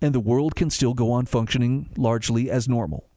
And 0.00 0.14
the 0.14 0.20
world 0.20 0.56
can 0.56 0.70
still 0.70 0.94
go 0.94 1.12
on 1.12 1.26
functioning 1.26 1.90
largely 1.96 2.50
as 2.50 2.68
normal. 2.68 3.10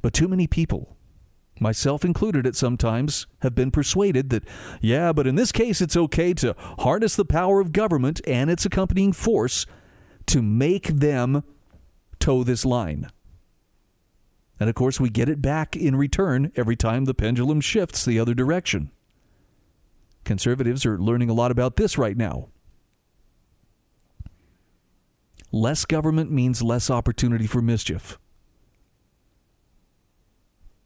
But 0.00 0.14
too 0.14 0.28
many 0.28 0.46
people, 0.46 0.96
myself 1.60 2.02
included 2.02 2.46
at 2.46 2.56
some 2.56 2.78
times, 2.78 3.26
have 3.42 3.54
been 3.54 3.70
persuaded 3.70 4.30
that, 4.30 4.44
yeah, 4.80 5.12
but 5.12 5.26
in 5.26 5.34
this 5.34 5.52
case 5.52 5.82
it's 5.82 5.96
okay 5.96 6.32
to 6.34 6.54
harness 6.78 7.16
the 7.16 7.26
power 7.26 7.60
of 7.60 7.72
government 7.72 8.22
and 8.26 8.50
its 8.50 8.64
accompanying 8.64 9.12
force 9.12 9.66
to 10.26 10.40
make 10.40 10.86
them 10.86 11.44
toe 12.18 12.42
this 12.42 12.64
line. 12.64 13.10
And 14.60 14.68
of 14.68 14.74
course, 14.74 15.00
we 15.00 15.08
get 15.08 15.30
it 15.30 15.40
back 15.40 15.74
in 15.74 15.96
return 15.96 16.52
every 16.54 16.76
time 16.76 17.06
the 17.06 17.14
pendulum 17.14 17.62
shifts 17.62 18.04
the 18.04 18.20
other 18.20 18.34
direction. 18.34 18.90
Conservatives 20.24 20.84
are 20.84 20.98
learning 20.98 21.30
a 21.30 21.34
lot 21.34 21.50
about 21.50 21.76
this 21.76 21.96
right 21.96 22.16
now. 22.16 22.50
Less 25.50 25.86
government 25.86 26.30
means 26.30 26.62
less 26.62 26.90
opportunity 26.90 27.46
for 27.46 27.62
mischief. 27.62 28.18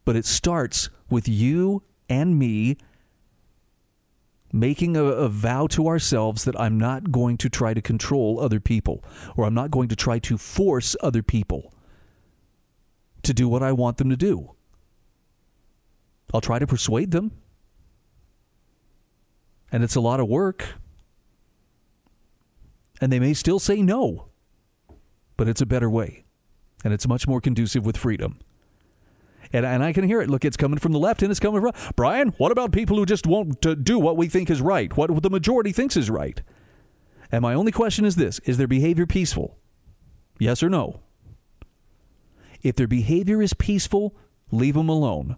But 0.05 0.15
it 0.15 0.25
starts 0.25 0.89
with 1.09 1.27
you 1.27 1.83
and 2.07 2.39
me 2.39 2.77
making 4.53 4.95
a, 4.95 5.03
a, 5.03 5.27
vow 5.27 5.67
to 5.67 5.87
ourselves 5.87 6.45
that 6.45 6.57
I'm 6.57 6.77
not 6.77 7.11
going 7.11 7.35
to 7.37 7.49
try 7.49 7.73
to 7.73 7.81
control 7.81 8.39
other 8.39 8.61
people 8.61 9.03
or 9.35 9.43
I'm 9.43 9.53
not 9.53 9.69
going 9.69 9.89
to 9.89 9.95
try 9.97 10.17
to 10.19 10.37
force 10.37 10.95
other 11.01 11.21
people 11.21 11.74
to 13.25 13.33
do 13.33 13.47
what 13.47 13.63
I 13.63 13.71
want 13.71 13.97
them 13.97 14.09
to 14.09 14.17
do. 14.17 14.55
I'll 16.33 16.41
try 16.41 16.59
to 16.59 16.67
persuade 16.67 17.11
them. 17.11 17.31
And 19.71 19.83
it's 19.83 19.95
a 19.95 20.01
lot 20.01 20.19
of 20.19 20.27
work. 20.27 20.75
And 23.01 23.11
they 23.11 23.19
may 23.19 23.33
still 23.33 23.59
say 23.59 23.81
no. 23.81 24.29
But 25.37 25.47
it's 25.47 25.61
a 25.61 25.65
better 25.65 25.89
way. 25.89 26.25
And 26.83 26.93
it's 26.93 27.07
much 27.07 27.27
more 27.27 27.41
conducive 27.41 27.85
with 27.85 27.97
freedom. 27.97 28.39
And, 29.51 29.65
and 29.65 29.83
I 29.83 29.93
can 29.93 30.03
hear 30.03 30.21
it. 30.21 30.29
Look, 30.29 30.45
it's 30.45 30.57
coming 30.57 30.79
from 30.79 30.91
the 30.91 30.99
left 30.99 31.21
and 31.21 31.31
it's 31.31 31.39
coming 31.39 31.61
from 31.61 31.71
Brian. 31.95 32.29
What 32.37 32.51
about 32.51 32.71
people 32.71 32.97
who 32.97 33.05
just 33.05 33.27
won't 33.27 33.65
uh, 33.65 33.75
do 33.75 33.99
what 33.99 34.17
we 34.17 34.27
think 34.27 34.49
is 34.49 34.61
right, 34.61 34.95
what 34.95 35.21
the 35.21 35.29
majority 35.29 35.71
thinks 35.71 35.95
is 35.95 36.09
right? 36.09 36.41
And 37.31 37.41
my 37.41 37.53
only 37.53 37.71
question 37.71 38.05
is 38.05 38.15
this 38.15 38.39
Is 38.39 38.57
their 38.57 38.67
behavior 38.67 39.05
peaceful? 39.05 39.57
Yes 40.39 40.61
or 40.61 40.69
no? 40.69 41.01
If 42.65 42.75
their 42.75 42.87
behavior 42.87 43.43
is 43.43 43.53
peaceful, 43.53 44.15
leave 44.51 44.73
them 44.73 44.89
alone. 44.89 45.37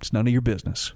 It's 0.00 0.12
none 0.12 0.28
of 0.28 0.32
your 0.32 0.40
business. 0.40 0.92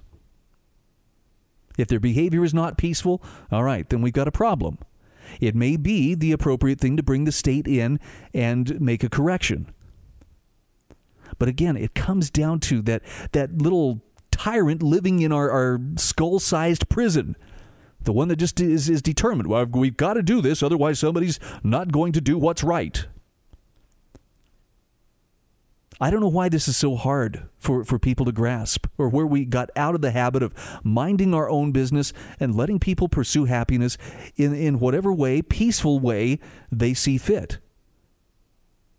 If 1.77 1.89
their 1.89 1.99
behavior 1.99 2.45
is 2.45 2.53
not 2.53 2.77
peaceful, 2.77 3.21
all 3.51 3.65
right, 3.65 3.89
then 3.89 4.01
we've 4.01 4.13
got 4.13 4.29
a 4.29 4.31
problem. 4.31 4.77
It 5.41 5.55
may 5.55 5.75
be 5.75 6.15
the 6.15 6.31
appropriate 6.31 6.79
thing 6.79 6.95
to 6.95 7.03
bring 7.03 7.25
the 7.25 7.33
state 7.33 7.67
in 7.67 7.99
and 8.33 8.79
make 8.79 9.03
a 9.03 9.09
correction. 9.09 9.73
But 11.37 11.49
again, 11.49 11.75
it 11.75 11.95
comes 11.95 12.29
down 12.29 12.61
to 12.61 12.81
that, 12.83 13.01
that 13.33 13.61
little 13.61 14.01
tyrant 14.31 14.81
living 14.81 15.19
in 15.19 15.33
our, 15.33 15.51
our 15.51 15.81
skull 15.97 16.39
sized 16.39 16.87
prison. 16.87 17.35
The 17.99 18.13
one 18.13 18.29
that 18.29 18.37
just 18.37 18.61
is, 18.61 18.89
is 18.89 19.01
determined. 19.01 19.49
Well, 19.49 19.65
we've 19.65 19.97
got 19.97 20.13
to 20.13 20.23
do 20.23 20.39
this, 20.39 20.63
otherwise, 20.63 20.99
somebody's 20.99 21.41
not 21.61 21.91
going 21.91 22.13
to 22.13 22.21
do 22.21 22.37
what's 22.37 22.63
right. 22.63 23.05
I 26.03 26.09
don't 26.09 26.19
know 26.19 26.27
why 26.27 26.49
this 26.49 26.67
is 26.67 26.75
so 26.75 26.97
hard 26.97 27.47
for, 27.57 27.85
for 27.85 27.97
people 27.97 28.25
to 28.25 28.33
grasp, 28.33 28.87
or 28.97 29.07
where 29.07 29.25
we 29.25 29.45
got 29.45 29.69
out 29.77 29.95
of 29.95 30.01
the 30.01 30.11
habit 30.11 30.43
of 30.43 30.53
minding 30.83 31.33
our 31.33 31.49
own 31.49 31.71
business 31.71 32.11
and 32.41 32.53
letting 32.53 32.77
people 32.77 33.07
pursue 33.07 33.45
happiness 33.45 33.97
in, 34.35 34.53
in 34.53 34.79
whatever 34.79 35.13
way, 35.13 35.41
peaceful 35.41 36.01
way, 36.01 36.39
they 36.69 36.93
see 36.93 37.17
fit. 37.17 37.59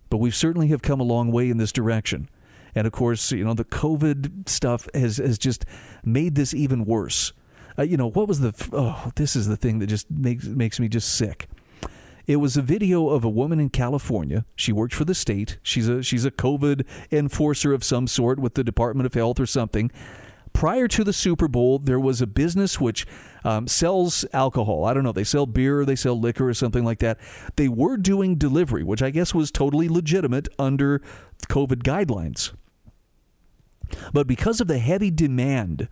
But 0.09 0.17
we 0.17 0.31
certainly 0.31 0.69
have 0.69 0.81
come 0.81 0.99
a 0.99 1.05
long 1.05 1.31
way 1.31 1.51
in 1.51 1.59
this 1.59 1.73
direction. 1.73 2.31
And 2.75 2.87
of 2.87 2.95
course, 2.95 3.31
you 3.33 3.45
know, 3.45 3.53
the 3.53 3.67
COVID 3.67 4.49
stuff 4.49 4.89
has, 4.95 5.19
has 5.19 5.37
just 5.37 5.67
made 6.07 6.37
this 6.37 6.55
even 6.55 6.87
worse. 6.87 7.35
Uh, 7.79 7.83
you 7.83 7.99
know, 7.99 8.09
what 8.09 8.29
was 8.29 8.41
the, 8.41 8.55
oh, 8.73 9.13
this 9.17 9.37
is 9.37 9.47
the 9.47 9.59
thing 9.59 9.79
that 9.81 9.89
just 9.89 10.11
makes, 10.11 10.47
makes 10.47 10.81
me 10.81 10.89
just 10.89 11.15
sick. 11.15 11.49
It 12.27 12.37
was 12.37 12.57
a 12.57 12.63
video 12.63 13.09
of 13.09 13.25
a 13.25 13.29
woman 13.29 13.61
in 13.61 13.69
California. 13.69 14.47
She 14.57 14.73
works 14.73 14.97
for 14.97 15.05
the 15.05 15.15
state. 15.15 15.59
She's 15.63 15.89
a 15.89 16.03
she's 16.03 16.25
a 16.25 16.31
COVID 16.31 16.87
enforcer 17.13 17.73
of 17.73 17.85
some 17.85 18.07
sort 18.07 18.39
with 18.39 18.55
the 18.55 18.65
Department 18.65 19.07
of 19.07 19.15
Health 19.15 19.39
or 19.39 19.47
something. 19.47 19.91
Prior 20.55 20.87
to 20.87 21.03
the 21.03 21.13
Super 21.13 21.49
Bowl, 21.49 21.81
there 21.81 21.99
was 21.99 22.23
a 22.23 22.29
business 22.29 22.81
which 22.81 23.07
um, 23.43 23.67
sells 23.67 24.25
alcohol. 24.33 24.85
I 24.85 24.95
don't 24.95 25.03
know. 25.03 25.13
They 25.13 25.25
sell 25.25 25.47
beer, 25.47 25.85
they 25.85 25.97
sell 25.97 26.19
liquor, 26.19 26.49
or 26.49 26.55
something 26.55 26.85
like 26.85 27.01
that. 27.01 27.19
They 27.57 27.69
were 27.69 27.97
doing 27.97 28.37
delivery, 28.37 28.85
which 28.85 29.03
I 29.03 29.11
guess 29.11 29.35
was 29.35 29.51
totally 29.51 29.89
legitimate 29.89 30.49
under 30.57 31.03
COVID 31.49 31.83
guidelines. 31.83 32.53
But 34.13 34.29
because 34.29 34.61
of 34.61 34.69
the 34.69 34.79
heavy 34.79 35.11
demand 35.11 35.89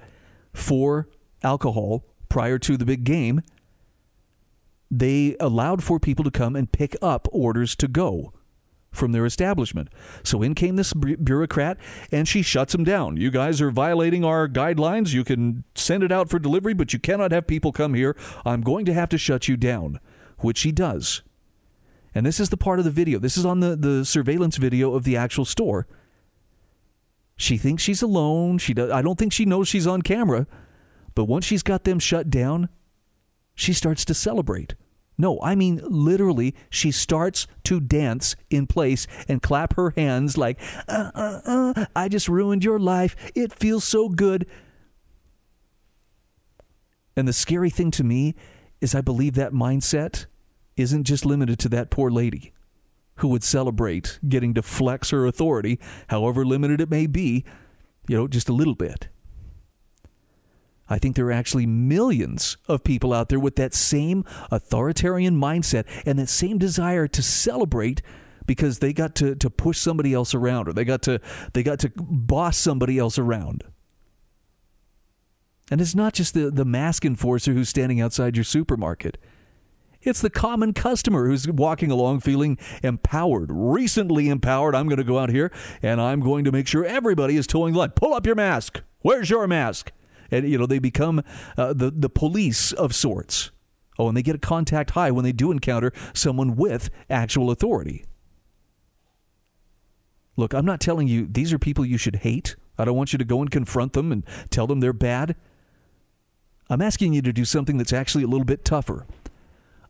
for 0.54 1.08
alcohol 1.42 2.04
prior 2.28 2.58
to 2.60 2.76
the 2.76 2.86
big 2.86 3.02
game, 3.02 3.42
they 4.92 5.34
allowed 5.40 5.82
for 5.82 5.98
people 5.98 6.22
to 6.22 6.30
come 6.30 6.54
and 6.54 6.70
pick 6.70 6.94
up 7.00 7.26
orders 7.32 7.74
to 7.74 7.88
go 7.88 8.34
from 8.90 9.12
their 9.12 9.24
establishment. 9.24 9.88
So 10.22 10.42
in 10.42 10.54
came 10.54 10.76
this 10.76 10.92
bureaucrat 10.92 11.78
and 12.12 12.28
she 12.28 12.42
shuts 12.42 12.72
them 12.72 12.84
down. 12.84 13.16
You 13.16 13.30
guys 13.30 13.62
are 13.62 13.70
violating 13.70 14.22
our 14.22 14.46
guidelines. 14.46 15.14
You 15.14 15.24
can 15.24 15.64
send 15.74 16.02
it 16.02 16.12
out 16.12 16.28
for 16.28 16.38
delivery, 16.38 16.74
but 16.74 16.92
you 16.92 16.98
cannot 16.98 17.32
have 17.32 17.46
people 17.46 17.72
come 17.72 17.94
here. 17.94 18.14
I'm 18.44 18.60
going 18.60 18.84
to 18.84 18.92
have 18.92 19.08
to 19.08 19.18
shut 19.18 19.48
you 19.48 19.56
down, 19.56 19.98
which 20.40 20.58
she 20.58 20.72
does. 20.72 21.22
And 22.14 22.26
this 22.26 22.38
is 22.38 22.50
the 22.50 22.58
part 22.58 22.78
of 22.78 22.84
the 22.84 22.90
video. 22.90 23.18
This 23.18 23.38
is 23.38 23.46
on 23.46 23.60
the, 23.60 23.74
the 23.74 24.04
surveillance 24.04 24.58
video 24.58 24.92
of 24.92 25.04
the 25.04 25.16
actual 25.16 25.46
store. 25.46 25.86
She 27.34 27.56
thinks 27.56 27.82
she's 27.82 28.02
alone. 28.02 28.58
She 28.58 28.74
does, 28.74 28.90
I 28.90 29.00
don't 29.00 29.18
think 29.18 29.32
she 29.32 29.46
knows 29.46 29.68
she's 29.68 29.86
on 29.86 30.02
camera. 30.02 30.46
But 31.14 31.24
once 31.24 31.46
she's 31.46 31.62
got 31.62 31.84
them 31.84 31.98
shut 31.98 32.28
down, 32.28 32.68
she 33.54 33.72
starts 33.72 34.04
to 34.04 34.12
celebrate. 34.12 34.74
No, 35.22 35.38
I 35.40 35.54
mean 35.54 35.80
literally, 35.84 36.52
she 36.68 36.90
starts 36.90 37.46
to 37.62 37.78
dance 37.78 38.34
in 38.50 38.66
place 38.66 39.06
and 39.28 39.40
clap 39.40 39.76
her 39.76 39.94
hands 39.96 40.36
like, 40.36 40.58
uh, 40.88 41.12
uh, 41.14 41.40
uh, 41.46 41.86
I 41.94 42.08
just 42.08 42.28
ruined 42.28 42.64
your 42.64 42.80
life. 42.80 43.14
It 43.36 43.52
feels 43.52 43.84
so 43.84 44.08
good. 44.08 44.46
And 47.16 47.28
the 47.28 47.32
scary 47.32 47.70
thing 47.70 47.92
to 47.92 48.02
me 48.02 48.34
is, 48.80 48.96
I 48.96 49.00
believe 49.00 49.34
that 49.34 49.52
mindset 49.52 50.26
isn't 50.76 51.04
just 51.04 51.24
limited 51.24 51.60
to 51.60 51.68
that 51.68 51.88
poor 51.88 52.10
lady 52.10 52.52
who 53.18 53.28
would 53.28 53.44
celebrate 53.44 54.18
getting 54.28 54.54
to 54.54 54.62
flex 54.62 55.10
her 55.10 55.24
authority, 55.24 55.78
however 56.08 56.44
limited 56.44 56.80
it 56.80 56.90
may 56.90 57.06
be, 57.06 57.44
you 58.08 58.16
know, 58.16 58.26
just 58.26 58.48
a 58.48 58.52
little 58.52 58.74
bit. 58.74 59.08
I 60.92 60.98
think 60.98 61.16
there 61.16 61.24
are 61.24 61.32
actually 61.32 61.64
millions 61.64 62.58
of 62.68 62.84
people 62.84 63.14
out 63.14 63.30
there 63.30 63.40
with 63.40 63.56
that 63.56 63.72
same 63.72 64.26
authoritarian 64.50 65.40
mindset 65.40 65.86
and 66.04 66.18
that 66.18 66.28
same 66.28 66.58
desire 66.58 67.08
to 67.08 67.22
celebrate 67.22 68.02
because 68.44 68.80
they 68.80 68.92
got 68.92 69.14
to, 69.14 69.34
to 69.36 69.48
push 69.48 69.78
somebody 69.78 70.12
else 70.12 70.34
around 70.34 70.68
or 70.68 70.74
they 70.74 70.84
got 70.84 71.00
to 71.02 71.18
they 71.54 71.62
got 71.62 71.78
to 71.78 71.90
boss 71.96 72.58
somebody 72.58 72.98
else 72.98 73.18
around. 73.18 73.64
And 75.70 75.80
it's 75.80 75.94
not 75.94 76.12
just 76.12 76.34
the, 76.34 76.50
the 76.50 76.66
mask 76.66 77.06
enforcer 77.06 77.54
who's 77.54 77.70
standing 77.70 77.98
outside 77.98 78.36
your 78.36 78.44
supermarket. 78.44 79.16
It's 80.02 80.20
the 80.20 80.28
common 80.28 80.74
customer 80.74 81.26
who's 81.26 81.48
walking 81.48 81.90
along 81.90 82.20
feeling 82.20 82.58
empowered, 82.82 83.48
recently 83.50 84.28
empowered. 84.28 84.74
I'm 84.74 84.88
going 84.88 84.98
to 84.98 85.04
go 85.04 85.18
out 85.18 85.30
here 85.30 85.50
and 85.80 86.02
I'm 86.02 86.20
going 86.20 86.44
to 86.44 86.52
make 86.52 86.66
sure 86.66 86.84
everybody 86.84 87.38
is 87.38 87.46
toeing 87.46 87.72
line. 87.72 87.92
Pull 87.92 88.12
up 88.12 88.26
your 88.26 88.34
mask. 88.34 88.82
Where's 89.00 89.30
your 89.30 89.46
mask? 89.46 89.90
And 90.32 90.48
you 90.48 90.58
know 90.58 90.66
they 90.66 90.80
become 90.80 91.22
uh, 91.56 91.72
the 91.72 91.92
the 91.92 92.08
police 92.08 92.72
of 92.72 92.94
sorts. 92.94 93.52
Oh, 93.98 94.08
and 94.08 94.16
they 94.16 94.22
get 94.22 94.34
a 94.34 94.38
contact 94.38 94.92
high 94.92 95.10
when 95.10 95.22
they 95.22 95.32
do 95.32 95.52
encounter 95.52 95.92
someone 96.14 96.56
with 96.56 96.90
actual 97.10 97.50
authority. 97.50 98.04
Look, 100.34 100.54
I'm 100.54 100.64
not 100.64 100.80
telling 100.80 101.08
you 101.08 101.26
these 101.26 101.52
are 101.52 101.58
people 101.58 101.84
you 101.84 101.98
should 101.98 102.16
hate. 102.16 102.56
I 102.78 102.86
don't 102.86 102.96
want 102.96 103.12
you 103.12 103.18
to 103.18 103.24
go 103.24 103.42
and 103.42 103.50
confront 103.50 103.92
them 103.92 104.10
and 104.10 104.24
tell 104.48 104.66
them 104.66 104.80
they're 104.80 104.94
bad. 104.94 105.36
I'm 106.70 106.80
asking 106.80 107.12
you 107.12 107.20
to 107.22 107.34
do 107.34 107.44
something 107.44 107.76
that's 107.76 107.92
actually 107.92 108.24
a 108.24 108.28
little 108.28 108.46
bit 108.46 108.64
tougher. 108.64 109.06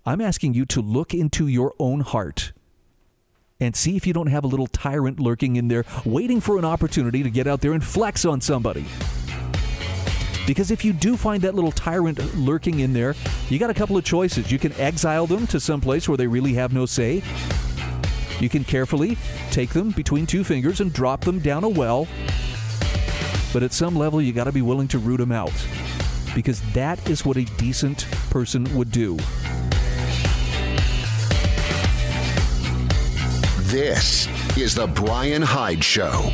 I'm 0.05 0.21
asking 0.21 0.55
you 0.55 0.67
to 0.67 0.81
look 0.81 1.15
into 1.15 1.47
your 1.47 1.73
own 1.79 2.01
heart 2.01 2.53
and 3.61 3.77
see 3.77 3.97
if 3.97 4.05
you 4.05 4.13
don't 4.13 4.27
have 4.27 4.43
a 4.43 4.49
little 4.49 4.67
tyrant 4.67 5.21
lurking 5.21 5.55
in 5.55 5.69
there, 5.69 5.85
waiting 6.05 6.41
for 6.41 6.59
an 6.59 6.65
opportunity 6.65 7.23
to 7.23 7.31
get 7.31 7.47
out 7.47 7.61
there 7.61 7.73
and 7.73 7.85
flex 7.85 8.25
on 8.25 8.41
somebody. 8.41 8.85
Because 10.47 10.71
if 10.71 10.85
you 10.85 10.93
do 10.93 11.17
find 11.17 11.43
that 11.43 11.55
little 11.55 11.73
tyrant 11.73 12.19
lurking 12.37 12.81
in 12.81 12.93
there, 12.93 13.15
you 13.49 13.59
got 13.59 13.71
a 13.71 13.75
couple 13.75 13.97
of 13.97 14.05
choices. 14.05 14.51
You 14.51 14.59
can 14.59 14.73
exile 14.73 15.27
them 15.27 15.47
to 15.49 15.61
some 15.61 15.81
place 15.81 16.09
where 16.09 16.17
they 16.17 16.27
really 16.27 16.55
have 16.55 16.73
no 16.73 16.85
say. 16.85 17.23
You 18.41 18.49
can 18.49 18.65
carefully 18.65 19.17
take 19.51 19.71
them 19.71 19.91
between 19.91 20.27
two 20.27 20.43
fingers 20.43 20.81
and 20.81 20.93
drop 20.93 21.21
them 21.21 21.39
down 21.39 21.63
a 21.63 21.69
well. 21.69 22.09
But 23.53 23.63
at 23.63 23.73
some 23.73 23.95
level, 23.95 24.21
you 24.21 24.33
got 24.33 24.45
to 24.45 24.53
be 24.53 24.63
willing 24.63 24.89
to 24.89 24.99
root 24.99 25.19
them 25.19 25.31
out. 25.31 25.53
Because 26.35 26.61
that 26.73 27.09
is 27.09 27.25
what 27.25 27.37
a 27.37 27.45
decent 27.57 28.07
person 28.31 28.65
would 28.77 28.91
do. 28.91 29.17
This 33.73 34.27
is 34.57 34.75
The 34.75 34.87
Brian 34.87 35.43
Hyde 35.43 35.85
Show. 35.85 36.33